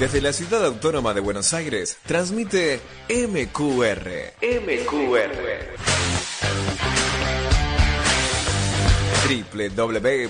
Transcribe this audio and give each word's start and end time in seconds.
Desde 0.00 0.20
la 0.22 0.32
ciudad 0.32 0.64
autónoma 0.64 1.12
de 1.12 1.20
Buenos 1.20 1.52
Aires, 1.52 1.98
transmite 2.06 2.80
MQR. 3.10 4.32
MQR. 4.40 5.76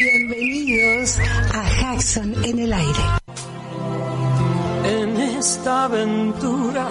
Bienvenidos 0.00 1.20
a 1.52 1.68
Jackson 1.80 2.44
en 2.44 2.58
el 2.58 2.72
aire. 2.72 3.02
En 4.84 5.16
esta 5.20 5.84
aventura 5.84 6.90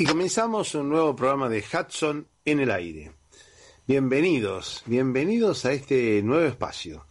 Y 0.00 0.06
comenzamos 0.06 0.74
un 0.74 0.88
nuevo 0.88 1.14
programa 1.14 1.50
de 1.50 1.58
Hudson 1.58 2.26
en 2.46 2.60
el 2.60 2.70
aire. 2.70 3.12
Bienvenidos, 3.86 4.82
bienvenidos 4.86 5.66
a 5.66 5.72
este 5.72 6.22
nuevo 6.22 6.46
espacio. 6.46 7.06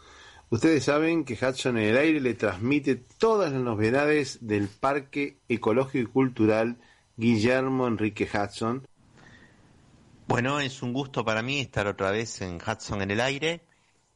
Ustedes 0.49 0.85
saben 0.85 1.23
que 1.23 1.35
Hudson 1.35 1.77
en 1.77 1.83
el 1.83 1.97
aire 1.97 2.19
le 2.19 2.33
transmite 2.33 2.95
todas 2.95 3.53
las 3.53 3.61
novedades 3.61 4.39
del 4.41 4.69
Parque 4.69 5.37
Ecológico 5.47 6.09
y 6.09 6.11
Cultural 6.11 6.77
Guillermo 7.15 7.85
Enrique 7.85 8.27
Hudson. 8.27 8.87
Bueno, 10.27 10.59
es 10.59 10.81
un 10.81 10.91
gusto 10.91 11.23
para 11.23 11.43
mí 11.43 11.59
estar 11.59 11.85
otra 11.85 12.09
vez 12.09 12.41
en 12.41 12.55
Hudson 12.55 13.03
en 13.03 13.11
el 13.11 13.21
aire, 13.21 13.61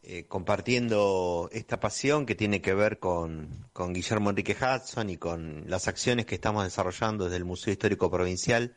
eh, 0.06 0.26
compartiendo 0.28 1.50
esta 1.54 1.80
pasión 1.80 2.26
que 2.26 2.36
tiene 2.36 2.62
que 2.62 2.73
ver 2.73 3.00
con, 3.00 3.68
con 3.72 3.94
Guillermo 3.94 4.32
Enrique 4.32 4.54
Hudson 4.60 5.10
y 5.10 5.16
con 5.16 5.64
las 5.70 5.88
acciones 5.88 6.26
que 6.26 6.36
estamos 6.36 6.66
desarrollando 6.66 7.23
desde 7.23 7.38
el 7.38 7.45
Museo 7.45 7.72
Histórico 7.72 8.12
Provincial. 8.12 8.76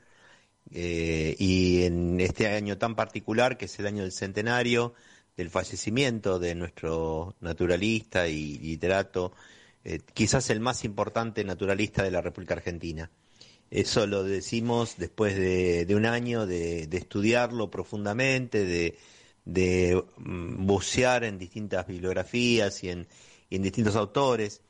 eh, 0.73 1.35
y 1.39 1.83
en 1.85 2.21
este 2.21 2.49
año 2.49 2.79
tan 2.79 2.95
particular, 2.95 3.57
que 3.57 3.65
es 3.67 3.79
el 3.81 3.87
año 3.87 4.03
del 4.03 4.13
centenario 4.13 4.95
del 5.37 5.51
fallecimiento 5.51 6.39
de 6.39 6.55
nuestro 6.55 7.35
naturalista 7.41 8.29
y 8.29 8.59
literato, 8.59 9.33
eh, 9.85 10.01
quizás 10.15 10.51
el 10.51 10.61
más 10.61 10.85
importante 10.85 11.45
naturalista 11.45 12.03
de 12.05 12.11
la 12.13 12.21
República 12.23 12.55
Argentina. 12.55 13.11
Eso 13.71 14.07
lo 14.07 14.23
decimos 14.23 14.95
después 14.97 15.37
de, 15.37 15.87
un 15.97 16.07
año 16.07 16.47
de 16.47 16.89
estudiarlo 16.93 17.71
profundamente, 17.71 18.65
de, 18.65 18.97
de 19.47 20.05
mm, 20.19 20.67
bucear 20.67 21.25
en 21.25 21.39
distintas 21.39 21.87
bibliografías 21.87 22.85
y 22.85 22.91
en, 22.91 23.07
distintos 23.49 23.97
autores, 23.97 24.61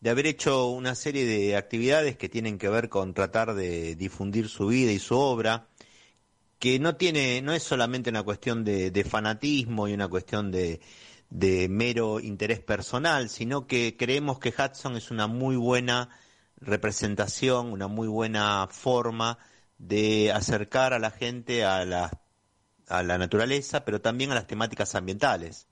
de 0.00 0.10
haber 0.10 0.26
hecho 0.26 0.68
una 0.68 0.94
serie 0.94 1.24
de 1.24 1.56
actividades 1.56 2.18
que 2.18 2.28
tienen 2.28 2.58
que 2.58 2.68
ver 2.68 2.90
con 2.90 3.14
tratar 3.14 3.54
de 3.54 3.94
difundir 3.94 4.48
su 4.50 4.66
vida 4.66 4.92
y 4.92 4.98
su 4.98 5.16
obra, 5.16 5.68
que 6.58 6.78
no 6.78 6.96
tiene, 6.96 7.40
no 7.42 7.52
es 7.54 7.62
solamente 7.62 8.10
una 8.10 8.22
cuestión 8.22 8.64
de, 8.64 8.90
de 8.90 9.04
fanatismo 9.04 9.88
y 9.88 9.94
una 9.94 10.08
cuestión 10.08 10.50
de, 10.50 10.80
de 11.30 11.68
mero 11.68 12.20
interés 12.20 12.60
personal, 12.60 13.28
sino 13.28 13.66
que 13.66 13.96
creemos 13.96 14.38
que 14.38 14.50
Hudson 14.56 14.96
es 14.96 15.10
una 15.10 15.26
muy 15.26 15.56
buena 15.56 16.10
representación, 16.56 17.72
una 17.72 17.88
muy 17.88 18.08
buena 18.08 18.68
forma 18.70 19.38
de 19.78 20.32
acercar 20.32 20.92
a 20.92 20.98
la 20.98 21.10
gente 21.10 21.64
a 21.64 21.84
la, 21.84 22.23
a 22.88 23.02
la 23.02 23.18
naturaleza, 23.18 23.84
pero 23.84 24.00
también 24.00 24.30
a 24.30 24.34
las 24.34 24.46
temáticas 24.46 24.94
ambientales. 24.94 25.66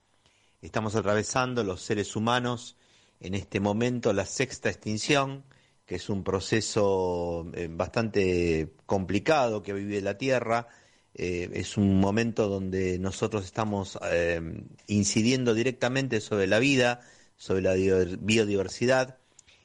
Estamos 0.61 0.95
atravesando 0.95 1.65
los 1.65 1.83
seres 1.83 2.15
humanos 2.17 2.77
en 3.21 3.35
este 3.35 3.61
momento 3.61 4.13
la 4.13 4.27
sexta 4.27 4.69
extinción, 4.69 5.45
que 5.87 5.97
es 5.97 6.09
un 6.09 6.25
proceso 6.25 7.47
eh, 7.55 7.69
bastante 7.71 8.73
complicado 8.87 9.63
que 9.63 9.73
vive 9.73 10.01
la 10.01 10.19
Tierra. 10.19 10.69
Eh, 11.15 11.51
es 11.53 11.77
un 11.77 12.01
momento 12.01 12.49
donde 12.49 12.99
nosotros 12.99 13.45
estamos 13.45 13.99
eh, 14.11 14.41
incidiendo 14.87 15.55
directamente 15.55 16.21
sobre 16.21 16.47
la 16.47 16.59
vida, 16.59 17.01
sobre 17.37 17.63
la 17.63 17.75
biodiversidad, 17.75 19.19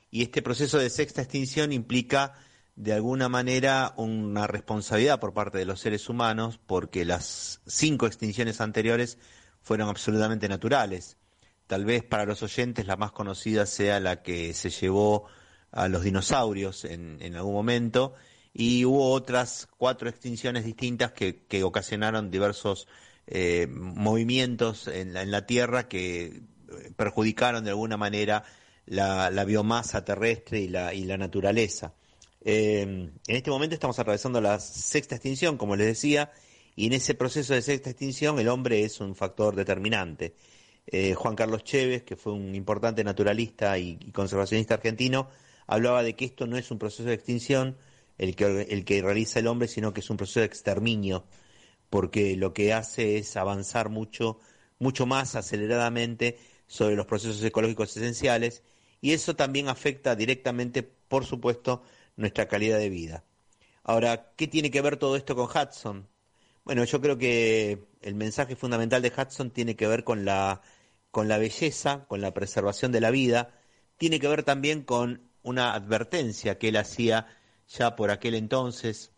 y 0.10 0.24
este 0.24 0.42
proceso 0.42 0.78
de 0.80 0.90
sexta 0.90 1.22
extinción 1.22 1.72
implica 1.72 2.34
de 2.78 2.94
alguna 2.94 3.28
manera 3.28 3.94
una 3.98 4.46
responsabilidad 4.46 5.20
por 5.20 5.34
parte 5.34 5.58
de 5.58 5.66
los 5.66 5.80
seres 5.80 6.10
humanos 6.10 6.60
porque 6.64 7.06
las 7.06 7.60
cinco 7.66 8.06
extinciones 8.06 8.62
anteriores 8.62 9.18
fueron 9.64 9.90
absolutamente 9.90 10.48
naturales. 10.48 11.18
Tal 11.66 11.86
vez 11.86 12.04
para 12.04 12.26
los 12.26 12.44
oyentes 12.44 12.86
la 12.86 12.96
más 12.96 13.12
conocida 13.12 13.66
sea 13.66 14.00
la 14.00 14.22
que 14.22 14.54
se 14.54 14.70
llevó 14.70 15.26
a 15.72 15.88
los 15.88 16.04
dinosaurios 16.04 16.86
en, 16.86 17.36
algún 17.36 17.54
momento 17.54 18.14
y 18.54 18.86
hubo 18.86 19.12
otras 19.12 19.68
cuatro 19.78 20.08
extinciones 20.08 20.64
distintas 20.64 21.12
que, 21.14 21.46
que 21.48 21.64
ocasionaron 21.64 22.30
diversos 22.30 22.88
eh, 23.26 23.66
movimientos 23.72 24.88
en 24.88 25.14
la, 25.14 25.24
en 25.24 25.32
la 25.32 25.48
Tierra 25.48 25.88
que 25.88 26.26
eh, 26.26 26.42
perjudicaron 26.96 27.64
de 27.64 27.72
alguna 27.72 27.98
manera 27.98 28.44
la, 28.86 29.32
la 29.32 29.46
biomasa 29.46 30.06
terrestre 30.06 30.60
y 30.60 30.68
la, 30.68 30.94
y 30.94 31.06
la 31.06 31.18
naturaleza. 31.18 31.96
Eh, 32.42 32.82
en 32.82 33.12
este 33.28 33.50
momento 33.50 33.74
estamos 33.74 34.00
atravesando 34.00 34.42
la 34.42 34.60
sexta 34.60 35.16
extinción, 35.16 35.58
como 35.58 35.76
les 35.76 35.88
decía, 35.88 36.32
y 36.76 36.88
en 36.88 36.94
ese 36.94 37.16
proceso 37.16 37.54
de 37.54 37.62
sexta 37.62 37.90
extinción 37.90 38.40
el 38.40 38.48
hombre 38.48 38.84
es 38.84 39.00
un 39.00 39.16
factor 39.16 39.56
determinante. 39.56 40.36
Eh, 40.86 41.14
Juan 41.16 41.36
Carlos 41.36 41.64
Chévez, 41.64 42.04
que 42.04 42.16
fue 42.16 42.34
un 42.34 42.56
importante 42.56 43.04
naturalista 43.04 43.78
y, 43.78 43.98
y 44.00 44.12
conservacionista 44.12 44.76
argentino, 44.76 45.30
hablaba 45.68 46.04
de 46.04 46.16
que 46.16 46.26
esto 46.26 46.48
no 46.48 46.58
es 46.58 46.72
un 46.72 46.80
proceso 46.80 47.04
de 47.04 47.16
extinción 47.16 47.78
el 48.18 48.36
que, 48.36 48.68
el 48.70 48.86
que 48.86 49.02
realiza 49.02 49.40
el 49.40 49.48
hombre, 49.48 49.68
sino 49.68 49.94
que 49.94 50.00
es 50.00 50.10
un 50.10 50.18
proceso 50.18 50.40
de 50.40 50.48
exterminio, 50.48 51.26
porque 51.90 52.36
lo 52.36 52.54
que 52.54 52.74
hace 52.74 53.18
es 53.18 53.38
avanzar 53.38 53.90
mucho, 53.90 54.40
mucho 54.80 55.06
más 55.06 55.36
aceleradamente 55.36 56.38
sobre 56.68 56.96
los 56.96 57.06
procesos 57.06 57.44
ecológicos 57.44 57.96
esenciales 57.96 58.64
y 59.02 59.14
eso 59.14 59.36
también 59.36 59.70
afecta 59.70 60.16
directamente, 60.16 60.84
por 60.84 61.26
supuesto, 61.26 61.84
nuestra 62.18 62.48
calidad 62.48 62.78
de 62.80 62.90
vida. 62.90 63.24
Ahora, 63.84 64.34
¿qué 64.36 64.48
tiene 64.48 64.72
que 64.72 64.82
ver 64.82 64.98
todo 64.98 65.16
esto 65.16 65.36
con 65.36 65.46
Hudson? 65.48 66.08
Bueno, 66.66 66.84
yo 66.84 67.02
creo 67.02 67.18
que 67.18 67.88
el 68.02 68.16
mensaje 68.16 68.56
fundamental 68.56 69.02
de 69.02 69.14
Hudson 69.16 69.52
tiene 69.52 69.76
que 69.76 69.88
ver 69.88 70.04
con 70.04 70.26
la, 70.26 70.62
con 71.12 71.28
la 71.30 71.38
belleza, 71.38 72.06
con 72.08 72.22
la 72.22 72.34
preservación 72.34 72.92
de 72.92 73.02
la 73.02 73.12
vida, 73.12 73.52
tiene 73.98 74.20
que 74.20 74.28
ver 74.28 74.44
también 74.44 74.84
con 74.84 75.22
una 75.44 75.74
advertencia 75.74 76.58
que 76.58 76.70
él 76.70 76.78
hacía 76.78 77.28
ya 77.70 77.96
por 77.96 78.12
aquel 78.12 78.36
entonces, 78.36 79.12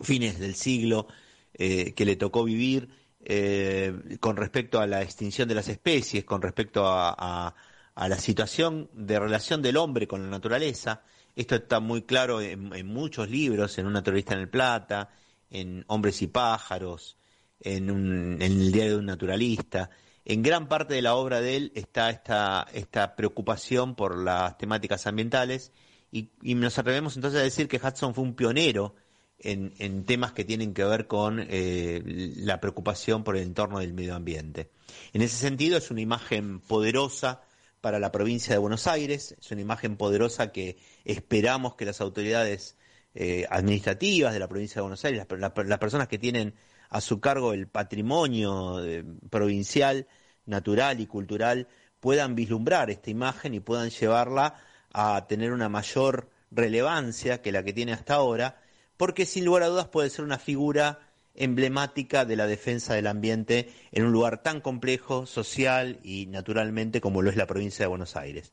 fines 0.00 0.38
del 0.38 0.54
siglo, 0.54 1.06
eh, 1.54 1.92
que 1.94 2.04
le 2.04 2.16
tocó 2.16 2.44
vivir 2.44 2.88
eh, 3.24 4.16
con 4.20 4.36
respecto 4.36 4.80
a 4.80 4.86
la 4.86 5.02
extinción 5.02 5.48
de 5.48 5.54
las 5.54 5.68
especies, 5.68 6.24
con 6.24 6.42
respecto 6.42 6.86
a, 6.86 7.14
a- 7.16 7.54
a 7.94 8.08
la 8.08 8.18
situación 8.18 8.88
de 8.94 9.18
relación 9.20 9.60
del 9.62 9.76
hombre 9.76 10.08
con 10.08 10.22
la 10.22 10.30
naturaleza. 10.30 11.02
Esto 11.34 11.54
está 11.56 11.80
muy 11.80 12.02
claro 12.02 12.40
en, 12.40 12.86
muchos 12.86 13.30
libros, 13.30 13.78
en 13.78 13.86
Un 13.86 13.94
naturalista 13.94 14.34
en 14.34 14.40
el 14.40 14.48
Plata, 14.48 15.10
en 15.50 15.84
Hombres 15.88 16.20
y 16.22 16.26
pájaros, 16.26 17.16
en, 17.60 17.90
un- 17.90 18.40
en 18.40 18.52
el 18.52 18.72
diario 18.72 18.92
de 18.94 18.98
un 18.98 19.06
naturalista. 19.06 19.90
En 20.24 20.42
gran 20.42 20.68
parte 20.68 20.94
de 20.94 21.02
la 21.02 21.14
obra 21.14 21.40
de 21.40 21.56
él 21.56 21.72
está 21.74 22.10
esta, 22.10 22.66
esta 22.72 23.16
preocupación 23.16 23.94
por 23.94 24.16
las 24.16 24.56
temáticas 24.58 25.06
ambientales 25.06 25.72
y, 26.12 26.30
nos 26.54 26.78
atrevemos 26.78 27.16
entonces 27.16 27.40
a 27.40 27.44
decir 27.44 27.66
que 27.68 27.78
Hudson 27.82 28.14
fue 28.14 28.22
un 28.24 28.34
pionero 28.34 28.94
en, 29.38 29.72
en 29.78 30.04
temas 30.04 30.32
que 30.32 30.44
tienen 30.44 30.74
que 30.74 30.84
ver 30.84 31.06
con 31.06 31.44
eh, 31.48 32.02
la 32.36 32.60
preocupación 32.60 33.24
por 33.24 33.36
el 33.36 33.42
entorno 33.44 33.78
del 33.80 33.94
medio 33.94 34.14
ambiente. 34.14 34.70
En 35.12 35.22
ese 35.22 35.36
sentido 35.36 35.78
es 35.78 35.90
una 35.90 36.02
imagen 36.02 36.60
poderosa 36.60 37.40
para 37.80 37.98
la 37.98 38.12
provincia 38.12 38.54
de 38.54 38.58
Buenos 38.58 38.86
Aires, 38.86 39.34
es 39.40 39.50
una 39.50 39.62
imagen 39.62 39.96
poderosa 39.96 40.52
que 40.52 40.76
esperamos 41.04 41.74
que 41.74 41.84
las 41.84 42.00
autoridades 42.00 42.76
eh, 43.14 43.46
administrativas 43.50 44.32
de 44.32 44.38
la 44.38 44.48
provincia 44.48 44.76
de 44.76 44.82
Buenos 44.82 45.04
Aires, 45.04 45.26
las, 45.30 45.52
las- 45.66 45.78
personas 45.78 46.08
que 46.08 46.18
tienen 46.18 46.54
a 46.88 47.00
su 47.00 47.20
cargo 47.20 47.52
el 47.52 47.68
patrimonio 47.68 48.84
eh, 48.84 49.04
provincial, 49.30 50.06
natural 50.46 51.00
y 51.00 51.06
cultural, 51.06 51.68
puedan 52.00 52.34
vislumbrar 52.34 52.90
esta 52.90 53.10
imagen 53.10 53.54
y 53.54 53.60
puedan 53.60 53.90
llevarla 53.90 54.56
a 54.92 55.26
tener 55.28 55.52
una 55.52 55.68
mayor 55.68 56.30
relevancia 56.50 57.40
que 57.42 57.52
la 57.52 57.62
que 57.62 57.72
tiene 57.72 57.92
hasta 57.92 58.14
ahora, 58.14 58.60
porque 58.96 59.24
sin 59.26 59.44
lugar 59.44 59.62
a 59.62 59.68
dudas 59.68 59.88
puede 59.88 60.10
ser 60.10 60.24
una 60.24 60.38
figura 60.38 61.00
emblemática 61.34 62.24
de 62.26 62.36
la 62.36 62.46
defensa 62.46 62.94
del 62.94 63.06
ambiente 63.06 63.72
en 63.90 64.04
un 64.04 64.12
lugar 64.12 64.42
tan 64.42 64.60
complejo, 64.60 65.24
social 65.26 65.98
y 66.02 66.26
naturalmente 66.26 67.00
como 67.00 67.22
lo 67.22 67.30
es 67.30 67.36
la 67.36 67.46
provincia 67.46 67.84
de 67.84 67.88
Buenos 67.88 68.16
Aires. 68.16 68.52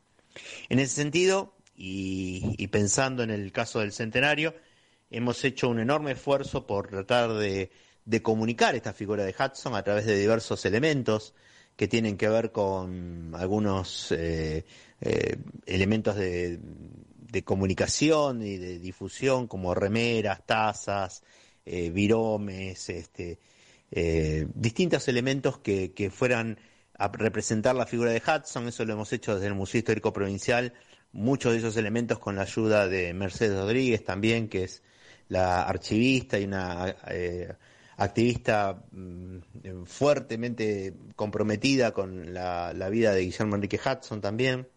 En 0.70 0.80
ese 0.80 0.96
sentido, 0.96 1.56
y, 1.82 2.68
pensando 2.68 3.24
en 3.24 3.32
el 3.32 3.54
caso 3.54 3.80
del 3.80 3.94
centenario, 3.94 4.54
hemos 5.10 5.44
hecho 5.46 5.70
un 5.70 5.80
enorme 5.80 6.12
esfuerzo 6.12 6.68
por 6.68 6.90
tratar 6.90 7.34
de, 7.34 7.72
comunicar 8.22 8.76
esta 8.76 8.92
figura 8.92 9.24
de 9.24 9.34
Hudson 9.38 9.76
a 9.76 9.84
través 9.84 10.06
de 10.06 10.20
diversos 10.20 10.66
elementos 10.66 11.34
que 11.78 11.88
tienen 11.88 12.18
que 12.18 12.28
ver 12.28 12.52
con 12.52 13.34
algunos 13.34 14.12
eh, 14.12 14.66
eh, 15.00 15.38
elementos 15.66 16.18
de, 16.18 16.60
comunicación 17.46 18.44
y 18.46 18.58
de 18.58 18.80
difusión 18.80 19.48
como 19.48 19.74
remeras, 19.74 20.46
tazas, 20.46 21.24
eh, 21.66 21.90
viromes, 21.92 22.90
este, 22.90 23.40
eh, 23.92 24.48
distintos 24.54 25.08
elementos 25.08 25.60
que, 25.60 26.12
fueran 26.14 26.60
a 26.98 27.08
representar 27.08 27.76
la 27.76 27.86
figura 27.86 28.12
de 28.12 28.22
Hudson, 28.22 28.68
eso 28.68 28.84
lo 28.84 28.94
hemos 28.94 29.14
hecho 29.14 29.36
desde 29.36 29.48
el 29.48 29.56
Museo 29.56 29.80
Histórico 29.80 30.12
Provincial, 30.12 30.74
muchos 31.12 31.54
de 31.54 31.60
esos 31.60 31.78
elementos 31.78 32.20
con 32.20 32.36
la 32.36 32.44
ayuda 32.44 32.88
de 32.88 33.14
Mercedes 33.14 33.58
Rodríguez 33.58 34.04
también, 34.04 34.48
que 34.50 34.64
es 34.64 34.84
la 35.28 35.64
archivista 35.64 36.40
y 36.40 36.46
una 36.46 36.96
eh, 37.10 37.54
activista 37.98 38.84
mm, 38.92 39.84
fuertemente 39.86 40.94
comprometida 41.16 41.92
con 41.92 42.34
la, 42.34 42.74
vida 42.90 43.14
de 43.14 43.22
Guillermo 43.22 43.56
Enrique 43.56 43.80
Hudson 43.84 44.22
también. 44.22 44.68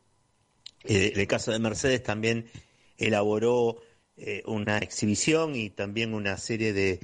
en 0.84 1.20
el 1.20 1.26
caso 1.26 1.52
de 1.52 1.58
Mercedes 1.58 2.02
también 2.02 2.46
elaboró 2.96 3.80
eh, 4.16 4.42
una 4.46 4.78
exhibición 4.78 5.56
y 5.56 5.70
también 5.70 6.14
una 6.14 6.36
serie 6.36 6.72
de, 6.72 7.00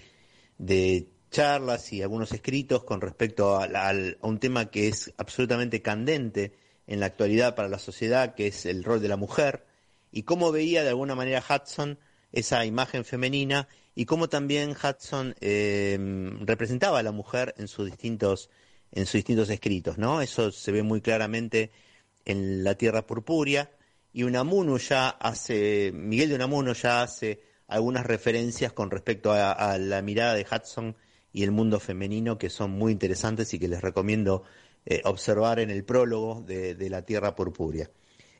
de 0.58 1.08
charlas 1.30 1.92
y 1.92 2.02
algunos 2.02 2.32
escritos 2.32 2.84
con 2.84 3.00
respecto 3.00 3.56
a, 3.56 3.92
un 4.22 4.38
tema 4.38 4.70
que 4.70 4.88
es 4.88 5.12
absolutamente 5.16 5.82
candente 5.82 6.52
en 6.88 7.00
la 7.00 7.06
actualidad 7.06 7.54
para 7.54 7.68
la 7.68 7.78
sociedad, 7.78 8.34
que 8.34 8.48
es 8.48 8.66
el 8.66 8.82
rol 8.82 9.00
de 9.00 9.08
la 9.08 9.16
mujer, 9.16 9.64
y 10.10 10.24
cómo 10.24 10.50
veía 10.50 10.82
de 10.82 10.88
alguna 10.88 11.14
manera 11.14 11.44
Hudson 11.48 11.98
esa 12.32 12.64
imagen 12.64 13.04
femenina 13.04 13.68
y 13.94 14.04
cómo 14.04 14.28
también 14.28 14.70
Hudson 14.70 15.36
eh, 15.40 15.96
representaba 16.40 16.98
a 16.98 17.02
la 17.02 17.12
mujer 17.12 17.54
en 17.58 17.68
sus 17.68 17.86
distintos 17.86 18.50
en 18.90 19.04
sus 19.04 19.14
distintos 19.14 19.50
escritos, 19.50 19.98
¿no? 19.98 20.22
Eso 20.22 20.50
se 20.50 20.72
ve 20.72 20.82
muy 20.82 21.00
claramente 21.00 21.70
en 22.24 22.64
La 22.64 22.74
Tierra 22.74 23.06
Purpúrea, 23.06 23.70
y 24.12 24.22
Unamuno 24.22 24.78
ya 24.78 25.10
hace, 25.10 25.92
Miguel 25.94 26.30
de 26.30 26.34
Unamuno 26.36 26.72
ya 26.72 27.02
hace 27.02 27.42
algunas 27.66 28.06
referencias 28.06 28.72
con 28.72 28.90
respecto 28.90 29.32
a, 29.32 29.78
la 29.78 30.02
mirada 30.02 30.34
de 30.34 30.46
Hudson 30.50 30.96
y 31.32 31.42
el 31.42 31.50
mundo 31.50 31.78
femenino 31.78 32.38
que 32.38 32.48
son 32.48 32.70
muy 32.70 32.92
interesantes 32.92 33.52
y 33.52 33.58
que 33.58 33.68
les 33.68 33.82
recomiendo 33.82 34.44
eh, 34.90 35.02
observar 35.04 35.60
en 35.60 35.68
el 35.68 35.84
prólogo 35.84 36.40
de, 36.40 36.74
La 36.88 37.02
Tierra 37.02 37.36
Purpúrea. 37.36 37.90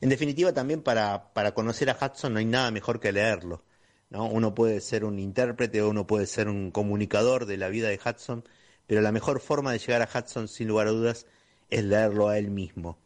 En 0.00 0.08
definitiva, 0.08 0.52
también 0.54 0.82
para, 0.82 1.34
para, 1.34 1.52
conocer 1.52 1.90
a 1.90 1.98
Hudson 2.00 2.32
no 2.32 2.38
hay 2.38 2.46
nada 2.46 2.70
mejor 2.70 3.00
que 3.00 3.12
leerlo. 3.12 3.64
¿no? 4.08 4.24
Uno 4.24 4.54
puede 4.54 4.80
ser 4.80 5.04
un 5.04 5.18
intérprete 5.18 5.82
o 5.82 5.90
uno 5.90 6.06
puede 6.06 6.26
ser 6.26 6.48
un 6.48 6.70
comunicador 6.70 7.44
de 7.44 7.58
la 7.58 7.68
vida 7.68 7.88
de 7.88 8.00
Hudson, 8.02 8.44
pero 8.86 9.02
la 9.02 9.12
mejor 9.12 9.40
forma 9.40 9.72
de 9.72 9.78
llegar 9.78 10.00
a 10.00 10.08
Hudson, 10.18 10.48
sin 10.48 10.68
lugar 10.68 10.86
a 10.86 10.92
dudas, 10.92 11.26
es 11.68 11.84
leerlo 11.84 12.28
a 12.28 12.38
él 12.38 12.50
mismo. 12.50 12.98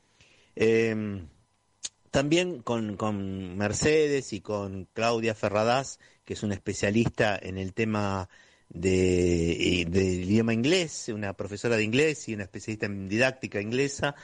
Eh, 0.54 1.24
también 2.12 2.60
con, 2.60 3.56
Mercedes 3.56 4.34
y 4.34 4.42
con 4.42 4.86
Claudia 4.92 5.34
Ferradas, 5.34 5.98
que 6.26 6.34
es 6.34 6.42
una 6.42 6.54
especialista 6.54 7.38
en 7.40 7.56
el 7.56 7.72
tema 7.72 8.28
de, 8.72 9.86
del 9.88 10.24
idioma 10.24 10.54
inglés, 10.54 11.08
una 11.08 11.34
profesora 11.34 11.76
de 11.76 11.84
inglés 11.84 12.28
y 12.28 12.34
una 12.34 12.44
especialista 12.44 12.86
en 12.86 13.08
didáctica 13.08 13.60
inglesa, 13.60 14.14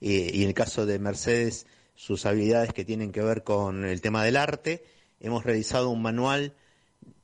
eh, 0.00 0.30
y 0.32 0.42
en 0.42 0.48
el 0.48 0.54
caso 0.54 0.86
de 0.86 0.98
Mercedes, 0.98 1.66
sus 1.94 2.26
habilidades 2.26 2.72
que 2.72 2.84
tienen 2.84 3.10
que 3.10 3.22
ver 3.22 3.42
con 3.42 3.84
el 3.84 4.00
tema 4.00 4.22
del 4.24 4.36
arte. 4.36 4.84
Hemos 5.18 5.44
realizado 5.44 5.90
un 5.90 6.02
manual 6.02 6.54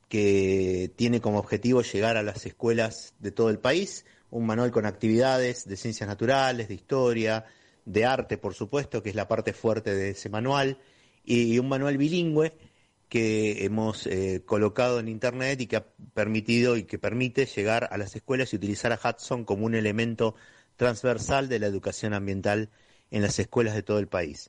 que 0.09 0.91
tiene 0.97 1.21
como 1.21 1.39
objetivo 1.39 1.83
llegar 1.83 2.17
a 2.17 2.23
las 2.23 2.45
escuelas 2.47 3.15
de 3.19 3.31
todo 3.31 3.51
el 3.51 3.59
país, 3.59 4.05
un 4.31 4.47
manual 4.47 4.71
con 4.71 4.87
actividades 4.87 5.69
de 5.69 5.77
ciencias 5.77 6.09
naturales, 6.09 6.69
de 6.69 6.75
historia, 6.75 7.45
de 7.85 8.05
arte, 8.05 8.39
por 8.39 8.55
supuesto, 8.55 9.03
que 9.03 9.11
es 9.11 9.15
la 9.15 9.29
parte 9.29 9.53
fuerte 9.53 9.95
de 9.95 10.11
ese 10.11 10.29
manual, 10.29 10.79
y 11.25 11.59
un 11.59 11.69
manual 11.69 11.97
bilingüe 11.99 12.53
que 13.13 13.67
hemos 13.67 14.07
eh, 14.07 14.41
colocado 14.47 14.99
en 14.99 15.07
Internet 15.07 15.61
y 15.61 15.67
que 15.67 15.77
ha 15.77 15.85
permitido 16.15 16.79
y 16.79 16.85
que 16.85 16.99
permite 16.99 17.45
llegar 17.45 17.87
a 17.93 17.99
las 17.99 18.17
escuelas 18.17 18.51
y 18.53 18.57
utilizar 18.57 18.91
a 18.91 18.99
Hudson 18.99 19.45
como 19.45 19.67
un 19.67 19.75
elemento 19.75 20.35
transversal 20.77 21.51
de 21.51 21.59
la 21.59 21.67
educación 21.67 22.15
ambiental 22.15 22.71
en 23.11 23.21
las 23.21 23.39
escuelas 23.39 23.75
de 23.75 23.83
todo 23.83 23.99
el 23.99 24.09
país. 24.09 24.49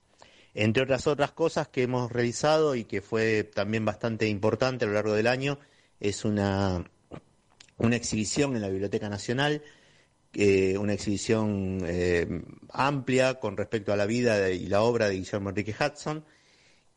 Entre 0.53 0.81
otras 0.81 1.07
otras 1.07 1.33
cosas 1.33 1.67
que 1.67 1.83
hemos 1.83 2.09
realizado 2.09 2.75
y 2.75 2.85
que 2.85 3.01
fue 3.01 3.43
también 3.43 3.83
bastante 3.83 4.29
importante 4.29 4.85
a 4.85 4.87
lo 4.87 4.93
largo 4.93 5.11
del 5.11 5.27
año, 5.27 5.59
es 5.99 6.23
una, 6.23 6.89
una 7.79 7.97
exhibición 7.97 8.55
en 8.55 8.61
la 8.61 8.69
Biblioteca 8.69 9.09
Nacional 9.09 9.61
eh, 10.35 10.77
una 10.79 10.93
exhibición 10.93 11.81
eh, 11.85 12.41
amplia 12.71 13.41
con 13.41 13.57
respecto 13.57 13.91
a 13.91 13.97
la 13.97 14.05
vida 14.05 14.49
y 14.51 14.67
la 14.67 14.81
obra 14.83 15.09
de 15.09 15.15
Guillermo 15.17 15.49
Enrique 15.49 15.75
Hudson, 15.77 16.23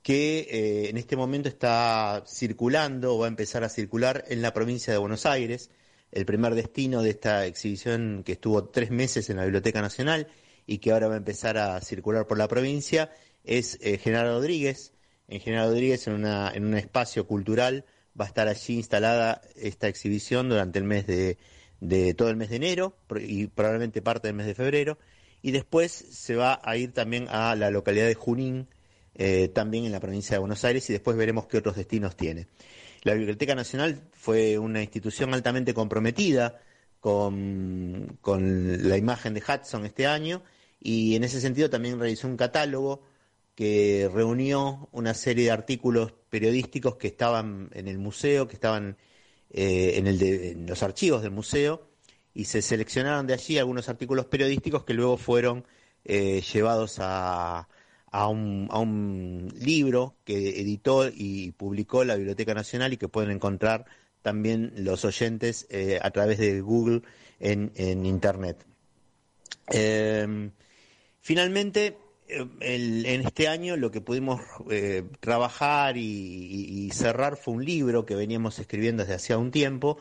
que 0.06 0.46
eh, 0.48 0.88
en 0.90 0.98
este 0.98 1.16
momento 1.16 1.48
está 1.48 2.22
circulando 2.28 3.16
o 3.16 3.18
va 3.18 3.26
a 3.26 3.28
empezar 3.28 3.64
a 3.64 3.68
circular 3.68 4.24
en 4.28 4.40
la 4.40 4.52
provincia 4.52 4.92
de 4.92 5.00
Buenos 5.00 5.26
Aires. 5.26 5.70
El 6.12 6.24
primer 6.24 6.54
destino 6.54 7.02
de 7.02 7.10
esta 7.10 7.44
exhibición, 7.44 8.22
que 8.24 8.32
estuvo 8.32 8.68
tres 8.68 8.92
meses 8.92 9.30
en 9.30 9.38
la 9.38 9.42
Biblioteca 9.42 9.82
Nacional 9.82 10.28
y 10.64 10.78
que 10.78 10.92
ahora 10.92 11.08
va 11.08 11.14
a 11.14 11.16
empezar 11.16 11.58
a 11.58 11.80
circular 11.80 12.28
por 12.28 12.38
la 12.38 12.46
provincia, 12.46 13.10
es 13.42 13.80
General 13.80 14.28
Rodríguez. 14.28 14.92
En 15.26 15.40
General 15.40 15.70
Rodríguez, 15.70 16.06
en, 16.06 16.12
una, 16.12 16.52
en 16.54 16.66
un 16.66 16.76
espacio 16.76 17.26
cultural, 17.26 17.84
va 18.18 18.26
a 18.26 18.28
estar 18.28 18.46
allí 18.46 18.74
instalada 18.74 19.42
esta 19.56 19.88
exhibición 19.88 20.48
durante 20.48 20.78
el 20.78 20.84
mes 20.84 21.08
de 21.08 21.36
de 21.80 22.14
todo 22.14 22.30
el 22.30 22.36
mes 22.36 22.50
de 22.50 22.56
enero 22.56 22.96
y 23.20 23.48
probablemente 23.48 24.02
parte 24.02 24.28
del 24.28 24.36
mes 24.36 24.46
de 24.46 24.54
febrero. 24.54 24.98
Y 25.42 25.50
después 25.52 25.92
se 25.92 26.36
va 26.36 26.60
a 26.62 26.76
ir 26.76 26.92
también 26.92 27.26
a 27.28 27.54
la 27.54 27.70
localidad 27.70 28.06
de 28.06 28.14
Junín, 28.14 28.68
eh, 29.18 29.48
también 29.48 29.86
en 29.86 29.92
la 29.92 30.00
provincia 30.00 30.34
de 30.34 30.40
Buenos 30.40 30.64
Aires, 30.64 30.88
y 30.90 30.92
después 30.92 31.16
veremos 31.16 31.46
qué 31.46 31.56
otros 31.58 31.76
destinos 31.76 32.16
tiene. 32.16 32.48
La 33.02 33.14
Biblioteca 33.14 33.54
Nacional 33.54 34.02
fue 34.12 34.58
una 34.58 34.82
institución 34.82 35.32
altamente 35.32 35.72
comprometida 35.72 36.60
con, 37.00 38.18
con 38.20 38.88
la 38.88 38.96
imagen 38.96 39.32
de 39.34 39.42
Hudson 39.42 39.86
este 39.86 40.06
año 40.06 40.42
y 40.80 41.14
en 41.14 41.24
ese 41.24 41.40
sentido 41.40 41.70
también 41.70 41.98
realizó 41.98 42.26
un 42.26 42.36
catálogo 42.36 43.02
que 43.54 44.10
reunió 44.12 44.88
una 44.92 45.14
serie 45.14 45.44
de 45.44 45.50
artículos 45.50 46.12
periodísticos 46.28 46.96
que 46.96 47.08
estaban 47.08 47.70
en 47.72 47.88
el 47.88 47.98
museo, 47.98 48.46
que 48.46 48.54
estaban 48.54 48.96
eh, 49.50 49.94
en, 49.96 50.06
el 50.06 50.18
de, 50.18 50.56
los 50.66 50.82
archivos 50.82 51.22
del 51.22 51.30
museo 51.30 51.88
y 52.34 52.44
se 52.44 52.60
seleccionaron 52.60 53.26
de 53.26 53.34
allí 53.34 53.56
algunos 53.56 53.88
artículos 53.88 54.26
periodísticos 54.26 54.84
que 54.84 54.92
luego 54.92 55.16
fueron 55.16 55.64
eh, 56.04 56.42
llevados 56.52 56.96
a, 56.98 57.68
a, 58.10 58.28
un, 58.28 58.68
a, 58.70 58.78
un, 58.78 59.52
libro 59.58 60.14
que 60.24 60.60
editó 60.60 61.08
y 61.08 61.52
publicó 61.52 62.04
la 62.04 62.16
Biblioteca 62.16 62.54
Nacional 62.54 62.92
y 62.92 62.96
que 62.96 63.08
pueden 63.08 63.30
encontrar 63.30 63.86
también 64.22 64.72
los 64.76 65.04
oyentes 65.04 65.66
eh, 65.70 66.00
a 66.02 66.10
través 66.10 66.38
de 66.38 66.60
Google 66.60 67.02
en, 67.38 67.70
Internet. 68.06 68.64
finalmente, 71.20 71.96
en 72.28 73.20
este 73.26 73.46
año 73.46 73.76
lo 73.76 73.90
que 73.90 74.00
pudimos 74.00 74.40
eh, 74.70 75.04
trabajar 75.20 75.96
y, 75.96 76.90
cerrar 76.92 77.36
fue 77.36 77.54
un 77.54 77.64
libro 77.64 78.04
que 78.04 78.14
veníamos 78.14 78.58
escribiendo 78.58 79.02
desde 79.02 79.14
hacía 79.14 79.38
un 79.38 79.50
tiempo, 79.50 79.98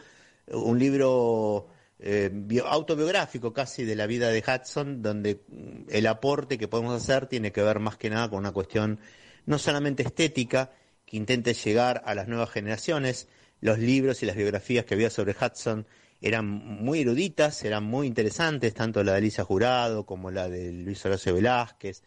un 0.48 0.80
libro 0.80 1.68
eh, 2.00 2.32
autobiográfico 2.66 3.54
casi 3.54 3.86
de 3.86 3.96
la 3.96 4.08
vida 4.08 4.30
de 4.30 4.44
Hudson, 4.46 5.02
donde 5.02 5.42
el 5.90 6.08
aporte 6.08 6.58
que 6.58 6.68
podemos 6.68 7.02
hacer 7.02 7.28
tiene 7.28 7.52
que 7.52 7.62
ver 7.62 7.80
más 7.80 7.98
que 7.98 8.10
nada 8.10 8.30
con 8.30 8.40
una 8.40 8.52
cuestión 8.52 9.00
no 9.46 9.60
solamente 9.60 10.04
estética, 10.04 10.72
que 11.06 11.18
intente 11.18 11.54
llegar 11.54 12.02
a 12.06 12.16
las 12.16 12.28
nuevas 12.28 12.50
generaciones, 12.50 13.28
los 13.62 13.80
libros 13.80 14.24
y 14.24 14.26
las 14.26 14.36
biografías 14.36 14.86
que 14.86 14.96
había 14.96 15.10
sobre 15.10 15.36
Hudson 15.40 15.86
eran 16.22 16.48
muy 16.48 17.02
eruditas, 17.02 17.64
eran 17.64 17.84
muy 17.84 18.08
interesantes, 18.08 18.74
tanto 18.74 19.04
la 19.04 19.14
de 19.14 19.18
Alicia 19.20 19.44
Jurado 19.44 20.06
como 20.06 20.32
la 20.32 20.50
de 20.50 20.72
Luis 20.72 21.06
Horacio 21.06 21.36
Velázquez, 21.36 22.04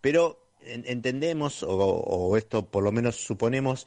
pero 0.00 0.52
entendemos, 0.64 1.64
o, 1.66 2.36
esto 2.36 2.70
por 2.70 2.84
lo 2.84 2.92
menos 2.92 3.16
suponemos, 3.16 3.86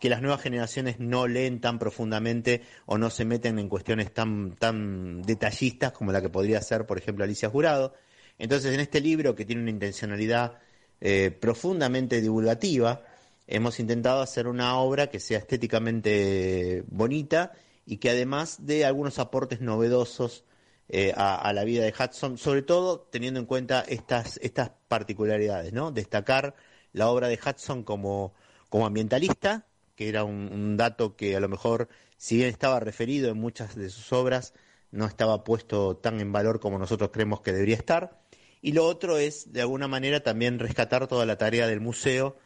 que 0.00 0.08
las 0.08 0.20
nuevas 0.20 0.42
generaciones 0.42 0.98
no 0.98 1.26
leen 1.26 1.60
tan 1.60 1.78
profundamente 1.78 2.62
o 2.86 2.98
no 2.98 3.10
se 3.10 3.24
meten 3.24 3.58
en 3.58 3.68
cuestiones 3.68 4.12
tan, 4.12 4.54
tan 4.56 5.22
detallistas 5.22 5.92
como 5.92 6.12
la 6.12 6.20
que 6.20 6.28
podría 6.28 6.60
ser, 6.60 6.86
por 6.86 6.98
ejemplo, 6.98 7.24
Alicia 7.24 7.48
Jurado. 7.48 7.94
Entonces, 8.38 8.74
en 8.74 8.80
este 8.80 9.00
libro, 9.00 9.34
que 9.34 9.44
tiene 9.44 9.62
una 9.62 9.70
intencionalidad 9.70 10.58
eh, 11.00 11.30
profundamente 11.30 12.20
divulgativa, 12.20 13.02
hemos 13.46 13.78
intentado 13.80 14.22
hacer 14.22 14.46
una 14.46 14.76
obra 14.78 15.08
que 15.08 15.20
sea 15.20 15.38
estéticamente 15.38 16.84
bonita 16.88 17.52
y 17.86 17.98
que 17.98 18.10
además 18.10 18.58
dé 18.60 18.84
algunos 18.84 19.18
aportes 19.18 19.60
novedosos 19.60 20.44
eh, 20.88 21.14
a, 21.16 21.50
la 21.54 21.64
vida 21.64 21.82
de 21.84 21.94
Hudson, 21.98 22.36
sobre 22.36 22.62
todo 22.62 23.00
teniendo 23.00 23.40
en 23.40 23.46
cuenta 23.46 23.80
estas, 23.88 24.38
estas 24.42 24.70
particularidades, 24.88 25.72
¿no? 25.72 25.90
Destacar 25.92 26.54
la 26.92 27.08
obra 27.08 27.28
de 27.28 27.38
Hudson 27.38 27.84
como, 27.84 28.34
como 28.68 28.86
ambientalista, 28.86 29.66
que 29.94 30.08
era 30.08 30.24
un, 30.24 30.76
dato 30.76 31.16
que 31.16 31.36
a 31.36 31.40
lo 31.40 31.48
mejor, 31.48 31.88
si 32.16 32.36
bien 32.36 32.48
estaba 32.48 32.80
referido 32.80 33.30
en 33.30 33.38
muchas 33.38 33.76
de 33.76 33.90
sus 33.90 34.12
obras, 34.12 34.54
no 34.90 35.06
estaba 35.06 35.44
puesto 35.44 35.96
tan 35.96 36.20
en 36.20 36.32
valor 36.32 36.60
como 36.60 36.78
nosotros 36.78 37.10
creemos 37.12 37.40
que 37.40 37.52
debería 37.52 37.76
estar. 37.76 38.20
Y 38.62 38.72
lo 38.72 38.86
otro 38.86 39.18
es, 39.18 39.52
de 39.52 39.60
alguna 39.60 39.88
manera, 39.88 40.20
también 40.22 40.58
rescatar 40.58 41.06
toda 41.06 41.26
la 41.26 41.36
tarea 41.36 41.66
del 41.66 41.80
museo 41.80 42.36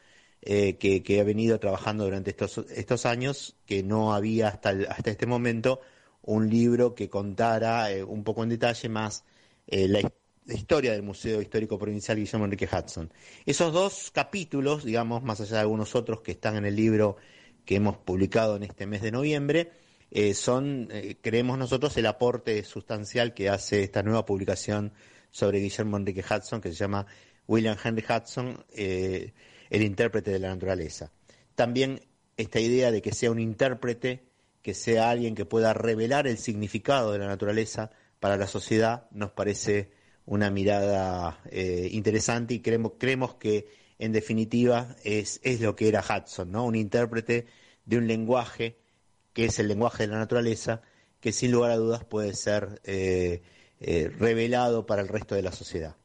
eh, 0.42 0.76
que, 0.76 1.20
ha 1.20 1.24
venido 1.24 1.58
trabajando 1.58 2.04
durante 2.04 2.30
estos, 2.30 2.58
estos 2.70 3.06
años, 3.06 3.56
que 3.66 3.82
no 3.82 4.14
había 4.14 4.48
hasta, 4.48 4.70
hasta 4.88 5.10
este 5.10 5.26
momento 5.26 5.80
un 6.22 6.48
libro 6.48 6.94
que 6.94 7.08
contara 7.08 7.90
eh, 7.90 8.04
un 8.04 8.22
poco 8.24 8.42
en 8.42 8.50
detalle 8.50 8.88
más 8.88 9.24
eh, 9.66 9.88
la, 9.88 10.00
la, 10.46 10.54
historia 10.54 10.92
del 10.92 11.02
Museo 11.02 11.40
Histórico 11.42 11.78
Provincial 11.78 12.18
Guillermo 12.18 12.44
Enrique 12.44 12.68
Hudson. 12.70 13.12
Esos 13.46 13.72
dos 13.72 14.10
capítulos, 14.12 14.84
digamos, 14.84 15.22
más 15.22 15.40
allá 15.40 15.54
de 15.54 15.60
algunos 15.60 15.94
otros 15.94 16.20
que 16.20 16.32
están 16.32 16.56
en 16.56 16.66
el 16.66 16.76
libro 16.76 17.16
que 17.68 17.76
hemos 17.76 17.98
publicado 17.98 18.56
en 18.56 18.62
este 18.62 18.86
mes 18.86 19.02
de 19.02 19.10
noviembre, 19.10 19.72
eh, 20.10 20.32
son, 20.32 20.88
eh, 20.90 21.18
creemos 21.20 21.58
nosotros, 21.58 21.94
el 21.98 22.06
aporte 22.06 22.64
sustancial 22.64 23.34
que 23.34 23.50
hace 23.50 23.82
esta 23.82 24.02
nueva 24.02 24.24
publicación 24.24 24.94
sobre 25.30 25.58
Guillermo 25.58 25.98
Enrique 25.98 26.24
Hudson, 26.24 26.62
que 26.62 26.70
se 26.70 26.76
llama 26.76 27.04
William 27.46 27.76
Henry 27.84 28.02
Hudson, 28.08 28.64
eh, 28.74 29.34
el 29.68 29.82
intérprete 29.82 30.30
de 30.30 30.38
la 30.38 30.48
naturaleza. 30.48 31.12
También 31.54 32.00
esta 32.38 32.58
idea 32.58 32.90
de 32.90 33.02
que 33.02 33.12
sea 33.12 33.30
un 33.30 33.38
intérprete, 33.38 34.22
que 34.62 34.72
sea 34.72 35.10
alguien 35.10 35.34
que 35.34 35.44
pueda 35.44 35.74
revelar 35.74 36.26
el 36.26 36.38
significado 36.38 37.12
de 37.12 37.18
la 37.18 37.26
naturaleza 37.26 37.90
para 38.18 38.38
la 38.38 38.46
sociedad, 38.46 39.08
nos 39.10 39.32
parece 39.32 39.90
una 40.24 40.50
mirada 40.50 41.42
interesante 41.52 42.54
y 42.54 42.60
creemos, 42.60 42.92
creemos 42.98 43.34
que 43.34 43.66
en 43.98 44.12
definitiva 44.12 44.96
es, 45.04 45.40
es 45.42 45.60
lo 45.60 45.74
que 45.76 45.88
era 45.88 46.02
Hudson, 46.02 46.50
¿no? 46.50 46.64
Un 46.64 46.76
intérprete 46.76 47.46
de 47.84 47.98
un 47.98 48.06
lenguaje 48.06 48.78
que 49.32 49.46
es 49.46 49.58
el 49.58 49.68
lenguaje 49.68 50.04
de 50.04 50.12
la 50.12 50.18
naturaleza, 50.18 50.82
que 51.20 51.32
sin 51.32 51.52
lugar 51.52 51.70
a 51.70 51.76
dudas 51.76 52.04
puede 52.04 52.34
ser 52.34 52.80
eh, 52.84 53.42
eh, 53.80 54.10
revelado 54.18 54.86
para 54.86 55.02
el 55.02 55.08
resto 55.08 55.34
de 55.34 55.42
la 55.42 55.52
sociedad. 55.52 55.96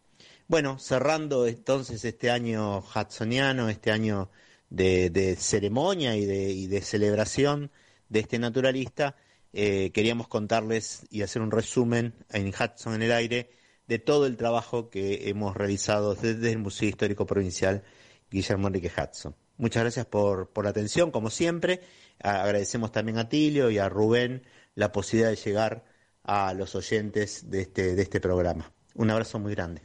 Bueno, 0.48 0.78
cerrando 0.78 1.48
entonces 1.48 2.06
este 2.06 2.30
año 2.30 2.80
hudsoniano, 2.80 3.70
este 3.70 3.92
año 3.92 4.30
de, 4.70 5.36
ceremonia 5.40 6.16
y 6.16 6.26
de, 6.68 6.82
celebración 6.82 7.72
de 8.10 8.20
este 8.20 8.38
naturalista, 8.38 9.16
eh, 9.52 9.92
queríamos 9.94 10.28
contarles 10.28 11.06
y 11.10 11.22
hacer 11.22 11.42
un 11.42 11.52
resumen 11.52 12.14
en 12.30 12.50
Hudson 12.50 12.96
en 12.96 13.02
el 13.04 13.12
aire 13.12 13.50
de 13.88 14.00
todo 14.00 14.26
el 14.26 14.38
trabajo 14.38 14.90
que 14.90 15.30
hemos 15.30 15.56
realizado 15.56 16.16
desde 16.16 16.52
el 16.52 16.60
Museo 16.60 16.90
Histórico 16.90 17.26
Provincial 17.26 17.84
Guillermo 18.30 18.68
Enrique 18.68 18.92
Hudson. 18.96 19.36
Muchas 19.58 19.84
gracias 19.84 20.06
por, 20.06 20.50
por 20.50 20.64
la 20.66 20.72
atención, 20.72 21.12
como 21.12 21.30
siempre. 21.30 21.82
Agradecemos 22.20 22.92
también 22.92 23.18
a 23.18 23.30
Tilio 23.30 23.70
y 23.70 23.78
a 23.78 23.90
Rubén 23.90 24.44
la 24.76 24.92
posibilidad 24.92 25.30
de 25.30 25.36
llegar 25.36 25.86
a 26.24 26.54
los 26.54 26.76
oyentes 26.76 27.50
de 27.50 27.62
este, 27.62 27.96
de 27.96 28.02
este 28.02 28.20
programa. 28.20 28.72
Un 28.96 29.12
abrazo 29.12 29.40
muy 29.40 29.54
grande. 29.54 29.82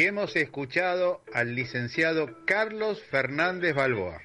Y 0.00 0.04
hemos 0.04 0.34
escuchado 0.34 1.20
al 1.34 1.54
licenciado 1.54 2.46
Carlos 2.46 3.02
Fernández 3.10 3.74
Balboa. 3.74 4.22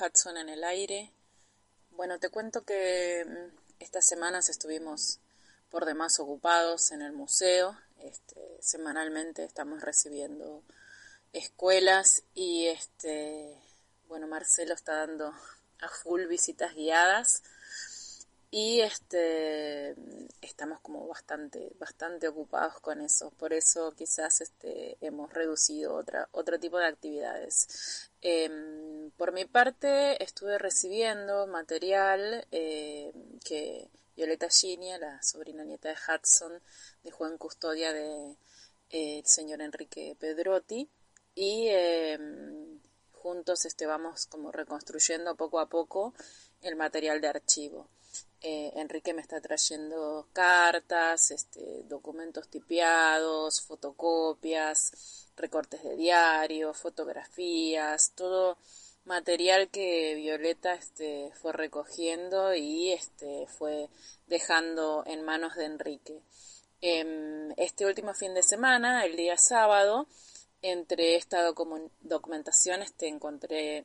Hudson 0.00 0.38
en 0.38 0.48
el 0.48 0.64
aire. 0.64 1.12
Bueno, 1.90 2.18
te 2.18 2.30
cuento 2.30 2.64
que 2.64 3.22
mm, 3.26 3.56
estas 3.80 4.06
semanas 4.06 4.48
estuvimos 4.48 5.18
por 5.68 5.84
demás 5.84 6.18
ocupados 6.18 6.90
en 6.90 7.02
el 7.02 7.12
museo. 7.12 7.78
Este, 7.98 8.40
semanalmente 8.60 9.44
estamos 9.44 9.82
recibiendo 9.82 10.62
escuelas 11.34 12.22
y 12.34 12.68
este, 12.68 13.58
bueno, 14.08 14.26
Marcelo 14.26 14.72
está 14.72 14.96
dando 14.96 15.34
a 15.80 15.88
full 15.88 16.24
visitas 16.24 16.74
guiadas 16.74 17.42
y 18.54 18.82
este 18.82 19.96
estamos 20.42 20.78
como 20.80 21.08
bastante 21.08 21.72
bastante 21.78 22.28
ocupados 22.28 22.80
con 22.80 23.00
eso. 23.00 23.30
Por 23.38 23.54
eso 23.54 23.92
quizás 23.96 24.42
este 24.42 24.98
hemos 25.00 25.32
reducido 25.32 25.94
otra 25.94 26.28
otro 26.32 26.60
tipo 26.60 26.78
de 26.78 26.86
actividades. 26.86 28.10
Em, 28.20 29.10
por 29.12 29.32
mi 29.32 29.46
parte 29.46 30.22
estuve 30.22 30.58
recibiendo 30.58 31.46
material 31.46 32.46
em, 32.50 33.38
que 33.42 33.88
Violeta 34.16 34.50
Ginia 34.50 34.98
la 34.98 35.22
sobrina 35.22 35.64
nieta 35.64 35.88
de 35.88 35.96
Hudson 35.96 36.60
dejó 37.04 37.26
en 37.26 37.38
custodia 37.38 37.94
de 37.94 38.36
eh, 38.90 39.18
el 39.20 39.26
señor 39.26 39.62
Enrique 39.62 40.14
Pedrotti. 40.20 40.90
Y 41.34 41.68
em, 41.68 42.80
juntos 43.12 43.64
este 43.64 43.86
vamos 43.86 44.26
como 44.26 44.52
reconstruyendo 44.52 45.36
poco 45.36 45.58
a 45.58 45.70
poco 45.70 46.12
el 46.60 46.76
material 46.76 47.22
de 47.22 47.28
archivo 47.28 47.88
eh, 48.42 48.72
Enrique 48.76 49.14
me 49.14 49.22
está 49.22 49.40
trayendo 49.40 50.28
cartas, 50.32 51.30
este, 51.30 51.84
documentos 51.84 52.48
tipeados, 52.48 53.60
fotocopias, 53.62 55.28
recortes 55.36 55.82
de 55.84 55.96
diario, 55.96 56.74
fotografías, 56.74 58.12
todo 58.14 58.58
material 59.04 59.68
que 59.68 60.14
Violeta 60.16 60.74
este, 60.74 61.30
fue 61.34 61.52
recogiendo 61.52 62.54
y 62.54 62.92
este, 62.92 63.46
fue 63.46 63.88
dejando 64.26 65.04
en 65.06 65.22
manos 65.22 65.54
de 65.56 65.64
Enrique. 65.64 66.22
Em, 66.80 67.52
este 67.56 67.86
último 67.86 68.12
fin 68.12 68.34
de 68.34 68.42
semana, 68.42 69.04
el 69.04 69.16
día 69.16 69.36
sábado, 69.38 70.08
entre 70.62 71.16
esta 71.16 71.42
documentación 71.42 72.82
este, 72.82 73.08
encontré 73.08 73.84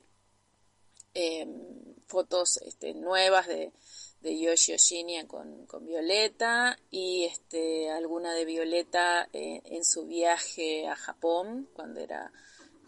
em, 1.14 1.96
fotos 2.08 2.58
este, 2.58 2.94
nuevas 2.94 3.48
de 3.48 3.72
de 4.22 4.40
Yoshi 4.40 4.74
Oshinia 4.74 5.28
con, 5.28 5.66
con, 5.68 5.86
Violeta 5.86 6.78
y 6.90 7.26
este, 7.26 7.90
alguna 7.92 8.34
de 8.34 8.46
Violeta 8.46 9.30
eh, 9.32 9.62
en 9.66 9.86
su 9.86 10.08
viaje 10.08 10.88
a 10.88 10.96
Japón 10.96 11.70
cuando 11.74 12.00
era 12.00 12.32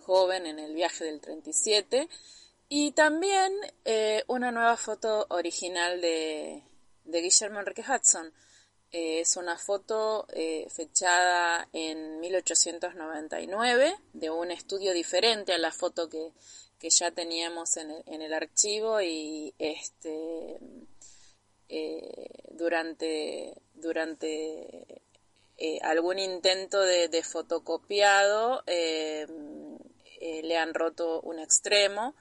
joven 0.02 0.46
en 0.46 0.60
el 0.60 0.74
viaje 0.74 1.06
del 1.06 1.22
37 1.22 2.10
y 2.68 2.92
también 2.92 3.54
eh, 3.86 4.24
una 4.28 4.52
nueva 4.52 4.76
foto 4.78 5.28
original 5.30 6.02
de, 6.02 6.64
de 7.06 7.22
Guillermo 7.22 7.60
Enrique 7.60 7.84
Hudson. 7.88 8.34
Eh, 8.92 9.20
es 9.20 9.38
una 9.38 9.56
foto 9.56 10.26
fechada 10.70 11.70
en 11.74 12.20
1899 12.22 13.96
de 14.14 14.30
un 14.32 14.50
estudio 14.50 14.94
diferente 14.94 15.54
a 15.54 15.60
la 15.60 15.72
foto 15.72 16.10
que, 16.10 16.32
que 16.80 16.90
ya 16.90 17.12
teníamos 17.12 17.78
en 17.78 17.92
el, 17.92 18.04
en 18.08 18.22
el 18.24 18.34
archivo 18.34 19.00
y 19.00 19.54
este 19.60 20.58
durante 22.52 23.54
durante 23.74 25.04
algún 25.82 26.20
intento 26.20 26.82
de, 26.82 27.24
fotocopiado 27.24 28.64
le 28.68 30.58
han 30.58 30.74
roto 30.74 31.22
un 31.22 31.40
extremo 31.40 32.16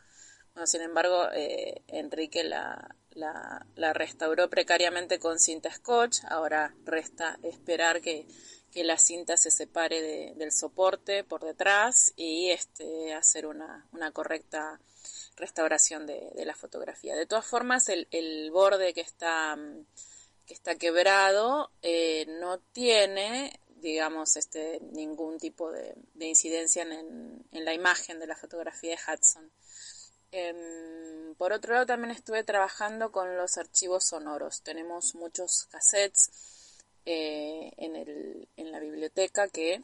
sin 0.66 0.82
embargo, 0.82 1.30
eh, 1.32 1.82
Enrique 1.88 2.42
la, 2.42 2.94
la, 3.14 3.92
restauró 3.92 4.48
precariamente 4.50 5.18
con 5.18 5.38
cinta 5.38 5.72
scotch. 5.72 6.18
Ahora 6.28 6.74
resta 6.84 7.38
esperar 7.42 8.00
que, 8.00 8.26
la 8.74 8.96
cinta 8.96 9.36
se 9.36 9.50
separe 9.50 10.34
del 10.36 10.52
soporte 10.52 11.24
por 11.24 11.42
detrás 11.42 12.12
y 12.14 12.50
este, 12.50 13.12
hacer 13.12 13.44
una, 13.46 13.88
una 13.90 14.12
correcta 14.12 14.78
restauración 15.38 16.06
de, 16.06 16.30
la 16.44 16.54
fotografía. 16.54 17.16
De 17.16 17.26
todas 17.26 17.46
formas, 17.46 17.88
el, 17.88 18.50
borde 18.50 18.92
que 18.92 19.00
está, 19.00 19.56
que 20.46 20.54
está 20.54 20.76
quebrado 20.76 21.70
eh, 21.82 22.26
no 22.40 22.58
tiene 22.58 23.60
digamos, 23.80 24.36
este, 24.36 24.80
ningún 24.92 25.38
tipo 25.38 25.70
de, 25.70 25.94
incidencia 26.18 26.82
en, 26.82 27.46
en, 27.52 27.64
la 27.64 27.72
imagen 27.74 28.18
de 28.18 28.26
la 28.26 28.34
fotografía 28.34 28.96
de 28.96 29.12
Hudson. 29.12 29.52
Em, 30.30 31.34
por 31.36 31.52
otro 31.52 31.72
lado, 31.72 31.86
también 31.86 32.10
estuve 32.10 32.44
trabajando 32.44 33.10
con 33.10 33.36
los 33.36 33.56
archivos 33.56 34.04
sonoros. 34.04 34.62
Tenemos 34.62 35.14
muchos 35.14 35.66
cassettes 35.70 36.30
eh, 37.06 37.70
en, 37.76 37.96
el, 37.96 38.48
en 38.56 38.70
la 38.70 38.80
biblioteca 38.80 39.48
que 39.48 39.82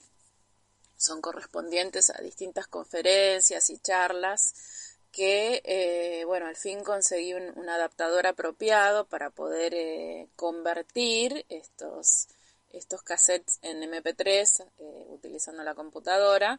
son 0.97 1.21
correspondientes 1.21 2.11
a 2.11 2.21
distintas 2.21 2.67
conferencias 2.67 3.71
y 3.71 3.79
charlas 3.79 4.84
que, 5.15 5.63
eh, 5.65 6.25
bueno, 6.27 6.47
al 6.47 6.57
fin 6.57 6.83
conseguí 6.83 7.35
un, 7.35 7.69
adaptador 7.69 8.27
apropiado 8.27 9.07
para 9.07 9.31
poder 9.31 9.73
eh, 9.75 10.29
convertir 10.35 11.47
estos, 11.49 12.27
estos 12.71 13.03
cassettes 13.03 13.61
en 13.63 13.83
MP3 13.83 14.67
utilizando 15.09 15.63
la 15.63 15.75
computadora. 15.75 16.59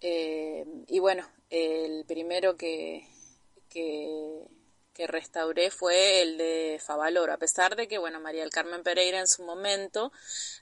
Eh, 0.00 0.64
y 0.86 1.00
bueno, 1.00 1.28
el 1.50 2.04
primero 2.06 2.56
que, 2.56 3.08
que, 3.68 4.46
restauré 5.08 5.72
fue 5.72 6.22
el 6.22 6.38
de 6.38 6.80
Favaloro, 6.80 7.32
a 7.32 7.36
pesar 7.36 7.74
de 7.74 7.88
que, 7.88 7.98
bueno, 7.98 8.20
María 8.20 8.42
del 8.42 8.52
Carmen 8.52 8.84
Pereira 8.84 9.18
en 9.18 9.26
su 9.26 9.42
momento 9.42 10.12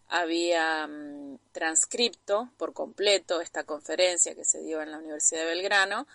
había 0.09 0.87
mm, 0.87 1.39
transcripto 1.53 2.51
por 2.57 2.73
completo 2.73 3.43
esta 3.43 3.65
conferencia 3.65 4.35
que 4.35 4.47
se 4.47 4.63
dio 4.63 4.81
en 4.81 4.93
la 4.93 4.99
Universidad 4.99 5.43
de 5.43 5.47
Belgrano, 5.47 6.07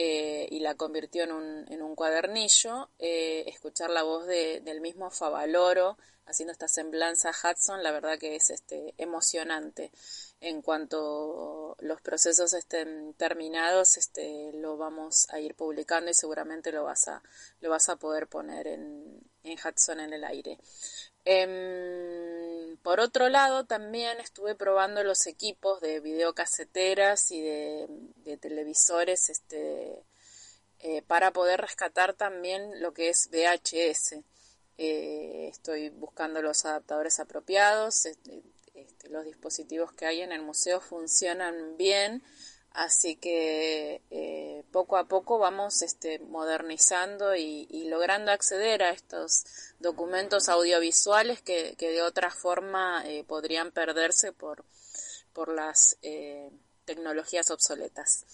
eh, 0.00 0.46
y 0.52 0.60
la 0.60 0.76
convirtió 0.76 1.24
en 1.24 1.32
un, 1.32 1.66
en 1.72 1.82
un 1.82 1.96
cuadernillo, 1.96 2.88
eh, 3.00 3.42
escuchar 3.48 3.90
la 3.90 4.04
voz 4.04 4.28
de, 4.28 4.60
del 4.60 4.80
mismo 4.80 5.10
Favaloro 5.10 5.98
haciendo 6.24 6.52
esta 6.52 6.68
semblanza 6.68 7.30
a 7.30 7.32
Hudson, 7.32 7.82
la 7.82 7.90
verdad 7.90 8.16
que 8.16 8.36
es 8.36 8.50
este, 8.50 8.94
emocionante 8.96 9.90
en 10.40 10.62
cuanto 10.62 11.74
los 11.80 12.00
procesos 12.00 12.52
estén 12.52 13.12
terminados, 13.14 13.96
este, 13.96 14.52
lo 14.52 14.76
vamos 14.76 15.26
a 15.30 15.40
ir 15.40 15.56
publicando 15.56 16.12
y 16.12 16.14
seguramente 16.14 16.70
lo 16.70 16.84
vas 16.84 17.08
a, 17.08 17.20
lo 17.60 17.70
vas 17.70 17.88
a 17.88 17.96
poder 17.96 18.28
poner 18.28 18.68
en, 18.68 19.20
en 19.42 19.58
Hudson 19.58 19.98
en 19.98 20.12
el 20.12 20.22
aire. 20.22 20.58
Em, 21.24 22.57
por 22.76 23.00
otro 23.00 23.28
lado, 23.28 23.64
también 23.64 24.20
estuve 24.20 24.54
probando 24.54 25.02
los 25.02 25.26
equipos 25.26 25.80
de 25.80 26.00
videocaseteras 26.00 27.30
y 27.30 27.40
de, 27.40 28.38
televisores 28.40 29.30
este, 29.30 30.04
eh, 30.80 31.02
para 31.02 31.32
poder 31.32 31.60
rescatar 31.60 32.14
también 32.14 32.80
lo 32.80 32.92
que 32.92 33.08
es 33.08 33.28
VHS. 33.30 34.22
Eh, 34.76 35.48
estoy 35.50 35.88
buscando 35.88 36.40
los 36.40 36.64
adaptadores 36.64 37.18
apropiados. 37.18 38.06
Este, 38.06 38.42
este, 38.74 39.08
los 39.08 39.24
dispositivos 39.24 39.92
que 39.92 40.06
hay 40.06 40.20
en 40.20 40.30
el 40.30 40.42
museo 40.42 40.80
funcionan 40.80 41.76
bien, 41.76 42.22
así 42.78 43.16
que 43.16 44.02
eh, 44.10 44.64
poco 44.70 44.96
a 44.96 45.08
poco 45.08 45.38
vamos 45.38 45.82
este, 45.82 46.20
modernizando 46.20 47.34
y, 47.34 47.66
logrando 47.88 48.30
acceder 48.30 48.84
a 48.84 48.90
estos 48.90 49.44
documentos 49.80 50.48
audiovisuales 50.48 51.42
que, 51.42 51.74
de 51.76 52.02
otra 52.02 52.30
forma 52.30 53.02
eh, 53.04 53.24
podrían 53.24 53.72
perderse 53.72 54.32
por, 54.32 54.64
por 55.32 55.52
las 55.52 55.98
eh, 56.02 56.50
tecnologías 56.84 57.50
obsoletas. 57.50 58.24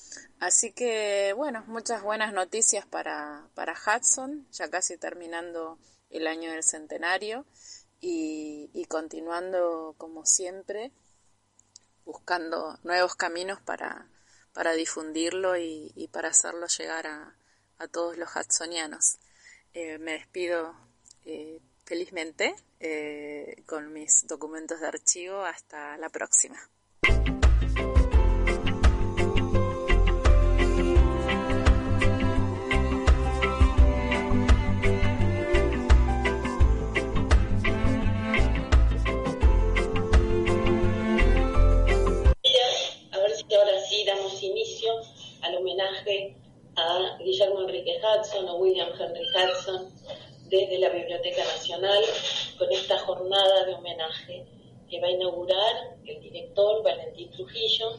Así 0.41 0.73
que, 0.73 1.33
bueno, 1.35 1.65
muchas 1.67 2.03
buenas 2.03 2.35
noticias 2.35 2.85
para, 2.85 3.49
para 3.55 3.73
Hudson, 3.73 4.47
ya 4.53 4.69
casi 4.69 4.99
terminando 4.99 5.79
el 6.11 6.27
año 6.27 6.51
del 6.51 6.63
centenario 6.63 7.47
y, 7.99 8.85
continuando 8.91 9.95
como 9.97 10.27
siempre 10.27 10.93
buscando 12.05 12.79
nuevos 12.83 13.15
caminos 13.15 13.59
para, 13.63 14.07
para 14.55 14.73
difundirlo 14.73 15.59
y, 15.59 16.09
para 16.11 16.29
hacerlo 16.29 16.67
llegar 16.69 17.07
a, 17.07 17.37
a 17.79 17.89
todos 17.89 18.17
los 18.17 18.31
hudsonianos. 18.35 19.19
Eh, 19.75 19.99
me 19.99 20.13
despido 20.13 20.75
eh, 21.27 21.61
felizmente 21.85 22.55
eh, 22.81 23.63
con 23.67 23.93
mis 23.93 24.27
documentos 24.27 24.81
de 24.81 24.87
archivo. 24.87 25.43
Hasta 25.43 25.99
la 25.99 26.09
próxima. 26.09 26.59
Homenaje 45.75 46.37
a 46.77 47.19
Guillermo 47.19 47.63
Enrique 47.63 48.01
Hudson 48.01 48.49
o 48.49 48.57
William 48.57 48.89
Henry 48.99 49.25
Hudson 49.35 49.93
desde 50.49 50.79
la 50.79 50.89
Biblioteca 50.91 51.45
Nacional 51.45 52.03
con 52.59 52.71
esta 52.73 52.99
jornada 53.01 53.65
de 53.67 53.75
homenaje 53.75 54.45
que 54.89 55.01
va 55.01 55.09
a 55.09 55.11
inaugurar 55.11 55.97
el 56.07 56.21
director 56.21 56.83
Valentín 56.83 57.31
Trujillo 57.33 57.99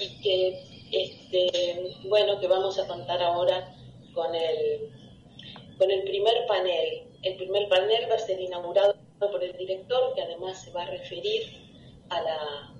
y 0.00 0.20
que 0.22 0.62
este, 0.92 1.96
bueno 2.08 2.38
que 2.40 2.48
vamos 2.48 2.78
a 2.78 2.86
contar 2.86 3.22
ahora 3.22 3.74
con 4.12 4.34
el 4.34 4.90
con 5.78 5.90
el 5.90 6.02
primer 6.04 6.46
panel. 6.46 7.08
El 7.22 7.36
primer 7.36 7.68
panel 7.68 8.08
va 8.10 8.14
a 8.14 8.18
ser 8.18 8.40
inaugurado 8.40 8.96
por 9.18 9.42
el 9.42 9.56
director 9.56 10.14
que 10.14 10.22
además 10.22 10.62
se 10.62 10.70
va 10.70 10.82
a 10.82 10.90
referir 10.90 11.42
a 12.10 12.22
la, 12.22 12.74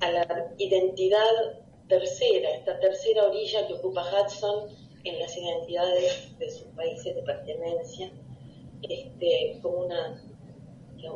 a 0.00 0.10
la 0.10 0.52
identidad 0.58 1.65
tercera, 1.88 2.50
esta 2.56 2.78
tercera 2.80 3.24
orilla 3.24 3.66
que 3.66 3.74
ocupa 3.74 4.02
Hudson 4.02 4.68
en 5.04 5.20
las 5.20 5.36
identidades 5.36 6.38
de 6.38 6.50
sus 6.50 6.66
países 6.74 7.14
de 7.14 7.22
pertenencia, 7.22 8.10
este, 8.82 9.58
como 9.62 9.84
una, 9.84 10.22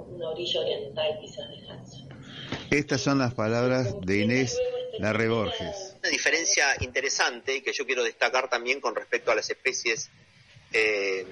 una 0.08 0.30
orilla 0.30 0.60
oriental 0.60 1.18
quizás 1.20 1.48
de 1.50 1.56
Hudson. 1.56 2.08
Estas 2.70 3.00
son 3.00 3.18
las 3.18 3.34
palabras 3.34 4.00
de 4.02 4.18
Inés 4.20 4.56
Larre 4.98 5.28
Borges. 5.28 5.96
Una 5.98 6.10
diferencia 6.10 6.76
interesante 6.80 7.62
que 7.62 7.72
yo 7.72 7.84
quiero 7.84 8.04
destacar 8.04 8.48
también 8.48 8.80
con 8.80 8.94
respecto 8.94 9.32
a 9.32 9.34
las 9.34 9.50
especies, 9.50 10.10
eh, 10.72 11.26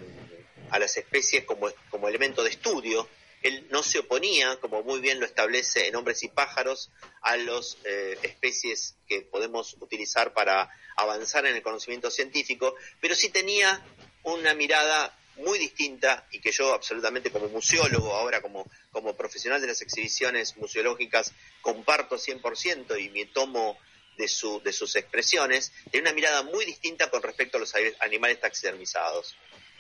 a 0.71 0.79
las 0.79 0.97
especies 0.97 1.45
como, 1.45 1.69
como 1.91 2.09
elemento 2.09 2.43
de 2.43 2.51
estudio 2.51 3.07
él 3.43 3.67
no 3.71 3.83
se 3.83 4.01
oponía, 4.01 4.57
como 4.61 4.83
muy 4.83 5.01
bien 5.01 5.21
lo 5.21 5.27
establece 5.27 5.87
en 5.87 5.97
Hombres 5.97 6.23
y 6.23 6.29
Pájaros, 6.29 6.91
a 7.23 7.37
las 7.37 7.79
eh, 7.85 8.19
especies 8.23 8.97
que 9.07 9.23
podemos 9.23 9.77
utilizar 9.81 10.33
para 10.33 10.71
avanzar 10.97 11.47
en 11.47 11.57
el 11.57 11.63
conocimiento 11.63 12.11
científico, 12.11 12.75
pero 13.01 13.15
sí 13.15 13.29
tenía 13.31 13.85
una 14.25 14.55
mirada 14.55 15.17
muy 15.37 15.59
distinta 15.59 16.27
y 16.33 16.41
que 16.41 16.51
yo 16.51 16.75
absolutamente 16.75 17.31
como 17.31 17.49
museólogo, 17.49 18.15
ahora 18.15 18.43
como, 18.43 18.69
como 18.91 19.17
profesional 19.17 19.61
de 19.61 19.69
las 19.69 19.83
exhibiciones 19.83 20.57
museológicas, 20.57 21.33
comparto 21.61 22.17
100% 22.17 23.01
y 23.01 23.09
me 23.11 23.27
tomo 23.27 23.79
de, 24.17 24.27
su, 24.27 24.61
de 24.63 24.73
sus 24.73 24.97
expresiones, 24.97 25.73
tiene 25.91 26.09
una 26.09 26.15
mirada 26.15 26.43
muy 26.43 26.65
distinta 26.65 27.09
con 27.09 27.23
respecto 27.23 27.57
a 27.57 27.61
los 27.61 27.73
animales 28.01 28.41
taxidermizados. 28.41 29.37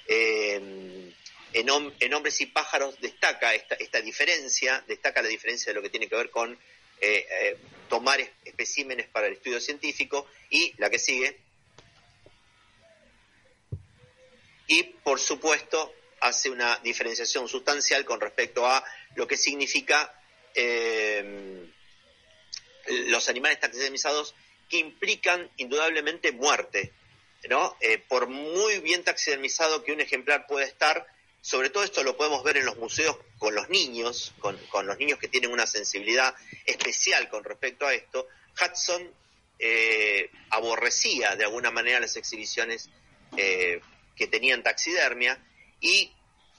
Eh, 0.06 1.12
en, 1.52 2.14
Hombres 2.14 2.40
y 2.40 2.46
Pájaros 2.46 3.00
destaca 3.00 3.54
esta, 3.54 3.74
esta, 3.76 4.00
diferencia, 4.00 4.84
destaca 4.86 5.22
la 5.22 5.28
diferencia 5.28 5.70
de 5.70 5.74
lo 5.74 5.82
que 5.82 5.90
tiene 5.90 6.08
que 6.08 6.16
ver 6.16 6.30
con 6.30 6.52
eh, 7.00 7.26
eh, 7.30 7.56
tomar 7.88 8.20
especímenes 8.44 9.06
para 9.06 9.28
el 9.28 9.34
estudio 9.34 9.60
científico 9.60 10.26
y 10.50 10.74
la 10.78 10.90
que 10.90 10.98
sigue. 10.98 11.38
Y, 14.66 14.82
por 14.82 15.18
supuesto, 15.18 15.94
hace 16.20 16.50
una 16.50 16.78
diferenciación 16.78 17.48
sustancial 17.48 18.04
con 18.04 18.20
respecto 18.20 18.66
a 18.66 18.84
lo 19.14 19.26
que 19.26 19.36
significa 19.36 20.12
eh, 20.54 21.66
los 23.06 23.28
animales 23.28 23.60
taxidermizados 23.60 24.34
que 24.68 24.78
implican 24.78 25.50
indudablemente 25.56 26.32
muerte, 26.32 26.92
¿no? 27.48 27.78
Por 28.08 28.26
muy 28.26 28.80
bien 28.80 29.02
taxidermizado 29.02 29.82
que 29.82 29.92
un 29.92 30.00
ejemplar 30.02 30.46
pueda 30.46 30.66
estar, 30.66 31.06
sobre 31.40 31.70
todo 31.70 31.84
esto 31.84 32.02
lo 32.02 32.16
podemos 32.16 32.42
ver 32.42 32.56
en 32.56 32.66
los 32.66 32.76
museos 32.76 33.16
con 33.38 33.54
los 33.54 33.68
niños, 33.68 34.34
con, 34.40 34.86
los 34.86 34.98
niños 34.98 35.18
que 35.18 35.28
tienen 35.28 35.52
una 35.52 35.66
sensibilidad 35.66 36.34
especial 36.66 37.28
con 37.28 37.44
respecto 37.44 37.86
a 37.86 37.94
esto, 37.94 38.26
Hudson 38.60 39.10
eh, 39.58 40.30
aborrecía 40.50 41.36
de 41.36 41.44
alguna 41.44 41.70
manera 41.70 42.00
las 42.00 42.16
exhibiciones 42.16 42.90
eh, 43.36 43.80
que 44.16 44.26
tenían 44.26 44.62
taxidermia 44.62 45.42
y 45.80 46.12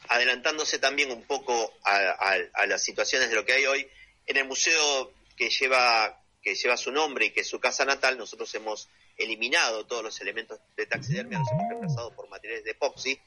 adelantándose 0.07 0.79
también 0.79 1.11
un 1.11 1.23
poco 1.23 1.73
a, 1.83 2.37
a, 2.53 2.65
las 2.65 2.83
situaciones 2.83 3.29
de 3.29 3.35
lo 3.35 3.45
que 3.45 3.53
hay 3.53 3.65
hoy, 3.65 3.87
en 4.25 4.37
el 4.37 4.45
museo 4.45 5.13
que 5.35 5.49
lleva, 5.49 6.23
que 6.41 6.55
lleva 6.55 6.77
su 6.77 6.91
nombre 6.91 7.25
y 7.25 7.31
que 7.31 7.41
es 7.41 7.47
su 7.47 7.59
casa 7.59 7.85
natal, 7.85 8.17
nosotros 8.17 8.53
hemos 8.55 8.89
eliminado 9.17 9.85
todos 9.85 10.03
los 10.03 10.19
elementos 10.21 10.59
de 10.75 10.85
taxidermia, 10.85 11.39
los 11.39 11.51
hemos 11.51 11.69
reemplazado 11.69 12.15
por 12.15 12.29
materiales 12.29 12.63
de 12.63 12.71
epoxi, 12.71 13.19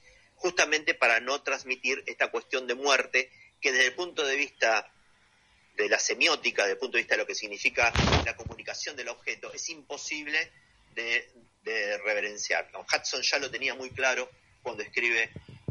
justamente 0.43 0.95
para 0.95 1.21
no 1.21 1.41
transmitir 1.43 2.03
esta 2.07 2.29
cuestión 2.33 2.67
de 2.67 2.75
muerte 2.75 3.31
que 3.61 3.71
desde 3.71 3.87
el 3.87 3.95
punto 3.95 4.27
de 4.27 4.35
vista 4.35 4.93
de 5.77 5.89
la 5.89 6.01
semiótica, 6.01 6.63
desde 6.63 6.73
el 6.73 6.79
punto 6.79 6.97
de 6.97 7.03
vista 7.03 7.15
de 7.15 7.23
lo 7.23 7.27
que 7.29 7.37
significa 7.37 7.93
la 8.27 8.37
comunicación 8.37 8.97
del 8.97 9.09
objeto, 9.09 9.53
es 9.53 9.69
imposible 9.71 10.51
de, 10.95 11.31
reverenciar. 12.05 12.69
Hudson 12.75 13.23
ya 13.23 13.39
lo 13.39 13.53
tenía 13.53 13.77
muy 13.77 13.91
claro 13.91 14.29
cuando 14.63 14.83
escribe 14.83 15.31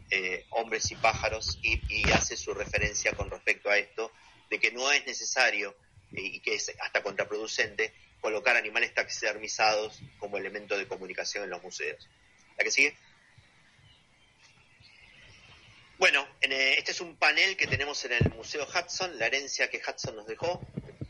eh, 0.09 0.45
Hombres 0.51 0.89
y 0.89 0.95
pájaros 0.95 1.59
y, 1.61 2.09
hace 2.13 2.37
su 2.37 2.53
referencia 2.53 3.11
con 3.11 3.29
respecto 3.29 3.69
a 3.69 3.77
esto, 3.77 4.09
de 4.49 4.57
que 4.57 4.71
no 4.71 4.89
es 4.89 5.05
necesario 5.05 5.75
eh, 6.13 6.21
y 6.21 6.39
que 6.39 6.55
es 6.55 6.71
hasta 6.79 7.03
contraproducente 7.03 7.93
colocar 8.21 8.55
animales 8.55 8.93
taxidermizados 8.93 9.99
como 10.17 10.37
elemento 10.37 10.77
de 10.77 10.87
comunicación 10.87 11.43
en 11.43 11.49
los 11.49 11.61
museos. 11.61 12.07
¿La 12.57 12.63
que 12.63 12.71
sigue? 12.71 12.95
Bueno, 16.01 16.27
eh, 16.41 16.73
este 16.79 16.93
es 16.93 17.01
un 17.01 17.15
panel 17.15 17.55
que 17.55 17.67
tenemos 17.67 18.03
en 18.05 18.13
el 18.13 18.33
Museo 18.33 18.65
Hudson, 18.65 19.19
la 19.19 19.27
herencia 19.27 19.69
que 19.69 19.79
Hudson 19.87 20.15
nos 20.15 20.25
dejó. 20.25 20.59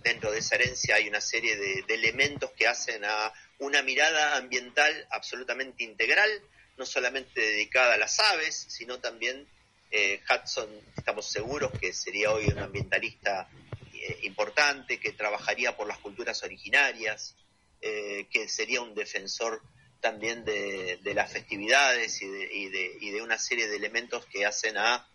Dentro 0.04 0.34
de 0.34 0.40
esa 0.40 0.56
herencia 0.56 0.96
hay 0.96 1.08
una 1.08 1.22
serie 1.22 1.56
de, 1.56 1.86
elementos 1.88 2.52
que 2.52 2.68
hacen 2.68 3.06
a 3.06 3.32
una 3.60 3.84
mirada 3.84 4.36
ambiental 4.36 5.08
absolutamente 5.12 5.86
integral, 5.86 6.30
no 6.76 6.86
solamente 6.86 7.40
dedicada 7.40 7.94
a 7.94 7.98
las 7.98 8.20
aves, 8.20 8.66
sino 8.68 9.00
también 9.00 9.48
eh, 9.92 10.20
Hudson, 10.30 10.68
estamos 10.98 11.26
seguros 11.26 11.72
que 11.80 11.94
sería 11.94 12.34
hoy 12.34 12.48
un 12.48 12.60
ambientalista 12.60 13.48
eh, 13.94 14.20
importante, 14.24 15.00
que 15.00 15.14
trabajaría 15.14 15.78
por 15.78 15.88
las 15.88 16.00
culturas 16.00 16.44
originarias, 16.44 17.38
que 17.80 18.48
sería 18.48 18.82
un 18.82 18.94
defensor 18.94 19.62
también 20.02 20.44
de, 20.44 21.00
las 21.14 21.32
festividades 21.32 22.22
y 22.22 22.70
de, 22.70 23.22
una 23.22 23.38
serie 23.38 23.68
de 23.68 23.78
elementos 23.78 24.26
que 24.26 24.46
hacen 24.46 24.78
a, 24.78 25.08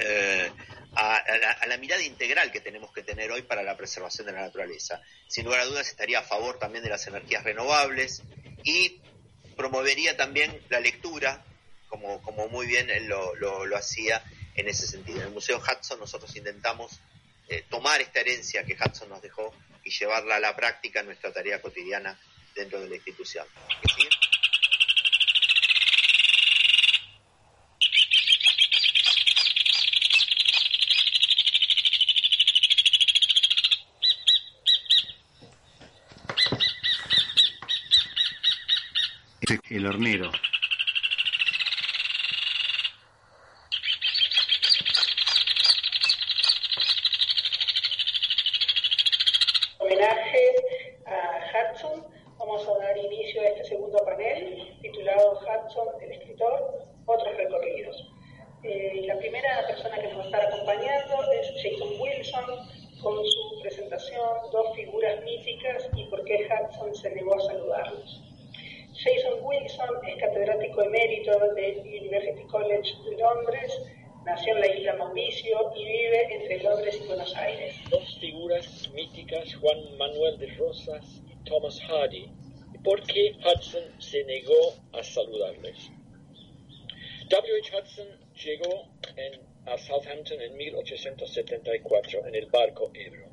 eh, 0.00 0.50
a, 0.94 1.66
la, 1.66 1.76
mirada 1.76 2.02
integral 2.02 2.50
que 2.50 2.60
tenemos 2.60 2.92
que 2.92 3.02
tener 3.02 3.30
hoy 3.30 3.42
para 3.42 3.62
la 3.62 3.76
preservación 3.76 4.26
de 4.26 4.32
la 4.32 4.40
naturaleza. 4.40 5.02
Sin 5.28 5.44
lugar 5.44 5.60
a 5.60 5.66
dudas 5.66 5.88
estaría 5.88 6.20
a 6.20 6.22
favor 6.22 6.58
también 6.58 6.82
de 6.82 6.90
las 6.90 7.06
energías 7.06 7.44
renovables 7.44 8.22
y 8.64 9.00
promovería 9.56 10.16
también 10.16 10.60
la 10.68 10.80
lectura, 10.80 11.44
como, 11.88 12.48
muy 12.48 12.66
bien 12.66 12.90
él 12.90 13.06
lo, 13.06 13.34
lo 13.36 13.76
hacía 13.76 14.22
en 14.54 14.68
ese 14.68 14.86
sentido. 14.86 15.20
En 15.20 15.28
el 15.28 15.32
Museo 15.32 15.58
Hudson 15.58 16.00
nosotros 16.00 16.34
intentamos 16.34 17.00
eh, 17.48 17.64
tomar 17.68 18.00
esta 18.00 18.20
herencia 18.20 18.64
que 18.64 18.74
Hudson 18.74 19.08
nos 19.08 19.22
dejó 19.22 19.54
y 19.84 19.90
llevarla 19.90 20.36
a 20.36 20.40
la 20.40 20.56
práctica 20.56 21.00
en 21.00 21.06
nuestra 21.06 21.32
tarea 21.32 21.62
cotidiana 21.62 22.18
dentro 22.56 22.80
de 22.80 22.88
la 22.88 22.96
institución. 22.96 23.46
El 39.68 39.86
hornero. 39.86 40.32
1874 91.14 92.26
en 92.26 92.34
el 92.34 92.46
barco 92.46 92.90
Ebro. 92.94 93.28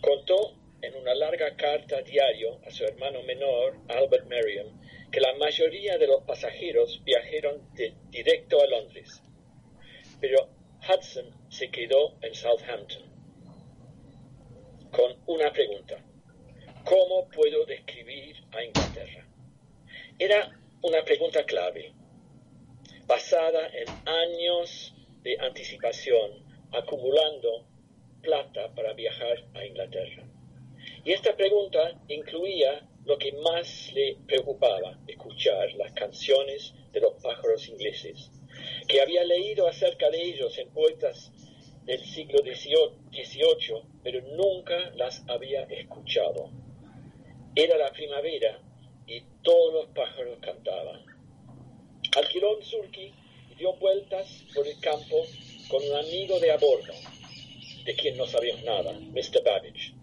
Contó 0.00 0.54
en 0.80 0.94
una 0.94 1.14
larga 1.14 1.56
carta 1.56 2.02
diario 2.02 2.60
a 2.64 2.70
su 2.70 2.84
hermano 2.84 3.22
menor, 3.22 3.78
Albert 3.88 4.26
Merriam, 4.26 4.80
que 5.10 5.20
la 5.20 5.34
mayoría 5.34 5.98
de 5.98 6.06
los 6.06 6.22
pasajeros 6.24 7.02
viajaron 7.04 7.68
directo 8.10 8.60
a 8.60 8.66
Londres, 8.66 9.22
pero 10.20 10.48
Hudson 10.86 11.30
se 11.48 11.70
quedó 11.70 12.16
en 12.22 12.34
Southampton 12.34 13.02
con 14.90 15.16
una 15.26 15.50
pregunta. 15.52 16.04
¿Cómo 16.84 17.28
puedo 17.28 17.66
describir 17.66 18.36
a 18.52 18.62
Inglaterra? 18.62 19.26
Era 20.18 20.58
una 20.82 21.02
pregunta 21.04 21.44
clave, 21.44 21.92
basada 23.06 23.68
en 23.68 23.98
años 24.06 24.94
de 25.22 25.36
anticipación 25.40 26.47
acumulando 26.72 27.66
plata 28.22 28.74
para 28.74 28.92
viajar 28.94 29.44
a 29.54 29.64
Inglaterra. 29.64 30.24
Y 31.04 31.12
esta 31.12 31.36
pregunta 31.36 32.00
incluía 32.08 32.88
lo 33.04 33.16
que 33.18 33.32
más 33.32 33.90
le 33.94 34.16
preocupaba, 34.26 34.98
escuchar 35.06 35.72
las 35.74 35.92
canciones 35.92 36.74
de 36.92 37.00
los 37.00 37.14
pájaros 37.22 37.68
ingleses, 37.68 38.30
que 38.86 39.00
había 39.00 39.24
leído 39.24 39.66
acerca 39.66 40.10
de 40.10 40.22
ellos 40.22 40.58
en 40.58 40.68
poetas 40.70 41.32
del 41.84 42.04
siglo 42.04 42.40
XVIII, 42.40 43.82
pero 44.02 44.20
nunca 44.36 44.90
las 44.96 45.24
había 45.28 45.62
escuchado. 45.62 46.50
Era 47.54 47.78
la 47.78 47.90
primavera 47.92 48.60
y 49.06 49.22
todos 49.42 49.72
los 49.72 49.86
pájaros 49.94 50.38
cantaban. 50.40 51.02
Alquiló 52.16 52.58
un 52.58 52.90
dio 53.56 53.72
vueltas 53.74 54.44
por 54.54 54.66
el 54.66 54.78
campo 54.80 55.24
con 55.68 55.82
un 55.84 55.96
amigo 55.96 56.40
de 56.40 56.50
a 56.50 56.56
bordo, 56.56 56.94
de 57.84 57.94
quien 57.94 58.16
no 58.16 58.26
sabíamos 58.26 58.64
nada, 58.64 58.92
Mr. 58.92 59.42
Babbage. 59.44 59.94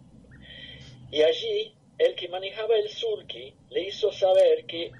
Y 1.12 1.22
allí 1.22 1.76
el 1.98 2.16
que 2.16 2.28
manejaba 2.28 2.76
el 2.76 2.90
surki 2.90 3.54
le 3.70 3.88
hizo 3.88 4.12
saber 4.12 4.66
que 4.66 4.92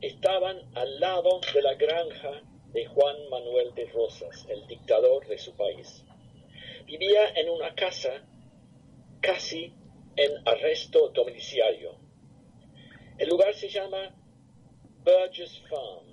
estaban 0.00 0.58
al 0.74 1.00
lado 1.00 1.40
de 1.52 1.62
la 1.62 1.74
granja 1.74 2.42
de 2.72 2.86
Juan 2.86 3.16
Manuel 3.30 3.74
de 3.74 3.86
Rosas, 3.86 4.46
el 4.48 4.66
dictador 4.66 5.26
de 5.26 5.38
su 5.38 5.56
país. 5.56 6.04
Vivía 6.84 7.30
en 7.34 7.48
una 7.48 7.74
casa 7.74 8.22
casi 9.20 9.72
en 10.16 10.32
arresto 10.46 11.08
domiciliario. 11.08 11.98
El 13.18 13.28
lugar 13.28 13.54
se 13.54 13.68
llama 13.68 14.14
Burgess 15.04 15.62
Farm, 15.68 16.06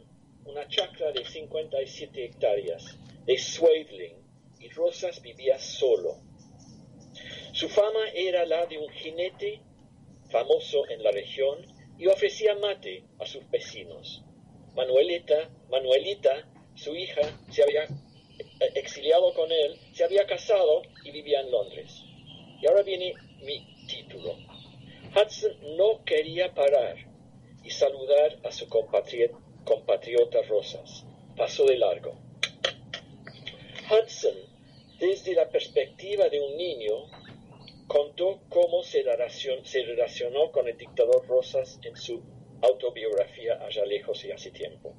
una 0.46 0.68
chacra 0.68 1.12
de 1.12 1.26
57 1.26 2.26
hectáreas, 2.26 2.98
de 3.26 3.38
Sweidling 3.38 4.18
y 4.60 4.70
Rosas 4.70 5.22
vivía 5.22 5.58
solo. 5.60 6.18
Su 7.54 7.70
fama 7.70 8.10
era 8.16 8.46
la 8.46 8.66
de 8.66 8.78
un 8.78 8.90
jinete 8.90 9.62
famoso 10.30 10.90
en 10.90 11.04
la 11.04 11.12
región 11.12 11.66
y 11.98 12.08
ofrecía 12.08 12.56
mate 12.56 13.04
a 13.20 13.26
sus 13.26 13.50
vecinos. 13.50 14.24
Manuelita, 14.74 15.50
Manuelita, 15.70 16.50
su 16.76 16.96
hija, 16.96 17.22
se 17.52 17.62
había 17.64 17.84
eh, 17.84 18.72
exiliado 18.76 19.34
con 19.34 19.52
él, 19.52 19.80
se 19.94 20.04
había 20.04 20.26
casado 20.26 20.82
y 21.04 21.12
vivía 21.12 21.42
en 21.42 21.52
Londres. 21.52 22.04
Y 22.60 22.68
ahora 22.68 22.82
viene 22.82 23.14
mi 23.44 23.86
título. 23.88 24.36
Hudson 25.16 25.78
no 25.78 26.04
quería 26.04 26.54
parar 26.54 26.96
y 27.64 27.70
saludar 27.70 28.40
a 28.44 28.52
su 28.52 28.68
compatriota 28.68 30.42
Rosas. 30.50 31.06
Pasó 31.38 31.66
de 31.66 31.78
largo. 31.78 32.23
Hudson, 33.90 34.36
desde 35.00 35.34
la 35.34 35.50
perspectiva 35.50 36.30
de 36.30 36.40
un 36.40 36.56
niño, 36.56 37.10
contó 37.88 38.42
cómo 38.50 38.82
se 38.84 39.04
relacionó 39.04 40.52
con 40.52 40.68
el 40.68 40.78
dictador 40.78 41.28
Rosas 41.28 41.80
en 41.84 41.96
su 41.98 42.22
autobiografía 42.62 43.60
allá 43.62 43.86
lejos 43.86 44.24
y 44.24 44.32
hace 44.32 44.52
tiempo. 44.52 44.96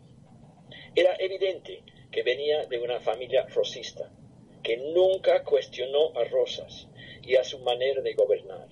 Era 0.95 1.17
evidente 1.19 1.83
que 2.11 2.23
venía 2.23 2.67
de 2.67 2.79
una 2.79 3.01
familia 3.01 3.47
rosista, 3.47 4.13
que 4.63 4.77
nunca 4.77 5.43
cuestionó 5.45 6.17
a 6.17 6.25
Rosas 6.25 6.89
y 7.23 7.37
a 7.37 7.45
su 7.45 7.59
manera 7.61 8.03
de 8.03 8.15
gobernar. 8.15 8.69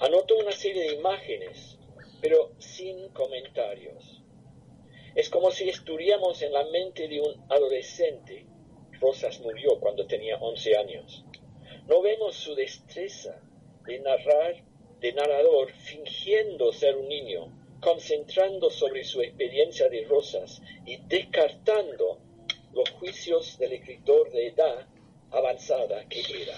Anotó 0.00 0.36
una 0.36 0.52
serie 0.52 0.82
de 0.82 0.94
imágenes, 0.94 1.78
pero 2.20 2.52
sin 2.58 3.08
comentarios. 3.08 4.22
Es 5.14 5.28
como 5.28 5.50
si 5.50 5.68
estuviéramos 5.68 6.40
en 6.42 6.52
la 6.52 6.64
mente 6.66 7.08
de 7.08 7.20
un 7.20 7.44
adolescente. 7.48 8.46
Rosas 9.00 9.40
murió 9.40 9.80
cuando 9.80 10.06
tenía 10.06 10.36
11 10.36 10.76
años. 10.76 11.24
No 11.88 12.02
vemos 12.02 12.36
su 12.36 12.54
destreza 12.54 13.40
de 13.86 13.98
narrar, 14.00 14.62
de 15.00 15.12
narrador, 15.12 15.72
fingiendo 15.72 16.72
ser 16.72 16.96
un 16.96 17.08
niño, 17.08 17.52
concentrando 17.80 18.70
sobre 18.70 19.04
su 19.04 19.22
experiencia 19.22 19.88
de 19.88 20.04
Rosas 20.04 20.60
y 20.84 20.98
descartando 21.08 22.20
los 22.72 22.90
juicios 22.90 23.58
del 23.58 23.72
escritor 23.72 24.30
de 24.30 24.48
edad 24.48 24.86
avanzada 25.30 26.06
que 26.08 26.20
era. 26.20 26.56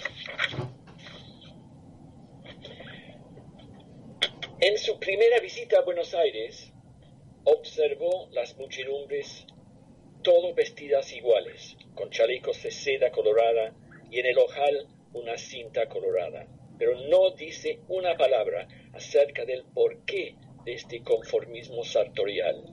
En 4.60 4.78
su 4.78 4.98
primera 4.98 5.40
visita 5.40 5.78
a 5.78 5.82
Buenos 5.82 6.14
Aires, 6.14 6.72
observó 7.44 8.28
las 8.32 8.56
muchedumbres 8.56 9.46
todo 10.22 10.54
vestidas 10.54 11.12
iguales, 11.12 11.76
con 11.94 12.10
chalecos 12.10 12.62
de 12.62 12.70
seda 12.70 13.10
colorada 13.10 13.74
y 14.10 14.20
en 14.20 14.26
el 14.26 14.38
ojal 14.38 14.86
una 15.12 15.36
cinta 15.36 15.88
colorada, 15.88 16.46
pero 16.78 16.98
no 17.08 17.30
dice 17.30 17.80
una 17.88 18.16
palabra 18.16 18.66
acerca 18.92 19.44
del 19.44 19.64
porqué 19.64 20.36
de 20.64 20.74
este 20.74 21.02
conformismo 21.02 21.84
sartorial. 21.84 22.64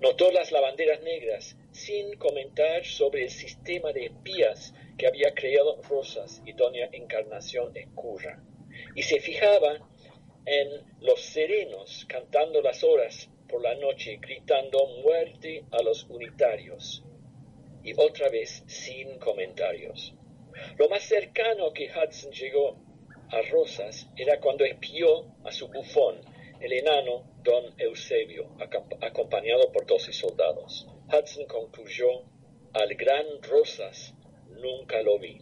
Notó 0.00 0.30
las 0.30 0.52
lavanderas 0.52 1.00
negras 1.02 1.56
sin 1.72 2.16
comentar 2.16 2.84
sobre 2.84 3.24
el 3.24 3.30
sistema 3.30 3.92
de 3.92 4.06
espías 4.06 4.72
que 4.96 5.06
había 5.06 5.34
creado 5.34 5.80
Rosas 5.82 6.42
y 6.46 6.52
doña 6.52 6.88
Encarnación 6.92 7.76
Escurra, 7.76 8.42
y 8.94 9.02
se 9.02 9.20
fijaba 9.20 9.78
en 10.46 10.68
los 11.00 11.20
serenos 11.20 12.04
cantando 12.08 12.60
las 12.62 12.84
horas 12.84 13.30
por 13.48 13.62
la 13.62 13.74
noche, 13.76 14.18
gritando 14.20 14.86
muerte 15.02 15.64
a 15.70 15.82
los 15.82 16.04
unitarios, 16.04 17.03
y 17.84 17.92
otra 17.96 18.28
vez 18.30 18.64
sin 18.66 19.18
comentarios. 19.18 20.14
Lo 20.78 20.88
más 20.88 21.02
cercano 21.04 21.72
que 21.72 21.90
Hudson 21.90 22.32
llegó 22.32 22.78
a 23.30 23.42
Rosas 23.50 24.08
era 24.16 24.40
cuando 24.40 24.64
espió 24.64 25.26
a 25.44 25.52
su 25.52 25.68
bufón, 25.68 26.20
el 26.60 26.72
enano 26.72 27.24
don 27.42 27.74
Eusebio, 27.78 28.56
acompañado 29.00 29.70
por 29.70 29.86
doce 29.86 30.12
soldados. 30.12 30.88
Hudson 31.08 31.46
concluyó, 31.46 32.22
al 32.72 32.94
gran 32.94 33.42
Rosas 33.42 34.14
nunca 34.48 35.02
lo 35.02 35.18
vi, 35.18 35.38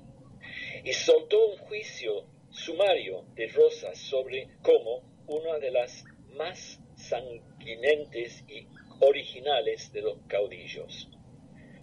y 0.84 0.92
soltó 0.92 1.46
un 1.46 1.58
juicio 1.58 2.26
sumario 2.50 3.24
de 3.34 3.46
Rosas 3.48 3.98
sobre 3.98 4.48
cómo 4.62 5.02
una 5.26 5.58
de 5.58 5.70
las 5.70 6.04
más 6.34 6.80
sanguinentes 6.96 8.44
y 8.48 8.66
originales 9.00 9.92
de 9.92 10.02
los 10.02 10.18
caudillos. 10.26 11.08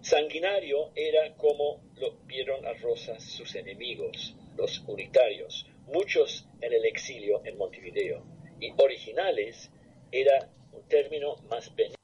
Sanguinario 0.02 0.92
era 0.94 1.34
como 1.36 1.82
lo 1.96 2.12
vieron 2.24 2.64
a 2.66 2.72
Rosas 2.74 3.22
sus 3.22 3.54
enemigos, 3.54 4.34
los 4.56 4.82
unitarios, 4.86 5.66
muchos 5.86 6.46
en 6.62 6.72
el 6.72 6.84
exilio 6.86 7.42
en 7.44 7.58
Montevideo, 7.58 8.24
y 8.60 8.72
originales 8.78 9.70
era 10.10 10.50
un 10.72 10.88
término 10.88 11.36
más 11.48 11.74
benigno. 11.74 11.96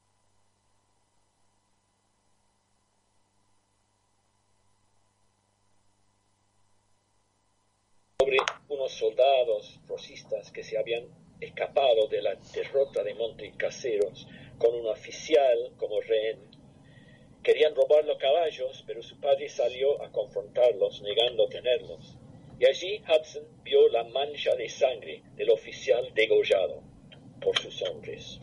sobre 8.19 8.37
unos 8.67 8.91
soldados 8.91 9.79
rosistas 9.87 10.51
que 10.51 10.63
se 10.63 10.77
habían 10.77 11.05
escapado 11.39 12.07
de 12.07 12.21
la 12.21 12.35
derrota 12.53 13.03
de 13.03 13.13
Montecaseros 13.13 14.27
con 14.57 14.75
un 14.75 14.87
oficial 14.87 15.73
como 15.77 16.01
rehén. 16.01 16.56
Querían 17.47 17.73
robar 17.75 18.03
los 18.03 18.17
caballos, 18.17 18.83
pero 18.85 19.01
su 19.01 19.17
padre 19.21 19.47
salió 19.47 20.03
a 20.03 20.11
confrontarlos, 20.11 21.01
negando 21.01 21.47
tenerlos. 21.47 22.17
Y 22.59 22.65
allí 22.65 23.01
Hudson 23.07 23.45
vio 23.63 23.87
la 23.87 24.03
mancha 24.03 24.53
de 24.55 24.67
sangre 24.67 25.21
del 25.35 25.51
oficial 25.51 26.11
degollado 26.13 26.83
por 27.39 27.57
sus 27.57 27.81
hombres. 27.83 28.37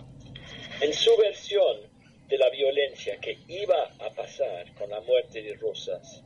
En 0.81 0.95
su 0.95 1.15
versión 1.19 1.83
de 2.29 2.39
la 2.39 2.49
violencia 2.49 3.19
que 3.21 3.37
iba 3.47 3.83
a 3.99 4.09
pasar 4.15 4.73
con 4.75 4.89
la 4.89 5.03
muerte 5.03 5.43
de 5.43 5.53
Rosas, 5.57 6.25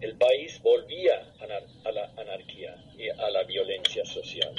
el 0.00 0.16
país 0.16 0.62
volvía 0.62 1.32
a, 1.40 1.90
la- 1.90 2.12
anarquía 2.16 2.76
y 2.96 3.08
a 3.08 3.30
la 3.30 3.42
violencia 3.42 4.04
social. 4.04 4.54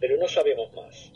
Pero 0.00 0.18
no 0.18 0.28
sabemos 0.28 0.70
más. 0.74 1.12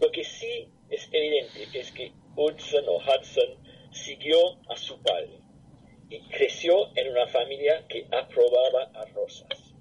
Lo 0.00 0.10
que 0.10 0.24
sí 0.24 0.68
es 0.88 1.06
evidente 1.12 1.78
es 1.78 1.92
que 1.92 2.12
Hudson 2.34 2.84
o 2.88 2.96
Hudson 2.96 3.67
siguió 3.90 4.38
a 4.68 4.76
su 4.76 5.00
padre 5.02 5.40
y 6.10 6.20
creció 6.28 6.88
en 6.96 7.08
una 7.10 7.26
familia 7.28 7.86
que 7.88 8.06
aprobaba 8.10 8.84
a 8.94 9.04
Rosas. 9.06 9.74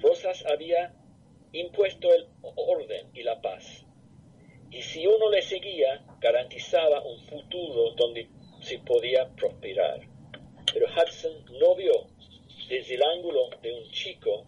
Rosas 0.00 0.44
había 0.46 0.94
impuesto 1.52 2.12
el 2.12 2.26
orden 2.42 3.10
y 3.14 3.22
la 3.22 3.40
paz. 3.40 3.84
Y 4.70 4.82
si 4.82 5.06
uno 5.06 5.30
le 5.30 5.40
seguía, 5.42 6.04
garantizaba 6.20 7.02
un 7.02 7.20
futuro 7.20 7.92
donde 7.96 8.28
se 8.60 8.78
podía 8.80 9.28
prosperar. 9.36 10.00
Pero 10.72 10.86
Hudson 10.88 11.44
no 11.60 11.76
vio 11.76 11.92
desde 12.68 12.94
el 12.96 13.02
ángulo 13.04 13.50
de 13.62 13.72
un 13.72 13.88
chico 13.90 14.44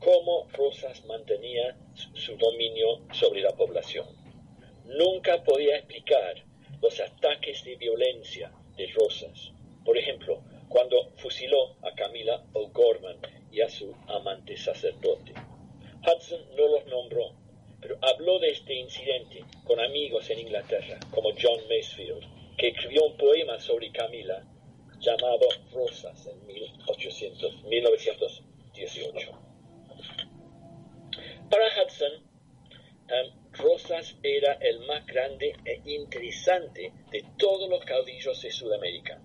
cómo 0.00 0.46
Rosas 0.52 1.02
mantenía 1.06 1.76
su- 1.94 2.36
dominio 2.36 3.00
sobre 3.12 3.40
la 3.40 3.50
población. 3.56 4.06
Nunca 4.84 5.42
podía 5.42 5.76
explicar 5.76 6.44
los 6.80 7.00
ataques 7.00 7.64
de 7.64 7.76
violencia 7.76 8.52
de 8.76 8.86
Rosas. 8.88 9.52
Por 9.84 9.96
ejemplo, 9.96 10.42
cuando 10.68 11.10
fusiló 11.16 11.76
a 11.82 11.94
Camila 11.94 12.44
O'Gorman 12.52 13.18
y 13.50 13.60
a 13.60 13.68
su 13.68 13.94
amante 14.06 14.56
sacerdote. 14.56 15.34
Hudson 16.06 16.40
no 16.56 16.68
los 16.68 16.86
nombró, 16.86 17.32
pero 17.80 17.98
habló 18.00 18.38
de 18.38 18.50
este 18.50 18.74
incidente 18.74 19.44
con 19.64 19.80
amigos 19.80 20.30
en 20.30 20.38
Inglaterra, 20.40 20.98
como 21.10 21.30
John 21.30 21.60
Masefield, 21.68 22.24
que 22.56 22.68
escribió 22.68 23.04
un 23.04 23.16
poema 23.16 23.58
sobre 23.58 23.90
Camila 23.90 24.44
llamado 25.00 25.46
Rosas 25.72 26.26
en 26.26 26.46
1800 26.46 27.64
1918. 27.64 29.32
Para 31.50 31.66
Hudson, 31.66 32.12
em, 33.08 33.39
Rosas 33.60 34.16
era 34.22 34.54
el 34.54 34.80
más 34.86 35.06
grande 35.06 35.54
e 35.64 35.80
interesante 35.84 36.92
de 37.10 37.24
todos 37.36 37.68
los 37.68 37.84
caudillos 37.84 38.40
de 38.42 38.50
Sudamérica. 38.50 39.20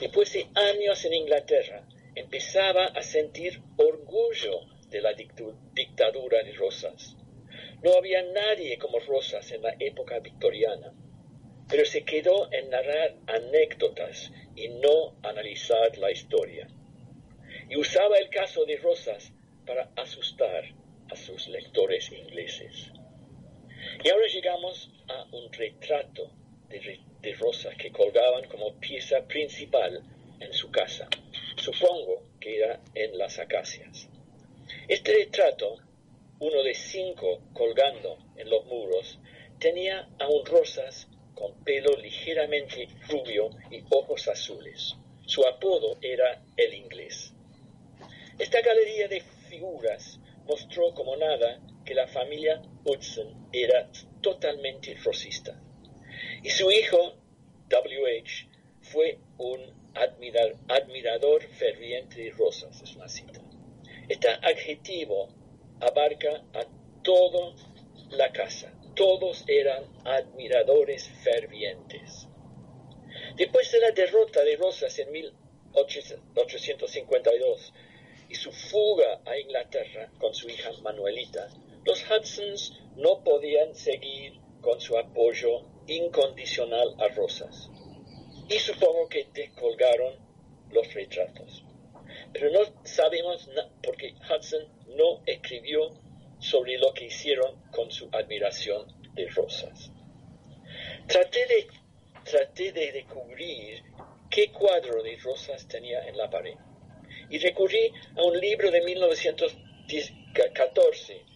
Después 0.00 0.32
de 0.32 0.46
años 0.54 1.04
en 1.04 1.14
Inglaterra, 1.14 1.86
empezaba 2.14 2.86
a 2.86 3.02
sentir 3.02 3.60
orgullo 3.76 4.60
de 4.88 5.00
la 5.00 5.12
dictadura 5.14 6.42
de 6.42 6.52
Rosas. 6.52 7.16
No 7.82 7.94
había 7.94 8.22
nadie 8.22 8.78
como 8.78 8.98
Rosas 9.00 9.50
en 9.52 9.62
la 9.62 9.74
época 9.78 10.18
victoriana, 10.20 10.92
pero 11.68 11.84
se 11.84 12.04
quedó 12.04 12.52
en 12.52 12.70
narrar 12.70 13.16
anécdotas 13.26 14.32
y 14.56 14.68
no 14.68 15.16
analizar 15.22 15.96
la 15.98 16.10
historia. 16.10 16.68
Y 17.68 17.76
usaba 17.76 18.18
el 18.18 18.28
caso 18.30 18.64
de 18.64 18.76
Rosas 18.76 19.32
para 19.66 19.90
asustar 19.96 20.64
a 21.10 21.16
sus 21.16 21.48
lectores 21.48 22.10
ingleses. 22.12 22.92
Y 24.02 24.10
ahora 24.10 24.26
llegamos 24.26 24.90
a 25.08 25.24
un 25.32 25.52
retrato 25.52 26.30
de, 26.68 27.00
de 27.20 27.34
Rosas 27.34 27.74
que 27.76 27.90
colgaban 27.90 28.48
como 28.48 28.74
pieza 28.74 29.26
principal 29.26 30.02
en 30.40 30.52
su 30.52 30.70
casa. 30.70 31.08
Supongo 31.56 32.22
que 32.40 32.58
era 32.58 32.80
en 32.94 33.18
las 33.18 33.38
acacias. 33.38 34.08
Este 34.86 35.12
retrato, 35.12 35.76
uno 36.38 36.62
de 36.62 36.74
cinco 36.74 37.40
colgando 37.52 38.18
en 38.36 38.48
los 38.48 38.64
muros, 38.66 39.18
tenía 39.58 40.08
a 40.18 40.28
un 40.28 40.44
Rosas 40.46 41.08
con 41.34 41.52
pelo 41.64 41.96
ligeramente 41.96 42.88
rubio 43.08 43.50
y 43.70 43.82
ojos 43.90 44.28
azules. 44.28 44.94
Su 45.26 45.46
apodo 45.46 45.98
era 46.00 46.42
el 46.56 46.74
inglés. 46.74 47.32
Esta 48.38 48.60
galería 48.60 49.08
de 49.08 49.20
figuras 49.48 50.18
mostró 50.46 50.94
como 50.94 51.16
nada 51.16 51.60
que 51.84 51.94
la 51.94 52.06
familia 52.08 52.62
Hudson 52.88 53.48
era 53.52 53.90
totalmente 54.22 54.96
rosista. 55.04 55.60
Y 56.42 56.50
su 56.50 56.70
hijo, 56.70 57.16
W.H., 57.68 58.48
fue 58.80 59.18
un 59.36 59.60
admirador 60.68 61.42
ferviente 61.42 62.22
de 62.22 62.30
rosas, 62.30 62.80
es 62.82 62.96
una 62.96 63.08
cita. 63.08 63.42
Este 64.08 64.28
adjetivo 64.28 65.28
abarca 65.80 66.42
a 66.54 66.64
toda 67.02 67.54
la 68.10 68.32
casa. 68.32 68.72
Todos 68.94 69.44
eran 69.46 69.84
admiradores 70.04 71.08
fervientes. 71.22 72.26
Después 73.36 73.70
de 73.70 73.80
la 73.80 73.90
derrota 73.90 74.42
de 74.42 74.56
Rosas 74.56 74.98
en 74.98 75.12
1852 75.12 77.74
y 78.28 78.34
su 78.34 78.50
fuga 78.50 79.20
a 79.24 79.38
Inglaterra 79.38 80.10
con 80.18 80.34
su 80.34 80.48
hija 80.48 80.72
Manuelita, 80.82 81.48
los 81.88 82.04
Hudsons 82.10 82.74
no 82.96 83.22
podían 83.24 83.74
seguir 83.74 84.38
con 84.60 84.78
su 84.78 84.98
apoyo 84.98 85.62
incondicional 85.86 86.94
a 86.98 87.08
Rosas. 87.08 87.70
Y 88.46 88.58
supongo 88.58 89.08
que 89.08 89.26
descolgaron 89.32 90.16
los 90.70 90.92
retratos. 90.92 91.64
Pero 92.34 92.50
no 92.50 92.60
sabemos 92.84 93.48
por 93.82 93.96
qué 93.96 94.12
Hudson 94.12 94.68
no 94.98 95.22
escribió 95.24 95.98
sobre 96.40 96.76
lo 96.76 96.92
que 96.92 97.06
hicieron 97.06 97.58
con 97.70 97.90
su 97.90 98.10
admiración 98.12 98.86
de 99.14 99.26
Rosas. 99.28 99.90
Traté 101.06 101.46
de, 101.46 101.68
traté 102.22 102.72
de 102.72 102.92
descubrir 102.92 103.82
qué 104.28 104.52
cuadro 104.52 105.02
de 105.02 105.16
Rosas 105.16 105.66
tenía 105.66 106.06
en 106.06 106.18
la 106.18 106.28
pared 106.28 106.56
y 107.30 107.38
recurrí 107.38 107.90
a 108.14 108.24
un 108.24 108.38
libro 108.38 108.70
de 108.70 108.82
1914 108.82 111.27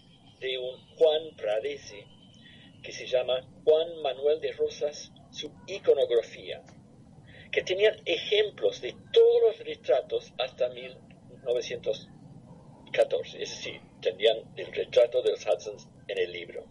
de 0.43 0.59
un 0.59 0.77
Juan 0.97 1.35
Pradese 1.37 2.05
que 2.83 2.93
se 2.93 3.07
llama 3.07 3.49
Juan 3.65 4.03
Manuel 4.03 4.41
de 4.41 4.53
Rosas, 4.53 5.13
su 5.31 5.51
iconografía, 5.69 6.63
que 7.53 7.63
tenían 7.63 7.95
ejemplos 8.05 8.81
de 8.81 8.97
todos 9.13 9.43
los 9.43 9.61
retratos 9.61 10.33
hasta 10.39 10.69
1914, 10.69 13.43
es 13.43 13.51
decir, 13.51 13.81
tenían 14.01 14.39
el 14.57 14.73
retrato 14.73 15.23
de 15.23 15.31
los 15.31 15.47
Hudsons 15.47 15.87
en 16.09 16.19
el 16.19 16.33
libro. 16.33 16.67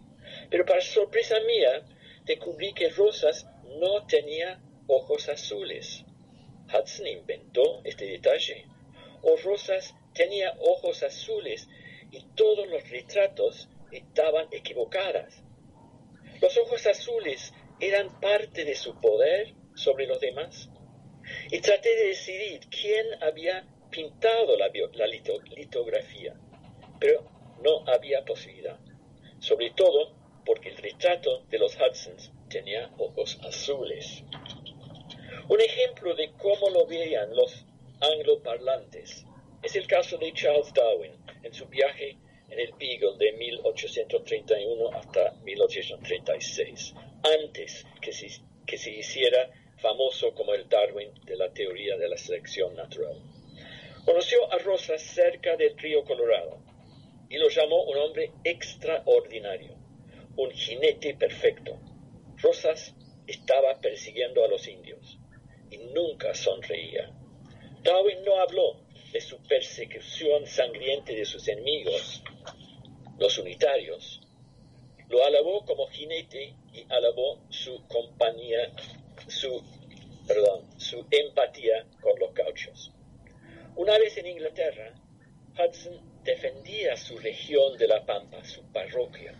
Pero 0.50 0.66
para 0.66 0.82
sorpresa 0.82 1.40
mía, 1.48 1.86
descubrí 2.26 2.74
que 2.74 2.90
Rosas 2.90 3.48
no 3.80 4.06
tenía 4.06 4.62
ojos 4.88 5.30
azules. 5.30 6.04
Hudson 6.68 7.08
inventó 7.08 7.80
este 7.86 8.04
detalle. 8.06 8.66
O 9.22 9.38
Rosas 9.38 9.96
tenía 10.14 10.54
ojos 10.60 11.04
azules 11.04 11.70
y 12.12 12.22
todos 12.36 12.68
los 12.68 12.88
retratos 12.90 13.70
estaban 13.92 14.48
equivocadas. 14.52 15.44
Los 16.42 16.58
ojos 16.58 16.86
azules 16.86 17.54
eran 17.80 18.20
parte 18.20 18.66
de 18.66 18.76
su 18.76 19.00
poder 19.00 19.54
sobre 19.76 20.08
los 20.08 20.20
demás. 20.20 20.70
Y 21.50 21.60
traté 21.62 21.96
de 21.96 22.08
decidir 22.08 22.62
quién 22.70 23.06
había 23.24 23.66
pintado 23.90 24.58
la, 24.58 24.68
litografía, 24.68 26.36
pero 27.00 27.30
no 27.64 27.88
había 27.88 28.26
posibilidad. 28.26 28.80
Sobre 29.40 29.72
todo 29.72 30.14
porque 30.46 30.70
el 30.70 30.78
retrato 30.78 31.46
de 31.50 31.60
los 31.60 31.76
Hudsons 31.76 32.32
tenía 32.50 32.92
ojos 32.98 33.40
azules. 33.44 34.24
Un 35.48 35.62
ejemplo 35.62 36.16
de 36.16 36.32
cómo 36.34 36.70
lo 36.70 36.86
veían 36.86 37.36
los 37.36 37.66
angloparlantes 38.02 39.26
es 39.64 39.76
el 39.76 39.88
caso 39.88 40.18
de 40.18 40.34
Charles 40.34 40.74
Darwin 40.74 41.14
en 41.44 41.54
su 41.54 41.66
viaje 41.68 42.18
en 42.50 42.60
el 42.60 42.74
Beagle 42.80 43.18
de 43.18 43.32
1831 43.34 44.92
hasta 44.94 45.34
1836, 45.44 46.94
antes 47.24 47.86
que 48.02 48.12
se, 48.12 48.28
que 48.66 48.78
se 48.78 48.92
hiciera 48.92 49.52
famoso 49.78 50.34
como 50.34 50.54
el 50.54 50.68
Darwin 50.68 51.14
de 51.26 51.36
la 51.38 51.52
teoría 51.54 51.96
de 51.98 52.10
la 52.10 52.18
selección 52.18 52.76
natural. 52.76 53.22
Conoció 54.06 54.52
a 54.52 54.58
Rosas 54.58 55.02
cerca 55.02 55.56
del 55.56 55.78
río 55.78 56.04
Colorado 56.04 56.60
y 57.30 57.38
lo 57.38 57.50
llamó 57.50 57.84
un 57.84 57.98
hombre 57.98 58.32
extraordinario, 58.44 59.76
un 60.36 60.52
jinete 60.52 61.14
perfecto. 61.14 61.80
Rosas 62.38 62.96
estaba 63.28 63.80
persiguiendo 63.80 64.44
a 64.44 64.48
los 64.48 64.68
indios 64.68 65.20
y 65.70 65.78
nunca 65.78 66.34
sonreía. 66.34 67.12
Darwin 67.84 68.24
no 68.26 68.40
habló 68.42 68.91
de 69.12 69.22
su 69.22 69.38
persecución 69.44 70.46
sangrienta 70.48 71.12
de 71.12 71.26
sus 71.26 71.48
enemigos, 71.48 72.24
los 73.18 73.38
unitarios. 73.38 74.22
Lo 75.10 75.24
alabó 75.26 75.66
como 75.66 75.88
jinete 75.88 76.56
y 76.74 76.86
alabó 76.90 77.42
su 77.50 77.86
compañía, 77.88 78.72
su, 79.28 79.62
perdón, 80.28 80.70
su 80.80 81.06
empatía 81.12 81.86
con 82.02 82.18
los 82.20 82.34
gauchos. 82.34 82.92
Una 83.76 83.98
vez 83.98 84.18
en 84.18 84.28
Inglaterra, 84.28 84.94
Hudson 85.58 86.24
defendía 86.24 86.96
su 86.96 87.18
región 87.18 87.78
de 87.78 87.88
la 87.88 88.06
Pampa, 88.06 88.44
su 88.46 88.64
parroquia, 88.72 89.34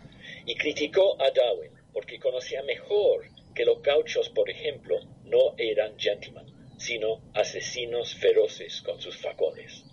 y 0.44 0.54
criticó 0.54 1.20
a 1.20 1.30
Darwin 1.30 1.72
porque 1.92 2.18
conocía 2.18 2.62
mejor 2.62 3.28
que 3.54 3.64
los 3.64 3.82
gauchos, 3.82 4.28
por 4.30 4.48
ejemplo, 4.48 4.98
no 5.24 5.54
eran 5.58 5.98
gentlemen, 5.98 6.46
sino 6.82 7.22
asesinos 7.32 8.12
feroces 8.16 8.82
con 8.82 9.00
sus 9.00 9.16
facones. 9.16 9.84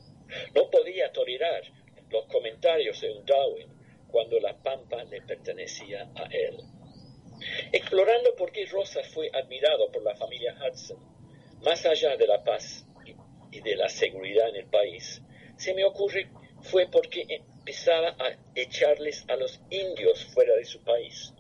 No 0.55 0.71
podía 0.71 1.11
tolerar 1.11 1.61
los 2.09 2.25
comentarios 2.25 2.99
de 3.01 3.11
un 3.11 3.23
Darwin 3.25 3.67
cuando 4.07 4.39
la 4.39 4.57
pampa 4.57 5.03
le 5.03 5.21
pertenecía 5.21 6.09
a 6.15 6.23
él. 6.31 6.57
Explorando 7.71 8.35
por 8.35 8.51
qué 8.51 8.65
Rosas 8.65 9.07
fue 9.09 9.29
admirado 9.31 9.91
por 9.91 10.01
la 10.01 10.15
familia 10.15 10.57
Hudson, 10.59 10.97
más 11.61 11.85
allá 11.85 12.17
de 12.17 12.25
la 12.25 12.43
paz 12.43 12.85
y 13.51 13.61
de 13.61 13.75
la 13.75 13.87
seguridad 13.87 14.49
en 14.49 14.55
el 14.55 14.65
país, 14.65 15.21
se 15.57 15.75
me 15.75 15.85
ocurre 15.85 16.27
fue 16.63 16.87
porque 16.87 17.23
empezaba 17.29 18.15
a 18.17 18.35
echarles 18.55 19.25
a 19.29 19.35
los 19.35 19.59
indios 19.69 20.25
fuera 20.33 20.55
de 20.55 20.65
su 20.65 20.83
país, 20.83 21.33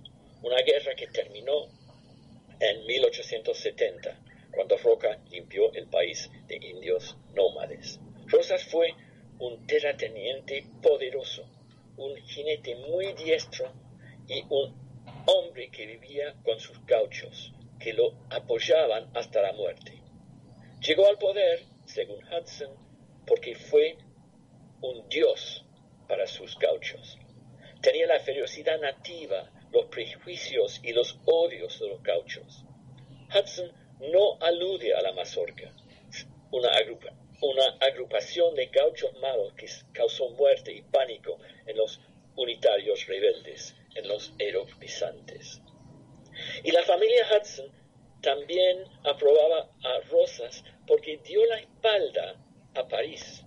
una 0.43 0.61
guerra 0.61 0.93
que 0.95 1.07
terminó 1.07 1.69
en 2.59 2.85
1870, 2.85 4.28
cuando 4.51 4.77
Roca 4.77 5.19
limpió 5.29 5.71
el 5.73 5.87
país 5.87 6.29
de 6.47 6.55
indios 6.55 7.17
nómades. 7.33 7.99
Rosas 8.27 8.63
fue 8.65 8.93
un 9.39 9.65
terrateniente 9.65 10.65
poderoso, 10.81 11.47
un 11.97 12.15
jinete 12.17 12.75
muy 12.75 13.13
diestro 13.13 13.71
y 14.27 14.43
un 14.49 14.75
hombre 15.25 15.69
que 15.69 15.85
vivía 15.85 16.35
con 16.43 16.59
sus 16.59 16.85
gauchos, 16.85 17.53
que 17.79 17.93
lo 17.93 18.13
apoyaban 18.29 19.09
hasta 19.15 19.41
la 19.41 19.53
muerte. 19.53 20.01
Llegó 20.81 21.07
al 21.07 21.17
poder, 21.17 21.63
según 21.85 22.23
Hudson, 22.25 22.71
porque 23.25 23.55
fue 23.55 23.97
un 24.81 25.07
dios 25.09 25.65
para 26.07 26.25
sus 26.27 26.57
gauchos. 26.57 27.17
Tenía 27.81 28.07
la 28.07 28.19
ferocidad 28.19 28.79
nativa, 28.79 29.51
los 29.71 29.85
prejuicios 29.85 30.79
y 30.83 30.93
los 30.93 31.19
odios 31.25 31.79
de 31.79 31.89
los 31.89 32.03
gauchos. 32.03 32.65
Hudson 33.33 33.71
no 33.99 34.37
alude 34.41 34.93
a 34.93 35.01
la 35.01 35.11
mazorca, 35.13 35.73
una, 36.51 36.69
una 37.41 37.65
agrupación 37.81 38.55
de 38.55 38.67
gauchos 38.67 39.13
malos 39.19 39.53
que 39.53 39.67
causó 39.93 40.29
muerte 40.31 40.73
y 40.73 40.81
pánico 40.81 41.37
en 41.65 41.77
los 41.77 41.99
unitarios 42.35 43.05
rebeldes, 43.07 43.75
en 43.95 44.07
los 44.07 44.33
eropisantes. 44.39 45.61
Y 46.63 46.71
la 46.71 46.83
familia 46.83 47.27
Hudson 47.29 47.71
también 48.21 48.83
aprobaba 49.03 49.69
a 49.83 49.99
Rosas 50.09 50.63
porque 50.87 51.17
dio 51.17 51.45
la 51.45 51.59
espalda 51.59 52.35
a 52.75 52.87
París 52.87 53.43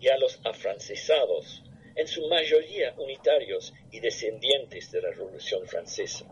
y 0.00 0.08
a 0.08 0.16
los 0.18 0.40
afrancesados, 0.44 1.62
en 1.94 2.06
su 2.06 2.26
mayoría 2.28 2.94
unitarios 2.96 3.74
y 3.90 4.00
descendientes 4.00 4.90
de 4.90 5.02
la 5.02 5.10
Revolución 5.10 5.66
Francesa. 5.66 6.24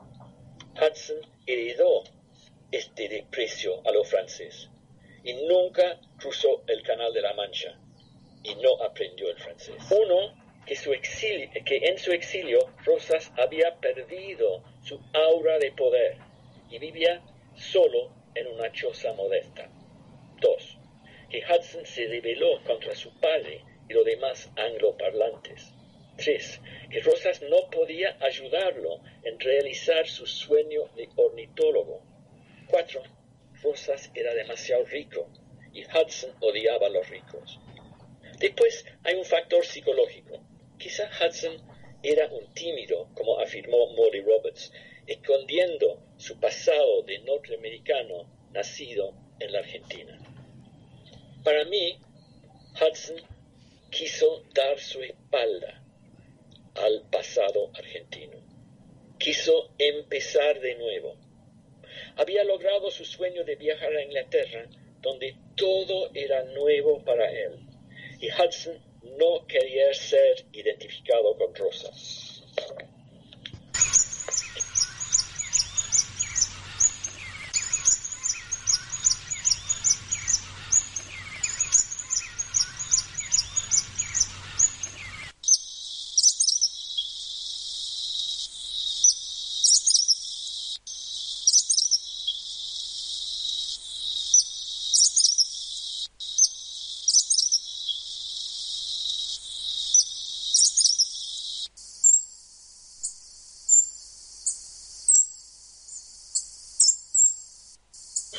Hudson 0.75 1.19
heredó 1.47 2.05
este 2.71 3.09
desprecio 3.09 3.81
a 3.87 3.93
lo 3.93 4.05
francés 4.05 4.69
y 5.25 5.35
nunca 5.47 6.01
cruzó 6.19 6.63
el 6.67 6.83
Canal 6.83 7.13
de 7.13 7.23
la 7.23 7.35
Mancha 7.35 7.79
y 8.43 8.55
no 8.57 8.83
aprendió 8.83 9.31
el 9.31 9.39
francés. 9.39 9.77
Uno, 9.91 10.35
que, 10.65 10.75
que 11.65 11.77
en 11.77 11.99
su 11.99 12.13
exilio 12.13 12.59
Rosas 12.85 13.33
había 13.37 13.77
perdido 13.77 14.63
su 14.83 15.01
aura 15.13 15.59
de 15.59 15.73
poder 15.73 16.17
y 16.71 16.79
vivía 16.79 17.23
solo 17.57 18.11
en 18.35 18.47
una 18.49 18.71
choza 18.73 19.13
modesta. 19.15 19.71
Dos, 20.41 20.79
que 21.31 21.43
Hudson 21.45 21.85
se 21.87 22.07
rebeló 22.07 22.63
contra 22.65 22.95
su 22.95 23.19
padre 23.19 23.65
y 23.89 23.95
los 23.95 24.05
demás 24.05 24.51
angloparlantes. 24.57 25.73
Tres, 26.17 26.61
que 26.91 27.01
Rosas 27.01 27.43
no 27.43 27.71
podía 27.71 28.17
ayudarlo 28.21 29.01
en 29.23 29.39
realizar 29.39 30.07
su 30.07 30.27
sueño 30.27 30.89
de 30.97 31.09
ornitólogo. 31.17 32.03
Cuatro, 32.71 33.03
Rosas 33.63 34.11
era 34.15 34.35
demasiado 34.35 34.85
rico 34.85 35.29
y 35.73 35.85
Hudson 35.85 36.35
odiaba 36.41 36.87
a 36.87 36.91
los 36.91 37.09
ricos. 37.09 37.59
Después 38.39 38.85
hay 39.05 39.15
un 39.15 39.25
factor 39.25 39.65
psicológico. 39.65 40.41
Quizá 40.79 41.09
Hudson 41.09 41.57
era 42.03 42.29
un 42.29 42.53
tímido, 42.55 43.09
como 43.15 43.41
afirmó 43.41 43.93
Molly 43.95 44.21
Roberts, 44.21 44.73
escondiendo 45.07 46.03
su 46.19 46.39
pasado 46.39 47.03
de 47.03 47.19
norteamericano 47.21 48.31
nacido 48.53 49.15
en 49.41 49.53
la 49.53 49.61
Argentina. 49.61 50.19
Para 51.43 51.65
mí, 51.65 51.99
Hudson 52.75 53.17
quiso 53.91 54.45
dar 54.55 54.79
su 54.79 55.03
espalda 55.03 55.83
al 56.75 57.03
pasado 57.11 57.71
argentino. 57.75 58.39
Quiso 59.19 59.71
empezar 59.79 60.61
de 60.61 60.75
nuevo. 60.77 61.17
Había 62.19 62.43
logrado 62.43 62.91
su 62.91 63.05
sueño 63.05 63.45
de 63.45 63.55
viajar 63.55 63.95
a 63.95 64.03
Inglaterra, 64.03 64.67
donde 65.01 65.37
todo 65.55 66.11
era 66.15 66.43
nuevo 66.43 67.05
para 67.05 67.31
él. 67.31 67.61
Y 68.19 68.29
Hudson 68.33 68.77
no 69.17 69.47
quería 69.47 69.95
ser 69.95 70.45
identificado 70.53 71.37
con 71.39 71.55
Rosa. 71.55 71.93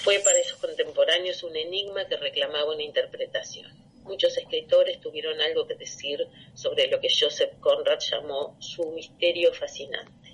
Fue 0.10 0.18
para 0.20 0.40
esos 0.40 0.58
contemporáneos 1.20 1.44
un 1.44 1.56
enigma 1.56 2.08
que 2.08 2.18
reclamaba 2.18 2.74
una 2.74 2.84
interpretación. 2.84 3.68
Muchos 4.04 4.38
escritores 4.38 5.00
tuvieron 5.02 5.40
algo 5.42 5.68
que 5.68 5.76
decir 5.76 6.26
sobre 6.54 6.88
lo 6.88 7.00
que 7.00 7.10
Joseph 7.10 7.60
Conrad 7.60 8.00
llamó 8.00 8.56
su 8.60 8.92
misterio 8.92 9.54
fascinante. 9.54 10.30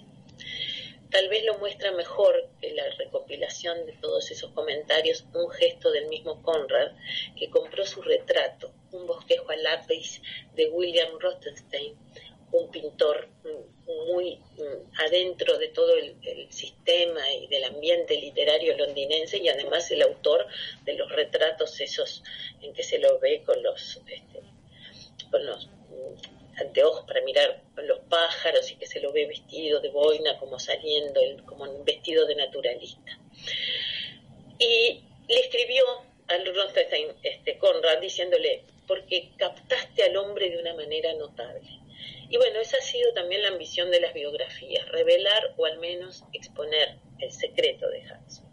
Tal 1.10 1.28
vez 1.30 1.44
lo 1.46 1.58
muestra 1.58 1.92
mejor 1.92 2.50
que 2.62 2.74
la 2.74 2.90
recopilación 2.98 3.86
de 3.86 3.94
todos 3.94 4.30
esos 4.32 4.52
comentarios 4.52 5.26
un 5.34 5.50
gesto 5.50 5.92
del 5.92 6.08
mismo 6.08 6.42
Conrad 6.44 6.92
que 7.38 7.50
compró 7.50 7.86
su 7.86 8.02
retrato, 8.02 8.72
un 8.92 9.08
bosquejo 9.08 9.50
a 9.50 9.56
lápiz 9.56 10.22
de 10.56 10.70
William 10.70 11.18
Rothenstein, 11.20 11.96
un 12.56 12.72
pintor 12.72 13.28
muy 14.08 14.40
adentro 14.98 15.58
de 15.58 15.68
todo 15.70 15.94
el, 15.96 16.16
sistema 16.50 17.22
y 17.34 17.48
del 17.48 17.66
ambiente 17.66 18.16
literario 18.16 18.78
londinense 18.78 19.38
y 19.38 19.50
además 19.50 19.90
el 19.92 20.02
autor 20.04 20.48
de 20.84 20.94
los 20.94 21.12
retratos 21.12 21.80
esos 21.82 22.24
en 22.62 22.74
que 22.74 22.84
se 22.84 23.00
lo 23.00 23.20
ve 23.20 23.44
con 23.44 23.62
los, 23.62 23.98
este, 24.08 24.42
con 25.30 25.46
los 25.46 25.68
mm, 25.68 26.62
anteojos 26.62 27.06
para 27.06 27.22
mirar 27.22 27.62
los 27.76 28.00
pájaros 28.10 28.72
y 28.72 28.76
que 28.76 28.86
se 28.86 29.02
lo 29.02 29.12
ve 29.12 29.26
vestido 29.28 29.82
de 29.82 29.90
boina 29.90 30.38
como 30.40 30.60
saliendo, 30.60 31.22
como 31.46 31.84
vestido 31.84 32.26
de 32.26 32.36
naturalista. 32.36 33.20
Y 34.60 35.02
le 35.28 35.40
escribió 35.40 35.84
al 36.28 36.46
Rothstein 36.56 37.10
este, 37.24 37.58
Conrad 37.58 38.00
diciéndole, 38.00 38.64
porque 38.88 39.32
captaste 39.38 40.04
al 40.04 40.16
hombre 40.16 40.50
de 40.50 40.60
una 40.60 40.74
manera 40.74 41.14
notable 41.14 41.85
y 42.30 42.38
bueno, 42.38 42.60
esa 42.60 42.78
ha 42.78 42.82
sido 42.82 43.14
también 43.14 43.42
la 43.42 43.50
ambición 43.50 43.92
de 43.92 44.00
las 44.00 44.14
biografías, 44.14 44.88
revelar 44.90 45.54
o 45.58 45.66
al 45.66 45.78
menos 45.80 46.24
exponer 46.34 46.98
el 47.20 47.32
secreto 47.32 47.88
de 47.90 48.02
Hudson. 48.02 48.46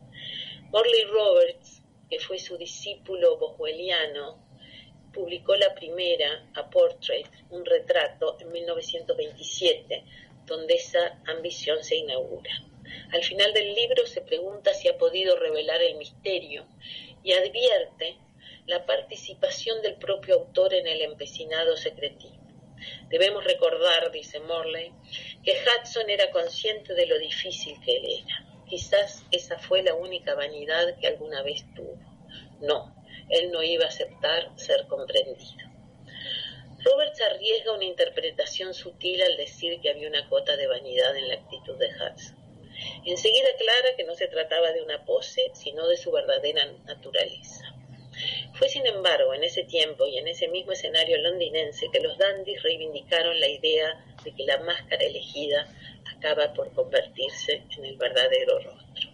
Morley 0.70 1.04
Roberts, 1.04 1.82
que 2.08 2.18
fue 2.18 2.38
su 2.38 2.56
discípulo 2.56 3.38
boswelliano, 3.38 4.42
publicó 5.12 5.56
la 5.56 5.74
primera, 5.74 6.50
A 6.54 6.70
Portrait, 6.70 7.26
un 7.50 7.64
retrato, 7.64 8.38
en 8.40 8.50
1927, 8.52 10.04
donde 10.46 10.74
esa 10.74 11.20
ambición 11.26 11.82
se 11.82 11.96
inaugura. 11.96 12.50
Al 13.12 13.22
final 13.22 13.52
del 13.52 13.74
libro 13.74 14.06
se 14.06 14.22
pregunta 14.22 14.74
si 14.74 14.88
ha 14.88 14.98
podido 14.98 15.36
revelar 15.36 15.82
el 15.82 15.96
misterio 15.96 16.66
y 17.22 17.32
advierte 17.32 18.16
la 18.66 18.86
participación 18.86 19.82
del 19.82 19.96
propio 19.96 20.34
autor 20.36 20.74
en 20.74 20.86
el 20.86 21.02
empecinado 21.02 21.76
secretismo. 21.76 22.31
Debemos 23.08 23.44
recordar, 23.44 24.10
dice 24.10 24.40
Morley, 24.40 24.92
que 25.44 25.52
Hudson 25.52 26.08
era 26.08 26.30
consciente 26.30 26.94
de 26.94 27.06
lo 27.06 27.18
difícil 27.18 27.78
que 27.84 27.96
él 27.96 28.24
era. 28.24 28.64
Quizás 28.68 29.24
esa 29.30 29.58
fue 29.58 29.82
la 29.82 29.94
única 29.94 30.34
vanidad 30.34 30.98
que 30.98 31.06
alguna 31.06 31.42
vez 31.42 31.64
tuvo. 31.74 31.98
No, 32.60 32.94
él 33.28 33.50
no 33.50 33.62
iba 33.62 33.84
a 33.84 33.88
aceptar 33.88 34.50
ser 34.56 34.86
comprendido. 34.86 35.72
Roberts 36.84 37.20
arriesga 37.20 37.72
una 37.72 37.84
interpretación 37.84 38.74
sutil 38.74 39.22
al 39.22 39.36
decir 39.36 39.80
que 39.80 39.90
había 39.90 40.08
una 40.08 40.28
cota 40.28 40.56
de 40.56 40.66
vanidad 40.66 41.16
en 41.16 41.28
la 41.28 41.34
actitud 41.34 41.78
de 41.78 41.88
Hudson. 41.88 42.42
Enseguida 43.04 43.48
aclara 43.54 43.96
que 43.96 44.04
no 44.04 44.14
se 44.14 44.26
trataba 44.26 44.72
de 44.72 44.82
una 44.82 45.04
pose, 45.04 45.50
sino 45.54 45.86
de 45.86 45.96
su 45.96 46.10
verdadera 46.10 46.66
naturaleza. 46.84 47.71
Fue, 48.62 48.68
sin 48.68 48.86
embargo, 48.86 49.34
en 49.34 49.42
ese 49.42 49.64
tiempo 49.64 50.06
y 50.06 50.18
en 50.18 50.28
ese 50.28 50.46
mismo 50.46 50.70
escenario 50.70 51.18
londinense 51.18 51.88
que 51.92 51.98
los 51.98 52.16
dandies 52.16 52.62
reivindicaron 52.62 53.40
la 53.40 53.48
idea 53.48 54.04
de 54.22 54.32
que 54.32 54.44
la 54.44 54.56
máscara 54.58 55.04
elegida 55.04 55.66
acaba 56.16 56.54
por 56.54 56.72
convertirse 56.72 57.64
en 57.76 57.84
el 57.84 57.96
verdadero 57.96 58.60
rostro. 58.60 59.10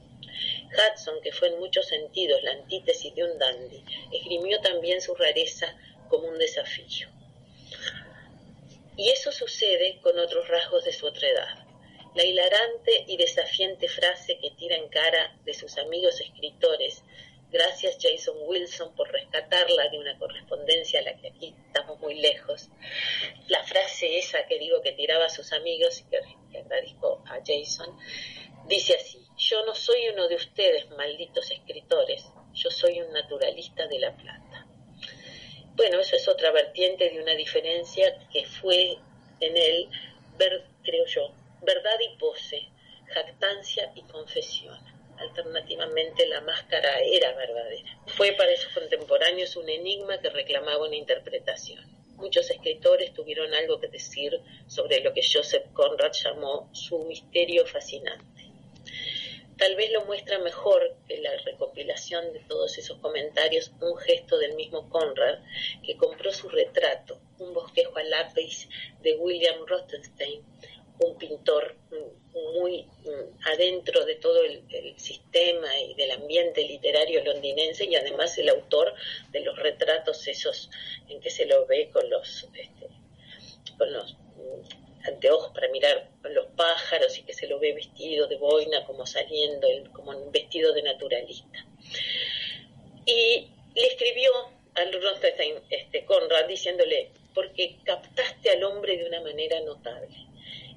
Hudson, 0.66 1.22
que 1.22 1.32
fue 1.32 1.48
en 1.48 1.60
muchos 1.60 1.86
sentidos 1.86 2.42
la 2.42 2.50
antítesis 2.52 3.14
de 3.14 3.24
un 3.24 3.38
dandy, 3.38 3.82
esgrimió 4.12 4.60
también 4.60 5.00
su 5.00 5.14
rareza 5.14 5.74
como 6.10 6.28
un 6.28 6.38
desafío. 6.38 7.08
Y 8.98 9.08
eso 9.08 9.32
sucede 9.32 9.98
con 10.02 10.18
otros 10.18 10.46
rasgos 10.46 10.84
de 10.84 10.92
su 10.92 11.06
otredad. 11.06 11.64
La 12.14 12.22
hilarante 12.22 13.04
y 13.06 13.16
desafiante 13.16 13.88
frase 13.88 14.38
que 14.40 14.50
tira 14.58 14.76
en 14.76 14.90
cara 14.90 15.38
de 15.46 15.54
sus 15.54 15.78
amigos 15.78 16.20
escritores 16.20 17.02
Gracias 17.50 17.96
Jason 17.98 18.36
Wilson 18.46 18.94
por 18.94 19.10
rescatarla 19.10 19.88
de 19.88 19.98
una 19.98 20.18
correspondencia 20.18 21.00
a 21.00 21.02
la 21.02 21.16
que 21.16 21.28
aquí 21.28 21.54
estamos 21.66 21.98
muy 21.98 22.14
lejos. 22.20 22.68
La 23.48 23.64
frase 23.64 24.18
esa 24.18 24.46
que 24.46 24.58
digo 24.58 24.82
que 24.82 24.92
tiraba 24.92 25.24
a 25.24 25.30
sus 25.30 25.52
amigos 25.54 25.98
y 26.00 26.10
que, 26.10 26.20
que 26.52 26.58
agradezco 26.58 27.24
a 27.26 27.38
Jason, 27.44 27.96
dice 28.66 28.96
así, 28.96 29.18
yo 29.38 29.64
no 29.64 29.74
soy 29.74 30.08
uno 30.12 30.28
de 30.28 30.34
ustedes, 30.34 30.90
malditos 30.90 31.50
escritores, 31.50 32.22
yo 32.52 32.70
soy 32.70 33.00
un 33.00 33.10
naturalista 33.14 33.86
de 33.86 33.98
la 33.98 34.14
plata. 34.14 34.66
Bueno, 35.74 36.00
eso 36.00 36.16
es 36.16 36.28
otra 36.28 36.50
vertiente 36.50 37.08
de 37.08 37.22
una 37.22 37.34
diferencia 37.34 38.28
que 38.30 38.44
fue 38.44 38.98
en 39.40 39.56
él, 39.56 39.88
ver, 40.36 40.66
creo 40.82 41.06
yo, 41.06 41.32
verdad 41.62 41.98
y 42.00 42.18
pose, 42.18 42.68
jactancia 43.06 43.90
y 43.94 44.02
confesión 44.02 44.87
alternativamente 45.20 46.26
la 46.26 46.40
máscara 46.40 47.00
era 47.00 47.34
verdadera. 47.34 47.98
Fue 48.06 48.32
para 48.32 48.52
esos 48.52 48.72
contemporáneos 48.72 49.56
un 49.56 49.68
enigma 49.68 50.20
que 50.20 50.30
reclamaba 50.30 50.86
una 50.86 50.96
interpretación. 50.96 51.84
Muchos 52.16 52.50
escritores 52.50 53.12
tuvieron 53.14 53.54
algo 53.54 53.78
que 53.78 53.88
decir 53.88 54.40
sobre 54.66 55.00
lo 55.00 55.12
que 55.12 55.22
Joseph 55.22 55.66
Conrad 55.72 56.12
llamó 56.12 56.68
su 56.72 56.98
misterio 57.04 57.64
fascinante. 57.66 58.38
Tal 59.58 59.74
vez 59.74 59.90
lo 59.90 60.04
muestra 60.04 60.38
mejor 60.38 60.96
que 61.08 61.18
la 61.18 61.36
recopilación 61.44 62.32
de 62.32 62.38
todos 62.40 62.78
esos 62.78 62.98
comentarios 62.98 63.72
un 63.80 63.96
gesto 63.96 64.38
del 64.38 64.54
mismo 64.54 64.88
Conrad, 64.88 65.40
que 65.84 65.96
compró 65.96 66.32
su 66.32 66.48
retrato, 66.48 67.20
un 67.40 67.52
bosquejo 67.54 67.98
a 67.98 68.04
lápiz 68.04 68.68
de 69.02 69.16
William 69.16 69.66
Rothenstein, 69.66 70.44
un 71.00 71.16
pintor 71.16 71.76
muy 72.52 72.82
mm, 72.82 73.46
adentro 73.52 74.04
de 74.04 74.16
todo 74.16 74.42
el, 74.42 74.62
sistema 74.96 75.68
y 75.78 75.94
del 75.94 76.10
ambiente 76.10 76.64
literario 76.64 77.24
londinense 77.24 77.84
y 77.84 77.94
además 77.94 78.36
el 78.38 78.48
autor 78.48 78.94
de 79.30 79.40
los 79.40 79.56
retratos 79.56 80.26
esos 80.26 80.70
en 81.08 81.20
que 81.20 81.30
se 81.30 81.46
lo 81.46 81.66
ve 81.66 81.88
con 81.90 82.08
los 82.10 82.46
este, 82.54 82.88
con 83.76 83.92
los 83.92 84.14
mm, 84.14 85.06
anteojos 85.08 85.52
para 85.52 85.68
mirar 85.68 86.10
los 86.24 86.46
pájaros 86.56 87.16
y 87.18 87.22
que 87.22 87.32
se 87.32 87.46
lo 87.46 87.58
ve 87.58 87.72
vestido 87.72 88.26
de 88.26 88.36
boina 88.36 88.84
como 88.86 89.06
saliendo 89.06 89.68
como 89.92 90.10
un 90.10 90.32
vestido 90.32 90.72
de 90.72 90.82
naturalista. 90.82 91.64
Y 93.06 93.48
le 93.74 93.86
escribió 93.86 94.30
al 94.74 94.92
Rothstein 94.92 95.54
este, 95.70 96.04
Conrad 96.04 96.46
diciéndole 96.46 97.10
porque 97.34 97.76
captaste 97.84 98.50
al 98.50 98.64
hombre 98.64 98.98
de 98.98 99.06
una 99.06 99.20
manera 99.20 99.60
notable 99.60 100.27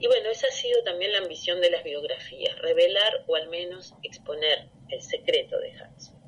y 0.01 0.07
bueno, 0.07 0.31
esa 0.31 0.47
ha 0.47 0.51
sido 0.51 0.83
también 0.83 1.11
la 1.11 1.19
ambición 1.19 1.61
de 1.61 1.69
las 1.69 1.83
biografías, 1.83 2.57
revelar 2.57 3.23
o 3.27 3.35
al 3.35 3.49
menos 3.49 3.93
exponer 4.01 4.67
el 4.89 4.99
secreto 4.99 5.59
de 5.59 5.75
Hudson. 5.75 6.19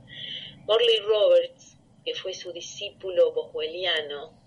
Morley 0.68 1.00
Roberts, 1.00 1.76
que 2.06 2.14
fue 2.14 2.36
su 2.36 2.54
discípulo 2.54 3.34
boswelliano, 3.34 4.40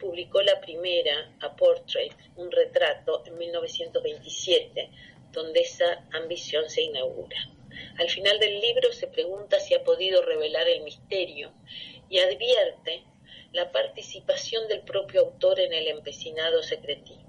publicó 0.00 0.40
la 0.40 0.62
primera, 0.62 1.36
A 1.42 1.54
Portrait, 1.54 2.14
un 2.36 2.50
retrato, 2.50 3.22
en 3.26 3.36
1927, 3.36 4.90
donde 5.30 5.60
esa 5.60 6.08
ambición 6.14 6.70
se 6.70 6.84
inaugura. 6.84 7.36
Al 7.98 8.08
final 8.08 8.38
del 8.38 8.62
libro 8.62 8.92
se 8.92 9.08
pregunta 9.08 9.60
si 9.60 9.74
ha 9.74 9.84
podido 9.84 10.22
revelar 10.22 10.66
el 10.68 10.84
misterio 10.84 11.52
y 12.08 12.18
advierte 12.18 13.04
la 13.52 13.70
participación 13.70 14.68
del 14.68 14.80
propio 14.80 15.20
autor 15.20 15.60
en 15.60 15.74
el 15.74 15.88
empecinado 15.88 16.62
secretismo. 16.62 17.23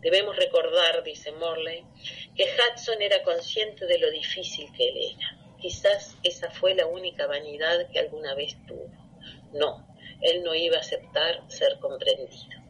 Debemos 0.00 0.36
recordar, 0.36 1.02
dice 1.02 1.32
Morley, 1.32 1.84
que 2.34 2.44
Hudson 2.44 3.02
era 3.02 3.22
consciente 3.22 3.86
de 3.86 3.98
lo 3.98 4.10
difícil 4.10 4.72
que 4.76 4.88
él 4.88 5.14
era. 5.16 5.38
Quizás 5.60 6.16
esa 6.22 6.50
fue 6.50 6.74
la 6.74 6.86
única 6.86 7.26
vanidad 7.26 7.90
que 7.90 7.98
alguna 7.98 8.34
vez 8.34 8.56
tuvo. 8.66 8.90
No, 9.52 9.86
él 10.22 10.42
no 10.42 10.54
iba 10.54 10.76
a 10.76 10.80
aceptar 10.80 11.42
ser 11.48 11.78
comprendido. 11.80 12.60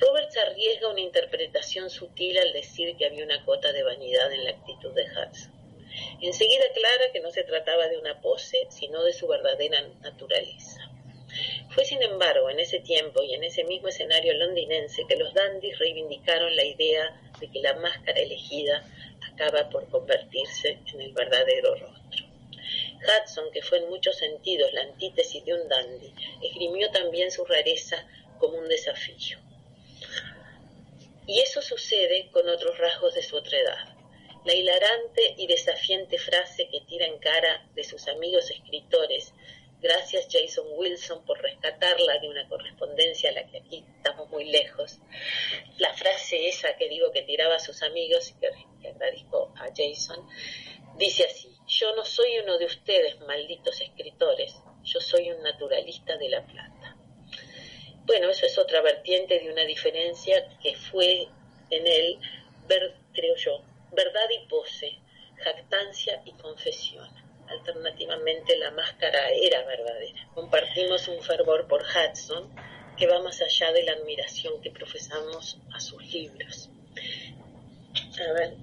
Roberts 0.00 0.36
arriesga 0.36 0.88
una 0.88 1.00
interpretación 1.00 1.88
sutil 1.88 2.38
al 2.38 2.52
decir 2.52 2.96
que 2.96 3.06
había 3.06 3.24
una 3.24 3.44
cuota 3.44 3.72
de 3.72 3.82
vanidad 3.82 4.32
en 4.32 4.44
la 4.44 4.50
actitud 4.50 4.92
de 4.92 5.04
Hudson. 5.04 5.52
Enseguida 6.20 6.64
aclara 6.70 7.12
que 7.12 7.20
no 7.20 7.30
se 7.30 7.44
trataba 7.44 7.86
de 7.88 7.98
una 7.98 8.20
pose, 8.20 8.66
sino 8.70 9.04
de 9.04 9.12
su 9.12 9.28
verdadera 9.28 9.82
naturaleza. 10.00 10.83
Fue, 11.74 11.84
sin 11.84 12.00
embargo, 12.02 12.48
en 12.50 12.60
ese 12.60 12.78
tiempo 12.78 13.20
y 13.24 13.34
en 13.34 13.42
ese 13.42 13.64
mismo 13.64 13.88
escenario 13.88 14.32
londinense 14.34 15.04
que 15.08 15.16
los 15.16 15.34
dandies 15.34 15.76
reivindicaron 15.80 16.54
la 16.54 16.64
idea 16.64 17.20
de 17.40 17.50
que 17.50 17.60
la 17.60 17.74
máscara 17.74 18.20
elegida 18.20 18.88
acaba 19.32 19.68
por 19.70 19.88
convertirse 19.88 20.78
en 20.92 21.00
el 21.00 21.12
verdadero 21.12 21.74
rostro. 21.74 22.26
Hudson, 23.02 23.50
que 23.50 23.60
fue 23.60 23.78
en 23.78 23.88
muchos 23.88 24.16
sentidos 24.16 24.72
la 24.72 24.82
antítesis 24.82 25.44
de 25.44 25.54
un 25.54 25.68
dandy, 25.68 26.14
esgrimió 26.42 26.92
también 26.92 27.32
su 27.32 27.44
rareza 27.44 28.06
como 28.38 28.56
un 28.56 28.68
desafío. 28.68 29.38
Y 31.26 31.40
eso 31.40 31.60
sucede 31.60 32.30
con 32.30 32.48
otros 32.48 32.78
rasgos 32.78 33.14
de 33.14 33.22
su 33.22 33.34
otra 33.34 33.58
edad. 33.58 33.96
La 34.44 34.54
hilarante 34.54 35.34
y 35.38 35.48
desafiante 35.48 36.18
frase 36.18 36.68
que 36.68 36.82
tira 36.82 37.06
en 37.06 37.18
cara 37.18 37.66
de 37.74 37.82
sus 37.82 38.06
amigos 38.06 38.48
escritores, 38.50 39.33
gracias 39.84 40.26
Jason 40.30 40.66
Wilson 40.76 41.24
por 41.26 41.40
rescatarla 41.42 42.18
de 42.18 42.28
una 42.28 42.48
correspondencia 42.48 43.28
a 43.28 43.34
la 43.34 43.46
que 43.46 43.58
aquí 43.58 43.84
estamos 43.96 44.30
muy 44.30 44.46
lejos. 44.46 44.98
La 45.76 45.92
frase 45.92 46.48
esa 46.48 46.74
que 46.76 46.88
digo 46.88 47.12
que 47.12 47.22
tiraba 47.22 47.56
a 47.56 47.60
sus 47.60 47.82
amigos 47.82 48.30
y 48.30 48.40
que, 48.40 48.48
que 48.80 48.88
agradezco 48.88 49.52
a 49.56 49.66
Jason, 49.76 50.26
dice 50.96 51.26
así, 51.26 51.54
yo 51.66 51.94
no 51.94 52.04
soy 52.04 52.38
uno 52.42 52.56
de 52.56 52.64
ustedes, 52.64 53.20
malditos 53.20 53.78
escritores, 53.82 54.54
yo 54.84 55.00
soy 55.00 55.30
un 55.30 55.42
naturalista 55.42 56.16
de 56.16 56.30
la 56.30 56.46
plata. 56.46 56.96
Bueno, 58.06 58.30
eso 58.30 58.46
es 58.46 58.56
otra 58.56 58.80
vertiente 58.80 59.38
de 59.38 59.52
una 59.52 59.64
diferencia 59.66 60.48
que 60.62 60.74
fue 60.76 61.28
en 61.70 61.86
él, 61.86 62.18
ver, 62.66 62.96
creo 63.12 63.36
yo, 63.36 63.62
verdad 63.92 64.28
y 64.30 64.46
pose, 64.46 64.98
jactancia 65.36 66.22
y 66.24 66.32
confesión. 66.32 67.23
Alternativamente 67.48 68.56
la 68.58 68.70
máscara 68.72 69.30
era 69.30 69.64
verdadera. 69.64 70.28
Compartimos 70.34 71.08
un 71.08 71.20
fervor 71.22 71.66
por 71.68 71.82
Hudson 71.82 72.48
que 72.96 73.06
va 73.06 73.22
más 73.22 73.40
allá 73.42 73.72
de 73.72 73.82
la 73.82 73.92
admiración 73.92 74.60
que 74.62 74.70
profesamos 74.70 75.58
a 75.72 75.80
sus 75.80 76.02
libros. 76.12 76.70
A 78.28 78.32
ver. 78.32 78.54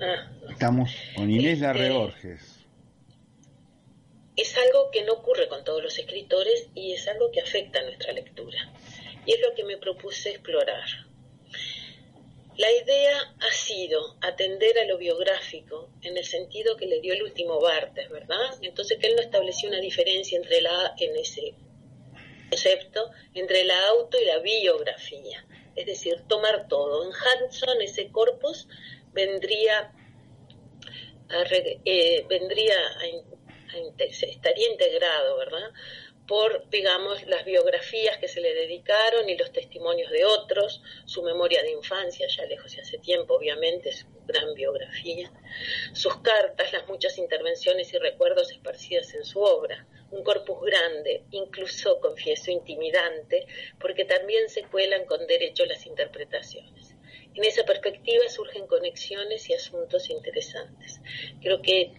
Ah, 0.00 0.30
Estamos 0.50 0.90
con 1.14 1.30
Inés 1.30 1.60
Este, 1.62 2.54
es 4.36 4.58
algo 4.58 4.90
que 4.90 5.04
no 5.04 5.14
ocurre 5.14 5.48
con 5.48 5.64
todos 5.64 5.82
los 5.82 5.98
escritores 5.98 6.68
y 6.74 6.92
es 6.92 7.06
algo 7.06 7.30
que 7.30 7.40
afecta 7.40 7.78
a 7.80 7.82
nuestra 7.82 8.12
lectura. 8.12 8.72
Y 9.26 9.32
es 9.32 9.40
lo 9.40 9.54
que 9.54 9.64
me 9.64 9.76
propuse 9.76 10.30
explorar. 10.30 10.84
La 12.56 12.70
idea 12.70 13.34
ha 13.40 13.52
sido 13.52 14.16
atender 14.20 14.78
a 14.78 14.84
lo 14.84 14.96
biográfico 14.96 15.90
en 16.02 16.16
el 16.16 16.24
sentido 16.24 16.76
que 16.76 16.86
le 16.86 17.00
dio 17.00 17.14
el 17.14 17.24
último 17.24 17.60
Bartes, 17.60 18.08
¿verdad? 18.10 18.58
Entonces 18.62 18.98
que 18.98 19.08
él 19.08 19.16
no 19.16 19.22
estableció 19.22 19.68
una 19.68 19.80
diferencia 19.80 20.38
entre 20.38 20.60
la 20.60 20.94
en 20.98 21.16
ese 21.16 21.54
concepto 22.48 23.10
entre 23.34 23.64
la 23.64 23.88
auto 23.88 24.20
y 24.20 24.24
la 24.24 24.38
biografía, 24.38 25.44
es 25.74 25.86
decir, 25.86 26.22
tomar 26.28 26.68
todo. 26.68 27.02
En 27.02 27.10
Hudson 27.10 27.82
ese 27.82 28.12
corpus 28.12 28.68
vendría 29.12 29.92
a, 31.28 31.42
eh, 31.84 32.24
vendría 32.28 32.76
a 32.76 33.24
estaría 33.98 34.70
integrado, 34.70 35.36
¿verdad? 35.38 35.72
Por, 36.26 36.68
digamos, 36.70 37.26
las 37.26 37.44
biografías 37.44 38.16
que 38.18 38.28
se 38.28 38.40
le 38.40 38.54
dedicaron 38.54 39.28
y 39.28 39.36
los 39.36 39.52
testimonios 39.52 40.10
de 40.10 40.24
otros, 40.24 40.82
su 41.04 41.22
memoria 41.22 41.62
de 41.62 41.72
infancia, 41.72 42.26
ya 42.28 42.46
lejos 42.46 42.74
y 42.76 42.80
hace 42.80 42.98
tiempo, 42.98 43.34
obviamente, 43.34 43.92
su 43.92 44.06
gran 44.26 44.54
biografía, 44.54 45.30
sus 45.92 46.16
cartas, 46.22 46.72
las 46.72 46.88
muchas 46.88 47.18
intervenciones 47.18 47.92
y 47.92 47.98
recuerdos 47.98 48.50
esparcidas 48.50 49.12
en 49.14 49.24
su 49.24 49.40
obra, 49.40 49.86
un 50.10 50.24
corpus 50.24 50.62
grande, 50.62 51.24
incluso, 51.30 52.00
confieso, 52.00 52.50
intimidante, 52.50 53.46
porque 53.78 54.04
también 54.06 54.48
se 54.48 54.62
cuelan 54.62 55.04
con 55.04 55.26
derecho 55.26 55.66
las 55.66 55.84
interpretaciones. 55.84 56.94
En 57.34 57.44
esa 57.44 57.64
perspectiva 57.64 58.28
surgen 58.28 58.66
conexiones 58.66 59.50
y 59.50 59.54
asuntos 59.54 60.08
interesantes. 60.08 61.00
Creo 61.42 61.60
que, 61.60 61.92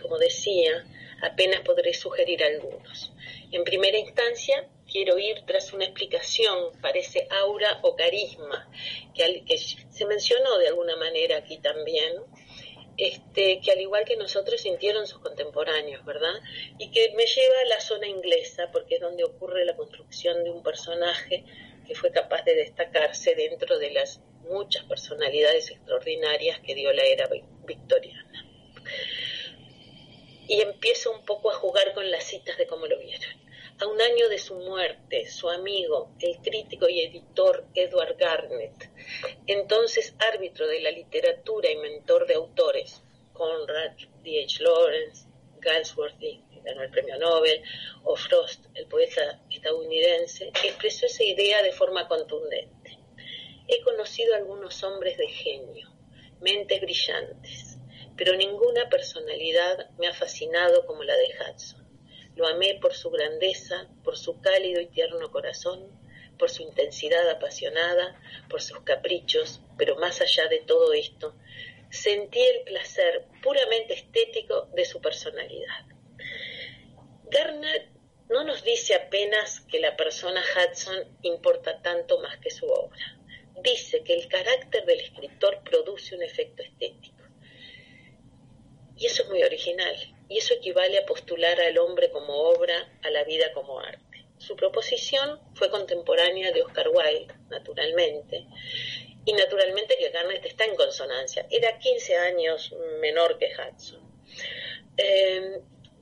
como 0.00 0.18
decía, 0.18 0.84
apenas 1.22 1.60
podré 1.60 1.94
sugerir 1.94 2.44
algunos. 2.44 3.12
En 3.50 3.64
primera 3.64 3.98
instancia, 3.98 4.68
quiero 4.90 5.18
ir 5.18 5.42
tras 5.46 5.72
una 5.72 5.84
explicación, 5.84 6.78
parece 6.80 7.26
aura 7.30 7.80
o 7.82 7.96
carisma, 7.96 8.70
que, 9.14 9.44
que 9.44 9.56
se 9.56 10.06
mencionó 10.06 10.58
de 10.58 10.68
alguna 10.68 10.96
manera 10.96 11.38
aquí 11.38 11.58
también, 11.58 12.12
este, 12.98 13.60
que 13.62 13.72
al 13.72 13.80
igual 13.80 14.04
que 14.04 14.16
nosotros 14.16 14.60
sintieron 14.60 15.06
sus 15.06 15.20
contemporáneos, 15.20 16.04
¿verdad? 16.04 16.34
Y 16.78 16.90
que 16.90 17.12
me 17.16 17.24
lleva 17.24 17.60
a 17.62 17.68
la 17.68 17.80
zona 17.80 18.06
inglesa, 18.06 18.70
porque 18.70 18.96
es 18.96 19.00
donde 19.00 19.24
ocurre 19.24 19.64
la 19.64 19.74
construcción 19.76 20.44
de 20.44 20.50
un 20.50 20.62
personaje 20.62 21.44
que 21.86 21.94
fue 21.94 22.10
capaz 22.10 22.42
de 22.44 22.54
destacarse 22.54 23.34
dentro 23.34 23.78
de 23.78 23.92
las 23.92 24.20
muchas 24.48 24.84
personalidades 24.84 25.70
extraordinarias 25.70 26.60
que 26.60 26.74
dio 26.74 26.92
la 26.92 27.04
era 27.04 27.26
vi- 27.28 27.42
victoriana. 27.66 28.46
Y 30.52 30.60
empiezo 30.60 31.10
un 31.10 31.24
poco 31.24 31.50
a 31.50 31.54
jugar 31.54 31.94
con 31.94 32.10
las 32.10 32.24
citas 32.24 32.58
de 32.58 32.66
cómo 32.66 32.86
lo 32.86 32.98
vieron. 32.98 33.40
A 33.80 33.86
un 33.86 33.98
año 34.02 34.28
de 34.28 34.36
su 34.36 34.54
muerte, 34.54 35.24
su 35.30 35.48
amigo, 35.48 36.14
el 36.20 36.36
crítico 36.42 36.90
y 36.90 37.00
editor 37.00 37.64
Edward 37.74 38.18
Garnett, 38.18 38.90
entonces 39.46 40.14
árbitro 40.18 40.66
de 40.66 40.82
la 40.82 40.90
literatura 40.90 41.70
y 41.70 41.76
mentor 41.76 42.26
de 42.26 42.34
autores, 42.34 43.00
Conrad, 43.32 43.92
D.H. 44.22 44.62
Lawrence, 44.62 45.26
Galsworthy, 45.58 46.44
que 46.52 46.60
ganó 46.60 46.82
el 46.82 46.90
premio 46.90 47.18
Nobel, 47.18 47.62
o 48.04 48.14
Frost, 48.14 48.66
el 48.74 48.86
poeta 48.88 49.42
estadounidense, 49.48 50.48
expresó 50.48 51.06
esa 51.06 51.24
idea 51.24 51.62
de 51.62 51.72
forma 51.72 52.06
contundente. 52.06 52.98
He 53.68 53.80
conocido 53.80 54.34
a 54.34 54.36
algunos 54.36 54.82
hombres 54.82 55.16
de 55.16 55.28
genio, 55.28 55.88
mentes 56.42 56.78
brillantes, 56.82 57.71
pero 58.16 58.36
ninguna 58.36 58.88
personalidad 58.88 59.90
me 59.98 60.08
ha 60.08 60.14
fascinado 60.14 60.86
como 60.86 61.02
la 61.02 61.14
de 61.14 61.34
Hudson. 61.38 61.82
Lo 62.34 62.46
amé 62.46 62.78
por 62.80 62.94
su 62.94 63.10
grandeza, 63.10 63.88
por 64.04 64.16
su 64.16 64.40
cálido 64.40 64.80
y 64.80 64.86
tierno 64.86 65.30
corazón, 65.30 66.00
por 66.38 66.50
su 66.50 66.62
intensidad 66.62 67.28
apasionada, 67.30 68.20
por 68.48 68.62
sus 68.62 68.80
caprichos, 68.80 69.60
pero 69.76 69.96
más 69.96 70.20
allá 70.20 70.48
de 70.48 70.58
todo 70.60 70.92
esto, 70.92 71.36
sentí 71.90 72.40
el 72.40 72.64
placer 72.64 73.26
puramente 73.42 73.94
estético 73.94 74.68
de 74.74 74.84
su 74.84 75.00
personalidad. 75.00 75.86
Garner 77.30 77.88
no 78.28 78.44
nos 78.44 78.64
dice 78.64 78.94
apenas 78.94 79.60
que 79.60 79.78
la 79.78 79.96
persona 79.96 80.42
Hudson 80.42 81.18
importa 81.22 81.82
tanto 81.82 82.18
más 82.20 82.38
que 82.38 82.50
su 82.50 82.66
obra. 82.66 83.18
Dice 83.62 84.02
que 84.02 84.14
el 84.14 84.26
carácter 84.28 84.84
del 84.86 85.00
escritor 85.00 85.62
produce 85.62 86.14
un 86.16 86.22
efecto 86.22 86.62
estético. 86.62 87.21
Y 89.02 89.06
eso 89.06 89.24
es 89.24 89.30
muy 89.30 89.42
original, 89.42 89.96
y 90.28 90.38
eso 90.38 90.54
equivale 90.54 90.96
a 90.96 91.04
postular 91.04 91.60
al 91.60 91.76
hombre 91.78 92.12
como 92.12 92.34
obra, 92.34 92.88
a 93.02 93.10
la 93.10 93.24
vida 93.24 93.52
como 93.52 93.80
arte. 93.80 94.24
Su 94.38 94.54
proposición 94.54 95.40
fue 95.54 95.70
contemporánea 95.70 96.52
de 96.52 96.62
Oscar 96.62 96.86
Wilde, 96.88 97.34
naturalmente, 97.50 98.46
y 99.24 99.32
naturalmente 99.32 99.96
que 99.98 100.10
Garnett 100.10 100.46
está 100.46 100.66
en 100.66 100.76
consonancia. 100.76 101.48
Era 101.50 101.80
15 101.80 102.16
años 102.16 102.72
menor 103.00 103.38
que 103.38 103.50
Hudson. 103.52 104.08
Eh, 104.96 105.58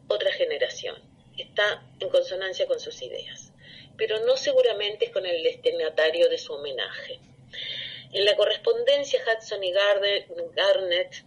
otra 0.07 0.31
generación. 0.33 1.03
Está 1.39 1.83
en 2.01 2.11
consonancia 2.11 2.67
con 2.67 2.81
sus 2.81 3.01
ideas, 3.01 3.51
pero 3.97 4.21
no 4.27 4.37
seguramente 4.37 5.07
es 5.07 5.11
con 5.11 5.25
el 5.25 5.43
destinatario 5.43 6.29
de 6.29 6.37
su 6.37 6.53
homenaje. 6.53 7.19
En 8.13 8.27
la 8.27 8.37
correspondencia 8.37 9.23
Hudson 9.25 9.65
y 9.65 9.73
Garnett 9.73 11.25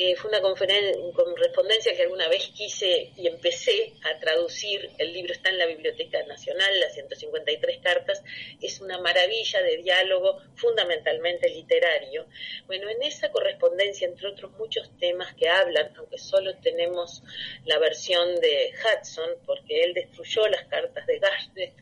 que 0.00 0.16
fue 0.16 0.30
una 0.30 0.40
correspondencia 0.40 1.94
que 1.94 2.04
alguna 2.04 2.26
vez 2.28 2.50
quise 2.56 3.12
y 3.18 3.26
empecé 3.26 3.92
a 4.02 4.18
traducir. 4.18 4.88
El 4.96 5.12
libro 5.12 5.34
está 5.34 5.50
en 5.50 5.58
la 5.58 5.66
Biblioteca 5.66 6.22
Nacional, 6.22 6.80
las 6.80 6.94
153 6.94 7.80
cartas. 7.82 8.22
Es 8.62 8.80
una 8.80 8.96
maravilla 8.96 9.60
de 9.60 9.76
diálogo 9.76 10.38
fundamentalmente 10.54 11.50
literario. 11.50 12.26
Bueno, 12.66 12.88
en 12.88 13.02
esa 13.02 13.30
correspondencia, 13.30 14.08
entre 14.08 14.28
otros 14.28 14.52
muchos 14.52 14.90
temas 14.98 15.34
que 15.34 15.50
hablan, 15.50 15.94
aunque 15.98 16.16
solo 16.16 16.56
tenemos 16.62 17.22
la 17.66 17.78
versión 17.78 18.36
de 18.36 18.72
Hudson, 18.72 19.28
porque 19.44 19.82
él 19.82 19.92
destruyó 19.92 20.48
las 20.48 20.64
cartas 20.64 21.06
de 21.06 21.18
Garnet 21.18 21.74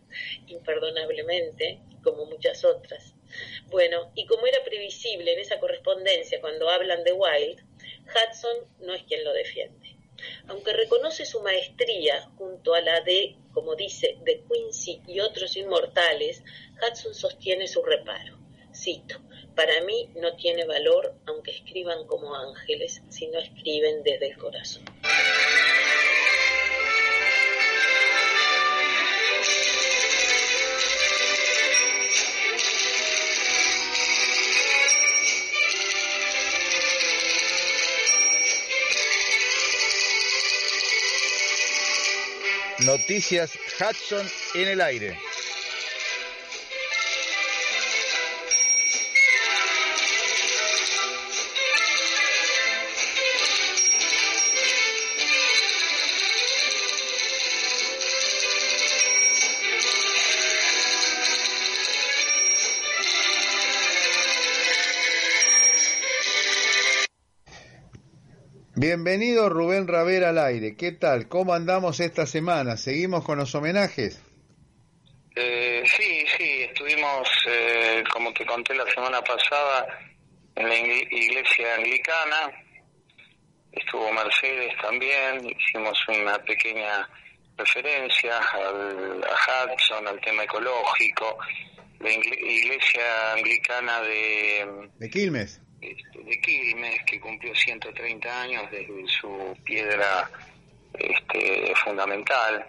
imperdonablemente, 0.48 1.78
como 2.02 2.24
muchas 2.24 2.64
otras. 2.64 3.14
Bueno, 3.66 4.10
y 4.16 4.26
como 4.26 4.44
era 4.48 4.64
previsible 4.64 5.34
en 5.34 5.38
esa 5.38 5.60
correspondencia 5.60 6.40
cuando 6.40 6.68
hablan 6.68 7.04
de 7.04 7.12
Wilde, 7.12 7.67
Hudson 8.08 8.56
no 8.80 8.94
es 8.94 9.02
quien 9.04 9.24
lo 9.24 9.32
defiende. 9.32 9.96
Aunque 10.48 10.72
reconoce 10.72 11.24
su 11.24 11.40
maestría 11.42 12.22
junto 12.36 12.74
a 12.74 12.80
la 12.80 13.00
de, 13.02 13.36
como 13.52 13.76
dice, 13.76 14.18
de 14.22 14.42
Quincy 14.42 15.00
y 15.06 15.20
otros 15.20 15.56
inmortales, 15.56 16.42
Hudson 16.82 17.14
sostiene 17.14 17.68
su 17.68 17.82
reparo. 17.82 18.38
Cito, 18.74 19.20
para 19.54 19.80
mí 19.82 20.10
no 20.16 20.36
tiene 20.36 20.64
valor 20.64 21.14
aunque 21.26 21.52
escriban 21.52 22.06
como 22.06 22.34
ángeles, 22.34 23.02
si 23.08 23.28
no 23.28 23.38
escriben 23.38 24.02
desde 24.02 24.28
el 24.30 24.38
corazón. 24.38 24.84
Noticias 42.88 43.50
Hudson 43.78 44.26
en 44.54 44.68
el 44.68 44.80
aire. 44.80 45.14
Bienvenido 68.88 69.50
Rubén 69.50 69.86
Ravera 69.86 70.30
al 70.30 70.38
aire. 70.38 70.74
¿Qué 70.74 70.92
tal? 70.92 71.28
¿Cómo 71.28 71.52
andamos 71.52 72.00
esta 72.00 72.24
semana? 72.24 72.78
¿Seguimos 72.78 73.22
con 73.22 73.36
los 73.36 73.54
homenajes? 73.54 74.18
Eh, 75.36 75.82
sí, 75.84 76.24
sí, 76.38 76.62
estuvimos, 76.62 77.28
eh, 77.50 78.02
como 78.10 78.32
te 78.32 78.46
conté 78.46 78.74
la 78.74 78.86
semana 78.86 79.20
pasada, 79.20 79.86
en 80.56 80.66
la 80.70 80.74
iglesia 80.74 81.74
anglicana. 81.74 82.50
Estuvo 83.72 84.10
Mercedes 84.10 84.72
también. 84.80 85.44
Hicimos 85.44 85.98
una 86.08 86.38
pequeña 86.38 87.06
referencia 87.58 88.38
al, 88.38 89.22
a 89.22 89.66
Hudson, 89.66 90.08
al 90.08 90.18
tema 90.22 90.44
ecológico. 90.44 91.36
La 92.00 92.10
iglesia 92.10 93.34
anglicana 93.34 94.00
de... 94.00 94.88
De 94.98 95.10
Quilmes 95.10 95.60
este, 95.80 96.18
de 96.22 96.40
Quilmes, 96.40 97.02
que 97.04 97.20
cumplió 97.20 97.54
130 97.54 98.42
años 98.42 98.70
desde 98.70 99.06
su 99.08 99.56
piedra 99.64 100.30
este, 100.94 101.72
fundamental 101.84 102.66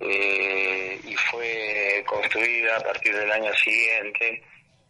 eh, 0.00 1.00
y 1.04 1.14
fue 1.14 2.02
construida 2.06 2.76
a 2.76 2.80
partir 2.80 3.14
del 3.14 3.30
año 3.30 3.52
siguiente 3.54 4.42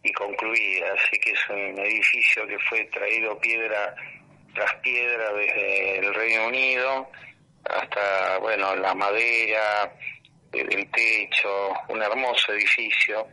y 0.03 0.11
concluida. 0.13 0.87
Así 0.93 1.19
que 1.19 1.31
es 1.31 1.49
un 1.49 1.79
edificio 1.79 2.47
que 2.47 2.57
fue 2.69 2.83
traído 2.85 3.39
piedra 3.39 3.95
tras 4.53 4.73
piedra 4.75 5.33
desde 5.33 5.99
el 5.99 6.13
Reino 6.13 6.47
Unido 6.47 7.09
hasta, 7.65 8.37
bueno, 8.39 8.75
la 8.75 8.93
madera, 8.93 9.93
el 10.51 10.89
techo, 10.91 11.73
un 11.89 12.01
hermoso 12.01 12.53
edificio 12.53 13.27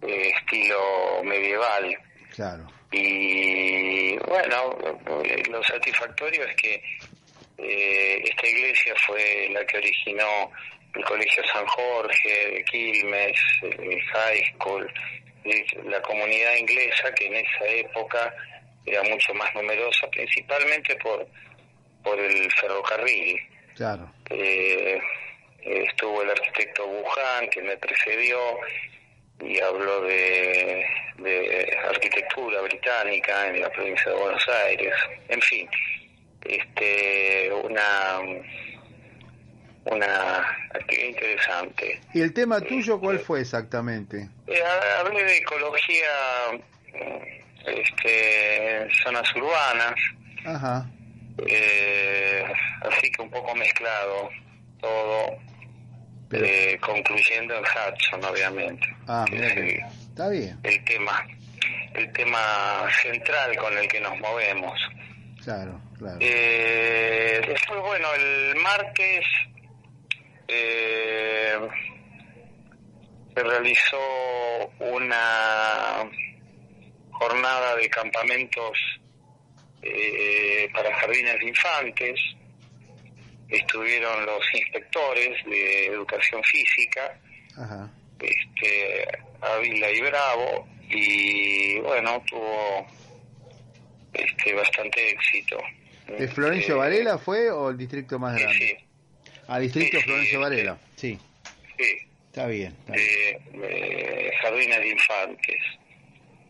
de 0.00 0.28
estilo 0.28 1.22
medieval. 1.24 1.96
Claro. 2.34 2.75
Y 2.92 4.16
bueno, 4.18 4.76
lo 5.50 5.62
satisfactorio 5.64 6.44
es 6.44 6.56
que 6.56 6.82
eh, 7.58 8.22
esta 8.24 8.46
iglesia 8.46 8.94
fue 9.06 9.48
la 9.50 9.64
que 9.66 9.78
originó 9.78 10.50
el 10.94 11.04
Colegio 11.04 11.42
San 11.52 11.66
Jorge 11.66 12.50
de 12.50 12.64
Quilmes, 12.64 13.40
el 13.62 14.02
High 14.02 14.44
School, 14.54 14.92
la 15.84 16.00
comunidad 16.02 16.56
inglesa 16.56 17.12
que 17.14 17.26
en 17.26 17.36
esa 17.36 17.66
época 17.66 18.34
era 18.84 19.02
mucho 19.02 19.34
más 19.34 19.52
numerosa, 19.54 20.08
principalmente 20.10 20.96
por, 20.96 21.26
por 22.02 22.18
el 22.18 22.50
ferrocarril. 22.52 23.40
Claro. 23.74 24.10
Eh, 24.30 24.98
estuvo 25.60 26.22
el 26.22 26.30
arquitecto 26.30 26.86
Wuhan 26.86 27.48
que 27.50 27.62
me 27.62 27.76
precedió 27.76 28.38
y 29.40 29.60
habló 29.60 30.02
de, 30.02 30.84
arquitectura 31.88 32.60
británica 32.62 33.48
en 33.48 33.60
la 33.60 33.70
provincia 33.70 34.10
de 34.10 34.18
Buenos 34.18 34.48
Aires, 34.66 34.94
en 35.28 35.40
fin, 35.40 35.68
este 36.44 37.50
una 37.64 38.20
una 39.84 40.40
actividad 40.74 41.08
interesante. 41.08 42.00
¿Y 42.12 42.20
el 42.20 42.34
tema 42.34 42.60
tuyo 42.60 42.98
cuál 42.98 43.20
fue 43.20 43.40
exactamente? 43.40 44.28
Eh, 44.48 44.62
hablé 44.98 45.22
de 45.24 45.36
ecología, 45.38 46.10
este, 47.66 48.88
zonas 49.04 49.32
urbanas, 49.36 49.94
Ajá. 50.46 50.86
Eh, 51.38 52.44
así 52.82 53.10
que 53.10 53.22
un 53.22 53.30
poco 53.30 53.54
mezclado 53.54 54.30
todo 54.80 55.36
eh, 56.32 56.78
concluyendo 56.80 57.54
en 57.54 57.62
Hudson, 57.62 58.24
obviamente. 58.24 58.86
Ah, 59.06 59.24
está 59.30 60.28
bien. 60.28 60.58
El 60.62 60.84
tema, 60.84 61.26
el 61.94 62.12
tema 62.12 62.88
central 63.02 63.56
con 63.56 63.76
el 63.76 63.88
que 63.88 64.00
nos 64.00 64.18
movemos. 64.18 64.78
Claro, 65.42 65.80
claro. 65.98 66.18
Eh, 66.20 67.40
después, 67.46 67.80
bueno, 67.80 68.08
el 68.14 68.56
martes 68.56 69.24
eh, 70.48 71.56
se 73.34 73.42
realizó 73.42 73.98
una 74.80 76.10
jornada 77.12 77.76
de 77.76 77.88
campamentos 77.88 78.78
eh, 79.82 80.68
para 80.72 80.92
jardines 80.96 81.38
de 81.38 81.46
infantes 81.46 82.35
estuvieron 83.48 84.26
los 84.26 84.42
inspectores 84.54 85.44
de 85.46 85.86
educación 85.86 86.42
física, 86.44 87.18
este 88.20 89.06
Ávila 89.40 89.90
y 89.90 90.00
Bravo, 90.00 90.68
y 90.88 91.78
bueno, 91.80 92.22
tuvo 92.28 92.86
este 94.12 94.54
bastante 94.54 95.10
éxito. 95.10 95.58
¿De 96.06 96.28
Florencio 96.28 96.74
Este, 96.76 96.78
Varela 96.78 97.18
fue 97.18 97.50
o 97.50 97.70
el 97.70 97.76
distrito 97.78 98.18
más 98.18 98.38
grande? 98.38 98.78
Sí, 98.78 98.84
Ah, 99.48 99.58
distrito 99.60 99.98
sí, 99.98 100.04
Florencio 100.04 100.38
sí. 100.38 100.42
Varela, 100.42 100.78
sí. 100.96 101.18
sí, 101.76 101.84
Está 102.28 102.46
bien. 102.46 102.74
está 102.80 102.92
bien. 102.94 103.60
de, 103.60 103.68
de 103.68 104.32
jardines 104.42 104.78
de 104.78 104.88
infantes. 104.88 105.56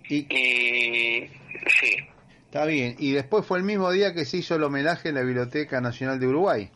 Y, 0.09 0.17
Y 0.35 1.31
sí, 1.81 1.97
está 2.47 2.65
bien. 2.65 2.97
Y 2.99 3.13
después 3.13 3.45
fue 3.45 3.59
el 3.59 3.65
mismo 3.65 3.91
día 3.91 4.15
que 4.15 4.25
se 4.25 4.39
hizo 4.39 4.55
el 4.55 4.63
homenaje 4.63 5.09
en 5.11 5.17
la 5.17 5.23
Biblioteca 5.23 5.81
Nacional 5.81 6.19
de 6.21 6.27
Uruguay. 6.27 6.71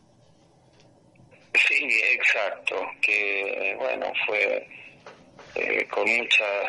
Sí, 1.53 1.99
exacto, 2.11 2.75
que 3.01 3.75
bueno, 3.77 4.11
fue 4.25 4.67
eh, 5.55 5.85
con 5.89 6.09
muchas 6.09 6.67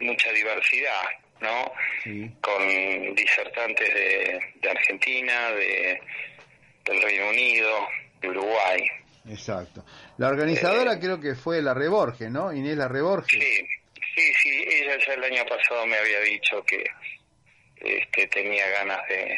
mucha 0.00 0.32
diversidad, 0.32 1.02
¿no? 1.40 1.72
Sí. 2.04 2.30
con 2.40 3.14
disertantes 3.14 3.94
de, 3.94 4.40
de 4.60 4.70
Argentina, 4.70 5.50
de, 5.50 6.00
del 6.84 7.02
Reino 7.02 7.28
Unido, 7.28 7.88
de 8.20 8.28
Uruguay. 8.28 8.80
Exacto. 9.28 9.84
La 10.16 10.28
organizadora 10.28 10.98
creo 10.98 11.20
que 11.20 11.34
fue 11.34 11.60
la 11.60 11.74
Reborge, 11.74 12.30
¿no? 12.30 12.52
Inés 12.52 12.76
la 12.76 12.88
Reborge. 12.88 13.38
Sí, 13.38 13.66
sí, 14.14 14.32
sí, 14.42 14.64
ella 14.68 14.96
ya 15.04 15.14
el 15.14 15.24
año 15.24 15.44
pasado 15.46 15.86
me 15.86 15.96
había 15.96 16.20
dicho 16.20 16.62
que 16.64 16.84
este, 17.76 18.26
tenía 18.28 18.66
ganas 18.68 19.06
de, 19.08 19.36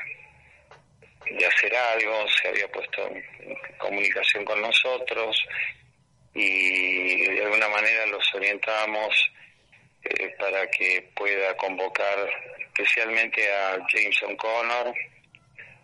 de 1.28 1.46
hacer 1.46 1.74
algo, 1.76 2.26
se 2.28 2.48
había 2.48 2.68
puesto 2.68 3.06
en 3.08 3.24
comunicación 3.78 4.44
con 4.44 4.60
nosotros 4.60 5.36
y 6.34 7.26
de 7.34 7.44
alguna 7.44 7.68
manera 7.68 8.06
los 8.06 8.24
orientamos 8.34 9.32
eh, 10.04 10.34
para 10.38 10.66
que 10.70 11.10
pueda 11.14 11.56
convocar 11.56 12.16
especialmente 12.66 13.42
a 13.52 13.78
Jameson 13.92 14.36
Connor, 14.36 14.94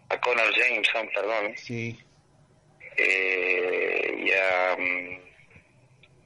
a 0.08 0.20
Connor 0.20 0.54
Jameson, 0.54 1.08
perdón, 1.14 1.56
Sí. 1.58 1.98
eh, 2.96 4.14
y 4.24 4.32
a 4.32 4.76
mm, 4.78 5.20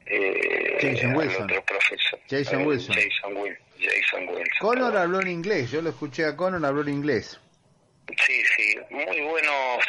eh, 0.07 0.79
Jason 0.81 1.11
al 1.11 1.17
Wilson. 1.17 1.43
otro 1.45 1.65
profesor, 1.65 2.21
Jason 2.29 2.61
eh, 2.61 2.67
Wilson. 2.67 2.95
Jason, 2.97 3.35
Wil- 3.37 3.59
Jason 3.79 4.29
Wilson. 4.29 4.45
Connor 4.61 4.85
perdón. 4.93 5.03
habló 5.03 5.21
en 5.23 5.29
inglés, 5.29 5.71
yo 5.71 5.83
lo 5.83 5.91
escuché 5.91 6.25
a 6.27 6.37
Connor, 6.37 6.65
habló 6.65 6.83
en 6.83 6.89
inglés. 6.91 7.41
Sí, 8.27 8.43
sí, 8.57 8.77
muy 8.91 9.21
buenos, 9.21 9.85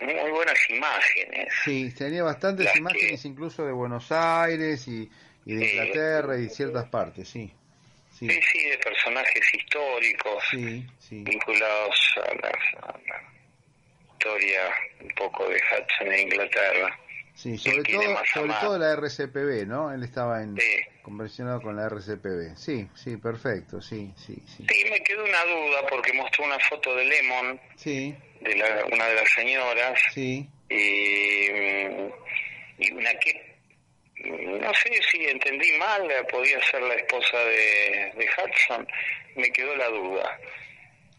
muy 0.00 0.30
buenas 0.30 0.58
imágenes. 0.70 1.52
Sí, 1.64 1.92
tenía 1.96 2.22
bastantes 2.22 2.64
Las 2.64 2.72
que- 2.74 2.78
imágenes 2.80 3.24
incluso 3.24 3.64
de 3.66 3.72
Buenos 3.72 4.10
Aires 4.12 4.86
y, 4.88 5.10
y 5.44 5.54
de. 5.54 5.64
Inglaterra 5.66 6.38
y 6.38 6.48
ciertas 6.48 6.86
partes, 6.88 7.28
sí. 7.28 7.52
Sí, 8.18 8.28
Sí, 8.30 8.40
sí, 8.50 8.68
de 8.70 8.78
personajes 8.78 9.54
históricos 9.54 10.42
sí, 10.50 10.86
sí. 10.98 11.22
vinculados 11.22 12.14
a 12.16 12.34
la, 12.34 12.88
a 12.88 12.98
la 13.06 13.22
historia 14.12 14.60
un 15.02 15.08
poco 15.10 15.46
de 15.48 15.56
Hudson 15.56 16.12
e 16.12 16.22
Inglaterra. 16.22 16.98
Sí, 17.36 17.58
sobre 17.58 17.82
todo, 17.82 18.02
sobre 18.32 18.52
todo 18.62 18.78
la 18.78 18.92
RCPB, 18.94 19.66
¿no? 19.66 19.92
Él 19.92 20.02
estaba 20.02 20.42
en 20.42 20.56
Sí. 20.56 20.76
conversionado 21.02 21.60
con 21.60 21.76
la 21.76 21.86
RCPB. 21.86 22.56
Sí, 22.56 22.88
sí, 22.94 23.18
perfecto, 23.18 23.80
sí, 23.82 24.10
sí, 24.16 24.42
sí. 24.46 24.64
Sí, 24.66 24.84
me 24.90 24.98
quedó 25.02 25.22
una 25.22 25.44
duda 25.44 25.86
porque 25.90 26.14
mostró 26.14 26.46
una 26.46 26.58
foto 26.60 26.94
de 26.96 27.04
Lemon, 27.04 27.60
Sí, 27.76 28.14
de 28.40 28.56
la, 28.56 28.86
una 28.90 29.06
de 29.06 29.14
las 29.16 29.30
señoras, 29.34 30.00
sí. 30.14 30.48
y, 30.70 31.50
mm, 31.52 32.10
y 32.78 32.92
una 32.92 33.10
que 33.18 33.54
no 34.24 34.72
sé 34.74 34.90
si 35.12 35.26
entendí 35.26 35.72
mal, 35.78 36.08
podía 36.30 36.58
ser 36.70 36.80
la 36.82 36.94
esposa 36.94 37.38
de, 37.38 38.12
de 38.16 38.26
Hudson, 38.26 38.88
me 39.36 39.50
quedó 39.52 39.76
la 39.76 39.88
duda. 39.88 40.38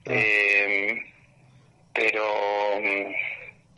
Ah. 0.08 0.14
Eh, 0.14 1.00
pero 1.94 2.80
mm, 2.82 3.14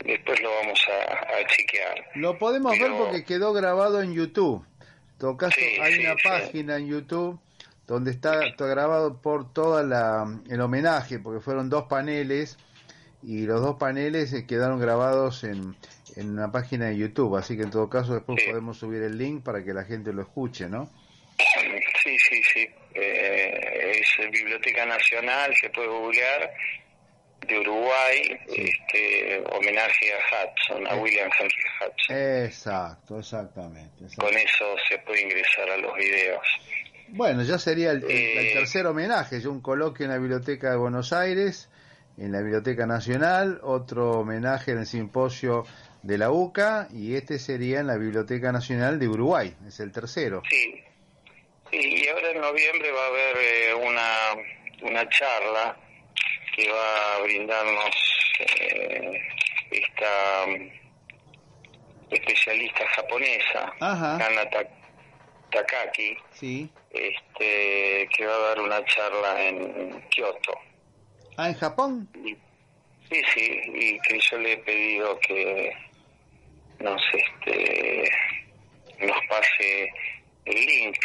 después 0.04 0.40
lo 0.42 0.50
vamos 0.56 0.80
a, 0.88 1.14
a 1.14 1.46
chequear. 1.46 2.06
Lo 2.14 2.38
podemos 2.38 2.78
ver 2.78 2.92
porque 2.92 3.24
quedó 3.24 3.52
grabado 3.52 4.02
en 4.02 4.14
YouTube. 4.14 4.64
En 5.12 5.18
todo 5.18 5.36
caso, 5.36 5.56
Sí, 5.58 5.78
hay 5.80 5.94
sí, 5.94 6.00
una 6.00 6.14
sí. 6.16 6.28
página 6.28 6.76
en 6.76 6.86
YouTube 6.88 7.38
donde 7.86 8.10
está, 8.12 8.46
está 8.46 8.66
grabado 8.66 9.20
por 9.20 9.52
toda 9.52 9.82
la 9.82 10.40
el 10.48 10.60
homenaje, 10.60 11.18
porque 11.18 11.40
fueron 11.40 11.68
dos 11.68 11.84
paneles 11.88 12.56
y 13.22 13.42
los 13.46 13.60
dos 13.60 13.76
paneles 13.76 14.32
eh, 14.32 14.46
quedaron 14.46 14.78
grabados 14.80 15.42
en, 15.44 15.74
en 16.16 16.30
una 16.30 16.50
página 16.52 16.86
de 16.86 16.96
YouTube, 16.96 17.36
así 17.36 17.56
que 17.56 17.64
en 17.64 17.70
todo 17.70 17.90
caso 17.90 18.14
después 18.14 18.42
podemos 18.48 18.78
subir 18.78 19.02
el 19.02 19.18
link 19.18 19.42
para 19.42 19.62
que 19.64 19.74
la 19.74 19.84
gente 19.84 20.12
lo 20.12 20.22
escuche, 20.22 20.68
¿no? 20.68 20.88
Sí, 22.02 22.16
sí, 22.18 22.42
sí. 22.54 22.68
Eh, 22.94 24.00
es 24.00 24.30
Biblioteca 24.30 24.86
Nacional, 24.86 25.52
se 25.60 25.68
puede 25.70 25.88
googlear, 25.88 26.50
de 27.46 27.58
Uruguay, 27.58 28.22
Sí. 28.48 28.70
este, 28.70 29.42
homenaje 29.52 30.12
a 30.12 30.44
Hudson, 30.44 30.86
a. 30.86 30.94
William 30.96 31.30
Henry 31.38 31.54
Hudson. 31.80 32.16
Exacto, 32.44 33.18
exactamente. 33.18 34.04
Con 34.16 34.34
eso 34.34 34.74
se 34.88 34.98
puede 34.98 35.22
ingresar 35.22 35.70
a 35.70 35.76
los 35.78 35.94
videos. 35.96 36.42
Bueno, 37.08 37.42
ya 37.42 37.58
sería 37.58 37.90
el, 37.90 38.04
el- 38.04 38.10
el 38.10 38.46
Eh, 38.46 38.52
tercer 38.54 38.86
homenaje, 38.86 39.46
un 39.48 39.60
coloquio 39.60 40.04
en 40.06 40.12
la 40.12 40.18
Biblioteca 40.18 40.70
de 40.70 40.76
Buenos 40.76 41.12
Aires, 41.12 41.68
en 42.18 42.30
la 42.32 42.40
Biblioteca 42.40 42.86
Nacional, 42.86 43.58
otro 43.62 44.10
homenaje 44.20 44.72
en 44.72 44.78
el 44.78 44.86
simposio 44.86 45.64
de 46.02 46.18
la 46.18 46.30
UCA 46.30 46.86
y 46.92 47.14
este 47.16 47.38
sería 47.38 47.80
en 47.80 47.86
la 47.88 47.96
Biblioteca 47.96 48.52
Nacional 48.52 48.98
de 48.98 49.08
Uruguay, 49.08 49.54
es 49.66 49.80
el 49.80 49.90
tercero. 49.92 50.42
Sí. 50.48 50.82
Sí, 51.70 51.78
y 51.78 52.08
ahora 52.08 52.30
en 52.32 52.40
noviembre 52.40 52.90
va 52.90 53.04
a 53.04 53.08
haber 53.08 53.36
eh, 53.38 53.74
una, 53.74 54.90
una 54.90 55.08
charla 55.08 55.76
que 56.60 56.70
va 56.72 57.16
a 57.16 57.22
brindarnos 57.22 57.94
eh, 58.60 59.20
esta 59.70 60.46
mm, 60.46 62.12
especialista 62.12 62.86
japonesa, 62.96 63.72
Ta- 63.78 64.68
Takaki, 65.50 66.16
Sí. 66.32 66.70
este, 66.90 68.08
que 68.16 68.26
va 68.26 68.34
a 68.34 68.38
dar 68.48 68.60
una 68.60 68.84
charla 68.84 69.42
en 69.48 70.00
Kioto. 70.10 70.52
Ah, 71.36 71.48
en 71.48 71.54
Japón. 71.54 72.08
Y- 72.24 72.34
sí, 73.10 73.22
sí, 73.34 73.60
y 73.74 73.98
que 74.00 74.18
yo 74.30 74.38
le 74.38 74.52
he 74.52 74.58
pedido 74.58 75.18
que 75.20 75.72
nos, 76.80 77.02
este, 77.14 78.10
nos 79.00 79.18
pase 79.28 79.92
el 80.44 80.66
link. 80.66 80.96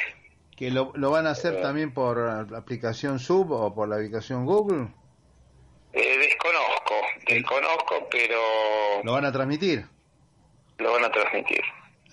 Que 0.55 0.69
lo, 0.71 0.91
lo 0.95 1.11
van 1.11 1.27
a 1.27 1.31
hacer 1.31 1.61
también 1.61 1.93
por 1.93 2.17
la 2.51 2.57
aplicación 2.57 3.19
Sub 3.19 3.51
o 3.51 3.73
por 3.73 3.89
la 3.89 3.95
aplicación 3.95 4.45
Google. 4.45 4.87
Desconozco, 7.27 7.93
desconozco, 7.95 8.07
pero 8.09 9.03
Lo 9.03 9.13
van 9.13 9.25
a 9.25 9.31
transmitir. 9.31 9.85
lo 10.77 10.91
van 10.93 11.05
a 11.05 11.11
transmitir. 11.11 11.61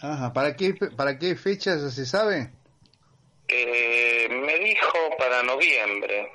Ajá. 0.01 0.33
¿Para 0.33 0.57
qué, 0.57 0.75
para 0.97 1.19
qué 1.19 1.37
fecha 1.37 1.79
se 1.91 2.05
sabe? 2.07 2.51
Eh, 3.49 4.29
me 4.31 4.59
dijo 4.59 4.99
para 5.19 5.43
noviembre, 5.43 6.31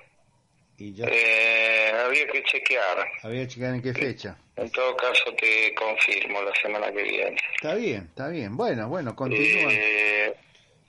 Y 0.77 0.93
ya 0.93 1.05
eh, 1.09 1.91
había 2.05 2.27
que 2.27 2.43
chequear. 2.43 3.05
había 3.23 3.41
que 3.41 3.47
checar 3.47 3.73
en 3.75 3.81
qué 3.81 3.93
fecha. 3.93 4.37
En 4.55 4.71
todo 4.71 4.95
caso 4.95 5.33
te 5.39 5.73
confirmo 5.75 6.41
la 6.43 6.53
semana 6.61 6.91
que 6.91 7.03
viene. 7.03 7.37
Está 7.55 7.75
bien, 7.75 8.05
está 8.09 8.27
bien. 8.29 8.55
Bueno, 8.55 8.87
bueno, 8.87 9.15
continúa. 9.15 9.71
Eh, 9.71 10.33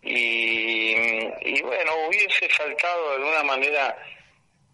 y, 0.02 0.92
y 1.56 1.62
bueno, 1.62 1.92
hubiese 2.08 2.48
faltado 2.50 3.10
de 3.10 3.16
alguna 3.16 3.42
manera 3.44 3.96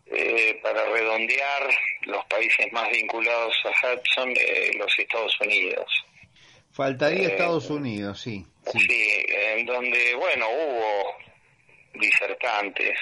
eh, 0.06 0.60
para 0.62 0.84
redondear 0.86 1.68
los 2.06 2.24
países 2.26 2.72
más 2.72 2.88
vinculados 2.90 3.54
a 3.64 3.70
Hudson, 3.70 4.30
eh, 4.30 4.70
los 4.78 4.92
Estados 4.98 5.34
Unidos. 5.40 5.86
Faltaría 6.72 7.28
eh, 7.28 7.32
Estados 7.32 7.70
Unidos, 7.70 8.20
sí. 8.20 8.44
sí. 8.72 8.80
Sí, 8.80 9.26
en 9.28 9.66
donde, 9.66 10.14
bueno, 10.14 10.46
hubo 10.48 11.16
disertantes 11.94 12.98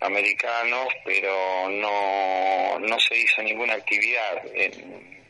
americanos, 0.00 0.88
pero 1.04 1.68
no, 1.70 2.78
no 2.78 3.00
se 3.00 3.16
hizo 3.16 3.42
ninguna 3.42 3.74
actividad 3.74 4.46
en, 4.54 5.24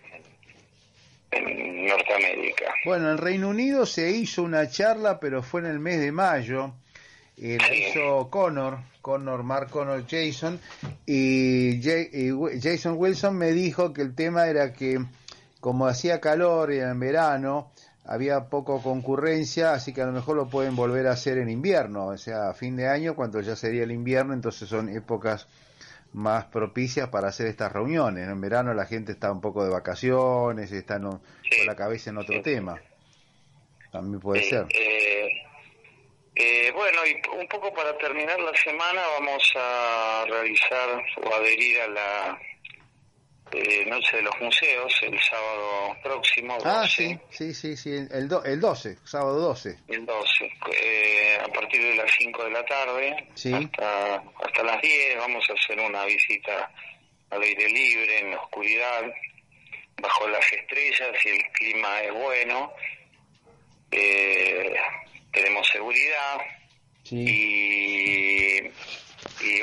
en 1.31 1.87
Norteamérica. 1.87 2.75
Bueno, 2.85 3.13
en 3.13 3.19
Reino 3.19 3.49
Unido 3.49 3.87
se 3.87 4.11
hizo 4.11 4.43
una 4.43 4.69
charla, 4.71 5.19
pero 5.21 5.43
fue 5.43 5.61
en 5.63 5.67
el 5.69 5.79
mes 5.79 6.01
de 6.01 6.13
mayo. 6.13 6.75
Eh, 7.41 7.57
la 7.61 7.73
hizo 7.75 8.29
Connor, 8.31 8.79
Connor, 9.01 9.43
Mark 9.45 9.71
Connor 9.71 10.05
Jason, 10.09 10.59
y, 11.07 11.75
y 11.89 12.61
Jason 12.61 12.95
Wilson 12.97 13.37
me 13.37 13.53
dijo 13.53 13.93
que 13.93 14.03
el 14.03 14.15
tema 14.15 14.47
era 14.49 14.73
que 14.73 14.99
como 15.61 15.87
hacía 15.87 16.21
calor 16.21 16.73
y 16.73 16.79
en 16.81 16.99
verano, 17.01 17.71
había 18.05 18.47
poco 18.49 18.83
concurrencia, 18.83 19.73
así 19.73 19.93
que 19.93 20.03
a 20.03 20.07
lo 20.07 20.13
mejor 20.13 20.37
lo 20.37 20.49
pueden 20.49 20.75
volver 20.77 21.07
a 21.07 21.13
hacer 21.13 21.39
en 21.39 21.49
invierno, 21.51 22.07
o 22.07 22.17
sea, 22.19 22.49
a 22.49 22.55
fin 22.55 22.75
de 22.77 22.89
año, 22.89 23.15
cuando 23.15 23.41
ya 23.41 23.55
sería 23.55 23.83
el 23.85 23.93
invierno, 23.93 24.33
entonces 24.35 24.69
son 24.69 24.89
épocas 24.89 25.47
más 26.15 26.47
propicias 26.47 27.09
para 27.11 27.29
hacer 27.29 27.49
estas 27.49 27.71
reuniones. 27.71 28.27
En 28.29 28.41
verano 28.41 28.73
la 28.73 28.87
gente 28.87 29.13
está 29.13 29.31
un 29.31 29.41
poco 29.43 29.63
de 29.63 29.71
vacaciones, 29.71 30.73
está 30.73 30.97
Sí. 30.97 31.03
con 31.03 31.67
la 31.67 31.77
cabeza 31.77 32.11
en 32.11 32.17
otro 32.19 32.37
Sí. 32.37 32.43
tema. 32.43 32.81
También 33.93 34.19
puede 34.21 34.41
Eh, 34.41 34.49
ser. 34.51 34.67
eh, 34.71 35.29
eh, 36.41 36.71
bueno, 36.73 37.01
y 37.07 37.21
un 37.37 37.49
poco 37.49 37.73
para 37.75 37.97
terminar 37.99 38.39
la 38.41 38.55
semana 38.55 39.03
vamos 39.19 39.53
a 39.57 40.25
realizar 40.29 41.03
o 41.23 41.35
adherir 41.35 41.81
a 41.81 41.89
la 41.89 42.41
eh, 43.53 43.85
Noche 43.87 44.19
de 44.19 44.23
los 44.23 44.41
Museos 44.41 44.93
el 45.03 45.19
sábado 45.21 45.97
próximo, 46.03 46.59
Ah, 46.65 46.83
12, 46.83 46.89
sí, 46.89 47.19
sí, 47.31 47.55
sí, 47.55 47.77
sí, 47.77 48.07
el, 48.13 48.29
do- 48.29 48.45
el 48.45 48.61
12, 48.61 48.99
sábado 49.05 49.39
12. 49.41 49.79
el 49.89 50.05
12, 50.07 50.53
eh, 50.73 51.39
a 51.43 51.49
partir 51.49 51.83
de 51.83 51.95
las 51.97 52.11
5 52.19 52.45
de 52.45 52.51
la 52.51 52.65
tarde 52.67 53.29
Sí. 53.35 53.53
hasta, 53.55 54.17
hasta 54.45 54.63
las 54.63 54.81
10 54.83 55.17
vamos 55.17 55.45
a 55.49 55.53
hacer 55.55 55.81
una 55.81 56.05
visita 56.05 56.71
al 57.31 57.43
aire 57.43 57.69
libre, 57.69 58.19
en 58.21 58.31
la 58.33 58.37
oscuridad, 58.41 59.03
bajo 60.01 60.29
las 60.29 60.53
estrellas, 60.53 61.09
si 61.23 61.31
el 61.31 61.43
clima 61.53 62.01
es 62.03 62.13
bueno. 62.13 62.73
Eh, 63.91 64.75
tenemos 65.39 65.67
seguridad 65.69 66.39
Sí. 67.05 67.17
y, 67.17 68.67
y 69.47 69.63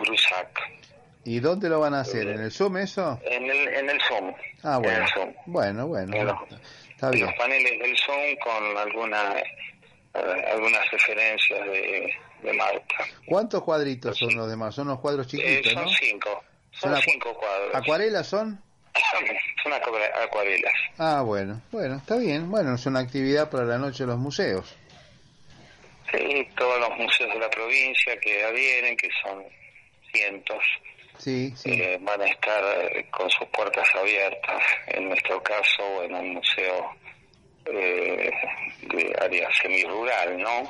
Brusac. 0.00 0.60
¿Y 1.24 1.40
dónde 1.40 1.68
lo 1.68 1.80
van 1.80 1.94
a 1.94 2.00
hacer? 2.00 2.28
¿En 2.28 2.40
el 2.40 2.52
Zoom 2.52 2.76
eso? 2.78 3.18
En 3.24 3.44
el, 3.50 3.68
en 3.68 3.90
el 3.90 4.00
Zoom. 4.02 4.32
Ah, 4.62 4.76
En 4.76 4.82
bueno. 4.82 5.04
el 5.04 5.08
Zoom. 5.12 5.34
Bueno, 5.46 5.86
bueno. 5.86 6.12
Bueno. 6.16 6.46
Está 6.90 7.10
bien. 7.10 7.26
Los 7.26 7.34
paneles 7.36 7.78
del 7.80 7.96
Zoom 7.98 8.36
con 8.42 8.76
alguna, 8.76 9.38
eh, 9.38 10.44
algunas 10.52 10.90
referencias 10.90 11.66
de, 11.66 12.12
de 12.42 12.52
Marta. 12.52 12.96
¿Cuántos 13.26 13.62
cuadritos 13.62 14.18
son 14.18 14.34
los 14.36 14.48
demás? 14.48 14.74
Son 14.74 14.86
los 14.88 15.00
cuadros 15.00 15.26
Eh, 15.26 15.30
chiquitos, 15.30 15.72
son 15.72 15.84
¿no? 15.84 15.90
cinco. 15.98 16.44
Son 16.78 16.96
cinco 17.02 17.34
cuadros. 17.34 17.74
¿Acuarelas 17.74 18.26
son? 18.26 18.60
son 19.62 19.72
acuare- 19.72 20.12
acuarelas. 20.24 20.72
Ah, 20.98 21.22
bueno, 21.24 21.60
bueno, 21.72 21.96
está 21.96 22.16
bien. 22.16 22.50
Bueno, 22.50 22.74
es 22.74 22.86
una 22.86 23.00
actividad 23.00 23.50
para 23.50 23.64
la 23.64 23.78
noche 23.78 24.04
de 24.04 24.08
los 24.08 24.18
museos. 24.18 24.74
Sí, 26.12 26.48
todos 26.56 26.78
los 26.80 26.90
museos 26.98 27.32
de 27.32 27.40
la 27.40 27.50
provincia 27.50 28.16
que 28.20 28.44
adhieren, 28.44 28.96
que 28.96 29.08
son 29.22 29.42
cientos, 30.12 30.62
Sí, 31.18 31.52
sí. 31.56 31.72
eh, 31.72 31.98
van 32.02 32.20
a 32.20 32.26
estar 32.26 32.62
eh, 32.92 33.06
con 33.10 33.28
sus 33.30 33.46
puertas 33.48 33.86
abiertas. 33.98 34.62
En 34.88 35.08
nuestro 35.08 35.42
caso, 35.42 36.02
en 36.04 36.14
un 36.14 36.34
museo 36.34 36.94
eh, 37.66 38.30
de 38.82 39.16
área 39.20 39.48
semirural, 39.60 40.38
¿no? 40.38 40.68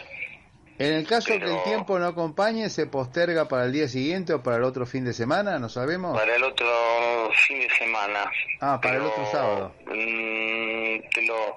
En 0.79 0.93
el 0.95 1.07
caso 1.07 1.29
que 1.29 1.35
el 1.45 1.63
tiempo 1.65 1.99
no 1.99 2.07
acompañe, 2.07 2.69
¿se 2.69 2.87
posterga 2.87 3.47
para 3.47 3.65
el 3.65 3.73
día 3.73 3.87
siguiente 3.89 4.33
o 4.35 4.43
para 4.43 4.57
el 4.57 4.65
otro 4.65 4.87
fin 4.87 5.05
de 5.05 5.13
semana? 5.13 5.59
¿No 5.59 5.69
sabemos? 5.69 6.19
Para 6.19 6.35
el 6.35 6.43
otro 6.43 7.31
fin 7.47 7.61
de 7.61 7.71
semana. 7.77 8.31
Ah, 8.61 8.81
para 8.83 8.97
el 8.97 9.03
otro 9.03 9.25
sábado. 9.31 9.75
mm, 9.87 11.09
te 11.15 11.23
lo 11.27 11.57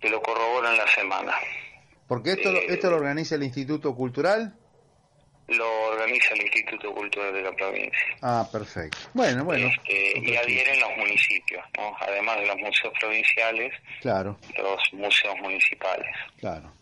te 0.00 0.10
lo 0.10 0.20
corroboro 0.22 0.68
en 0.70 0.76
la 0.78 0.86
semana. 0.88 1.32
Porque 2.06 2.32
esto, 2.32 2.52
lo- 2.52 2.58
eh, 2.58 2.66
esto 2.68 2.90
lo 2.90 2.96
organiza 2.96 3.34
el 3.36 3.42
Instituto 3.44 3.94
Cultural. 3.94 4.54
Lo 5.48 5.82
organiza 5.90 6.34
el 6.34 6.42
Instituto 6.42 6.92
Cultural 6.92 7.32
de 7.32 7.42
la 7.42 7.52
provincia. 7.52 7.98
Ah, 8.20 8.46
perfecto. 8.50 8.98
Bueno, 9.14 9.44
bueno. 9.44 9.68
Este, 9.68 10.18
y 10.18 10.36
adhieren 10.36 10.80
los 10.80 10.90
municipios, 10.96 11.64
¿no? 11.78 11.96
Además 12.00 12.38
de 12.40 12.46
los 12.46 12.56
museos 12.56 12.92
provinciales, 13.00 13.72
Claro, 14.02 14.36
los 14.58 14.92
museos 14.92 15.36
municipales. 15.40 16.06
claro. 16.40 16.72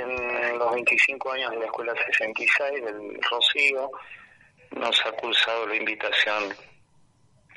En 0.00 0.58
los 0.58 0.72
25 0.74 1.32
años 1.32 1.50
de 1.52 1.58
la 1.58 1.64
Escuela 1.66 1.94
66 2.06 2.84
del 2.84 3.18
Rocío, 3.30 3.90
nos 4.72 5.06
ha 5.06 5.12
cursado 5.12 5.66
la 5.66 5.76
invitación 5.76 6.54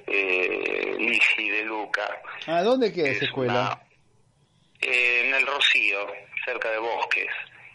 eh, 0.08 0.96
Lisi 0.98 1.50
de 1.50 1.64
Luca, 1.64 2.22
Ah, 2.48 2.64
¿dónde 2.64 2.92
queda 2.94 3.08
esa 3.10 3.18
Es 3.18 3.24
escuela? 3.24 3.54
una- 3.54 3.82
eh, 4.82 5.22
en 5.28 5.36
el 5.36 5.46
Rocío, 5.46 6.08
cerca 6.46 6.72
de 6.72 6.78
Bosques. 6.80 7.28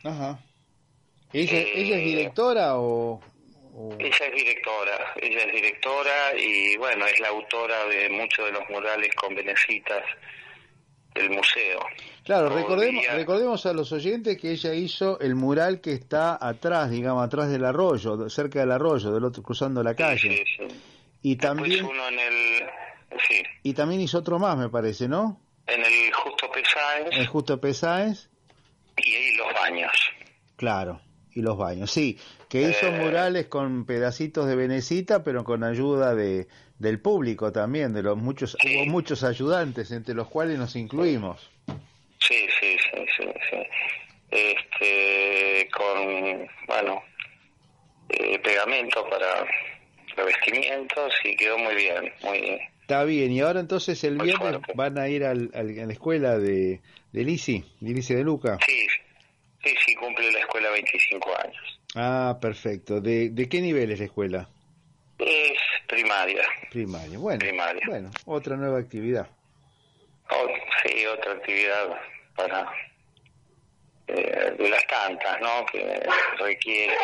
Ajá. 0.04 0.38
¿Ella, 1.32 1.58
Eh, 1.58 1.72
¿Ella 1.74 1.96
es 1.98 2.04
directora 2.04 2.76
o...? 2.76 3.20
o- 3.76 3.96
Ella 3.98 4.26
es 4.26 4.32
directora, 4.34 5.14
ella 5.20 5.40
es 5.44 5.52
directora 5.52 6.34
y 6.36 6.76
bueno, 6.76 7.06
es 7.06 7.18
la 7.20 7.28
autora 7.28 7.86
de 7.86 8.08
muchos 8.08 8.46
de 8.46 8.52
los 8.52 8.68
murales 8.70 9.14
con 9.16 9.34
venecitas 9.34 10.02
del 11.14 11.30
museo. 11.30 11.80
Claro, 12.24 12.48
recordemos, 12.48 13.04
recordemos 13.12 13.66
a 13.66 13.72
los 13.72 13.92
oyentes 13.92 14.38
que 14.40 14.52
ella 14.52 14.74
hizo 14.74 15.20
el 15.20 15.34
mural 15.34 15.80
que 15.80 15.92
está 15.92 16.38
atrás, 16.40 16.90
digamos, 16.90 17.24
atrás 17.24 17.50
del 17.50 17.64
arroyo, 17.64 18.28
cerca 18.30 18.60
del 18.60 18.72
arroyo, 18.72 19.12
del 19.12 19.24
otro 19.24 19.42
cruzando 19.42 19.82
la 19.82 19.94
calle. 19.94 20.18
Sí, 20.18 20.44
sí. 20.56 20.74
Y 21.22 21.36
Después 21.36 21.56
también 21.56 21.84
uno 21.84 22.08
en 22.08 22.18
el, 22.18 22.64
sí, 23.28 23.42
y 23.62 23.72
también 23.74 24.00
hizo 24.00 24.18
otro 24.18 24.38
más, 24.38 24.56
me 24.56 24.68
parece, 24.68 25.08
¿no? 25.08 25.40
en 25.66 25.80
el 25.80 26.12
Justo 26.12 26.50
Pesáez 26.50 27.08
El 27.12 27.26
Justo 27.26 27.58
Pesáez, 27.60 28.28
y 28.98 29.14
ahí 29.14 29.36
los 29.36 29.52
baños. 29.54 29.92
claro, 30.56 31.00
y 31.34 31.42
los 31.42 31.56
baños, 31.58 31.90
sí, 31.90 32.18
que 32.48 32.62
hizo 32.62 32.86
Eh. 32.88 32.90
murales 33.02 33.46
con 33.46 33.84
pedacitos 33.86 34.46
de 34.46 34.56
venecita, 34.56 35.24
pero 35.24 35.44
con 35.44 35.64
ayuda 35.64 36.14
de 36.14 36.46
del 36.78 37.00
público 37.00 37.52
también, 37.52 37.92
de 37.94 38.02
los 38.02 38.16
muchos 38.16 38.56
Sí. 38.60 38.76
hubo 38.76 38.86
muchos 38.86 39.22
ayudantes 39.24 39.90
entre 39.92 40.14
los 40.14 40.28
cuales 40.28 40.58
nos 40.58 40.74
incluimos. 40.76 41.50
Sí, 42.18 42.46
sí, 42.60 42.76
sí, 42.92 43.04
sí, 43.16 43.24
sí. 43.50 43.58
Este, 44.30 45.68
con, 45.70 46.48
bueno, 46.66 47.02
eh, 48.08 48.38
pegamento 48.40 49.08
para 49.08 49.46
revestimientos 50.16 51.12
y 51.24 51.36
quedó 51.36 51.58
muy 51.58 51.74
bien, 51.74 52.12
muy... 52.22 52.58
Está 52.82 53.04
bien, 53.04 53.32
y 53.32 53.40
ahora 53.40 53.60
entonces 53.60 54.02
el 54.04 54.16
Muy 54.16 54.26
viernes 54.26 54.50
fuerte. 54.50 54.72
van 54.74 54.98
a 54.98 55.08
ir 55.08 55.24
al, 55.24 55.50
al- 55.54 55.78
a 55.78 55.86
la 55.86 55.92
escuela 55.92 56.38
de, 56.38 56.82
de 57.12 57.24
Lisi, 57.24 57.64
de 57.80 57.94
Lisi 57.94 58.14
de 58.14 58.24
Luca. 58.24 58.58
Sí, 58.66 58.86
sí, 59.64 59.74
sí, 59.86 59.94
cumple 59.94 60.30
la 60.32 60.38
escuela 60.40 60.70
25 60.70 61.30
años. 61.42 61.80
Ah, 61.96 62.38
perfecto. 62.40 63.00
¿De, 63.00 63.30
de 63.30 63.48
qué 63.48 63.60
nivel 63.60 63.90
es 63.92 63.98
la 63.98 64.04
escuela? 64.06 64.48
Es 65.18 65.58
primaria. 65.88 66.42
Primaria. 66.70 67.18
Bueno, 67.18 67.38
Primaria. 67.38 67.82
bueno, 67.86 68.10
otra 68.26 68.56
nueva 68.56 68.78
actividad. 68.78 69.28
Oh, 70.30 70.46
sí, 70.82 71.06
otra 71.06 71.32
actividad 71.32 71.98
para 72.36 72.70
eh, 74.08 74.54
de 74.58 74.68
las 74.68 74.86
tantas, 74.86 75.40
¿no? 75.40 75.64
Que 75.66 76.02
requiere. 76.38 76.94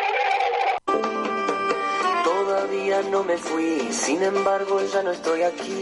Todavía 2.23 3.01
no 3.03 3.23
me 3.23 3.37
fui, 3.37 3.91
sin 3.91 4.21
embargo 4.23 4.81
ya 4.91 5.01
no 5.03 5.11
estoy 5.11 5.43
aquí. 5.43 5.81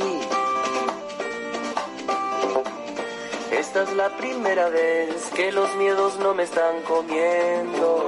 Esta 3.59 3.83
es 3.83 3.93
la 3.93 4.07
primera 4.15 4.69
vez 4.69 5.29
que 5.35 5.51
los 5.51 5.75
miedos 5.75 6.17
no 6.19 6.33
me 6.33 6.43
están 6.43 6.81
comiendo. 6.83 7.89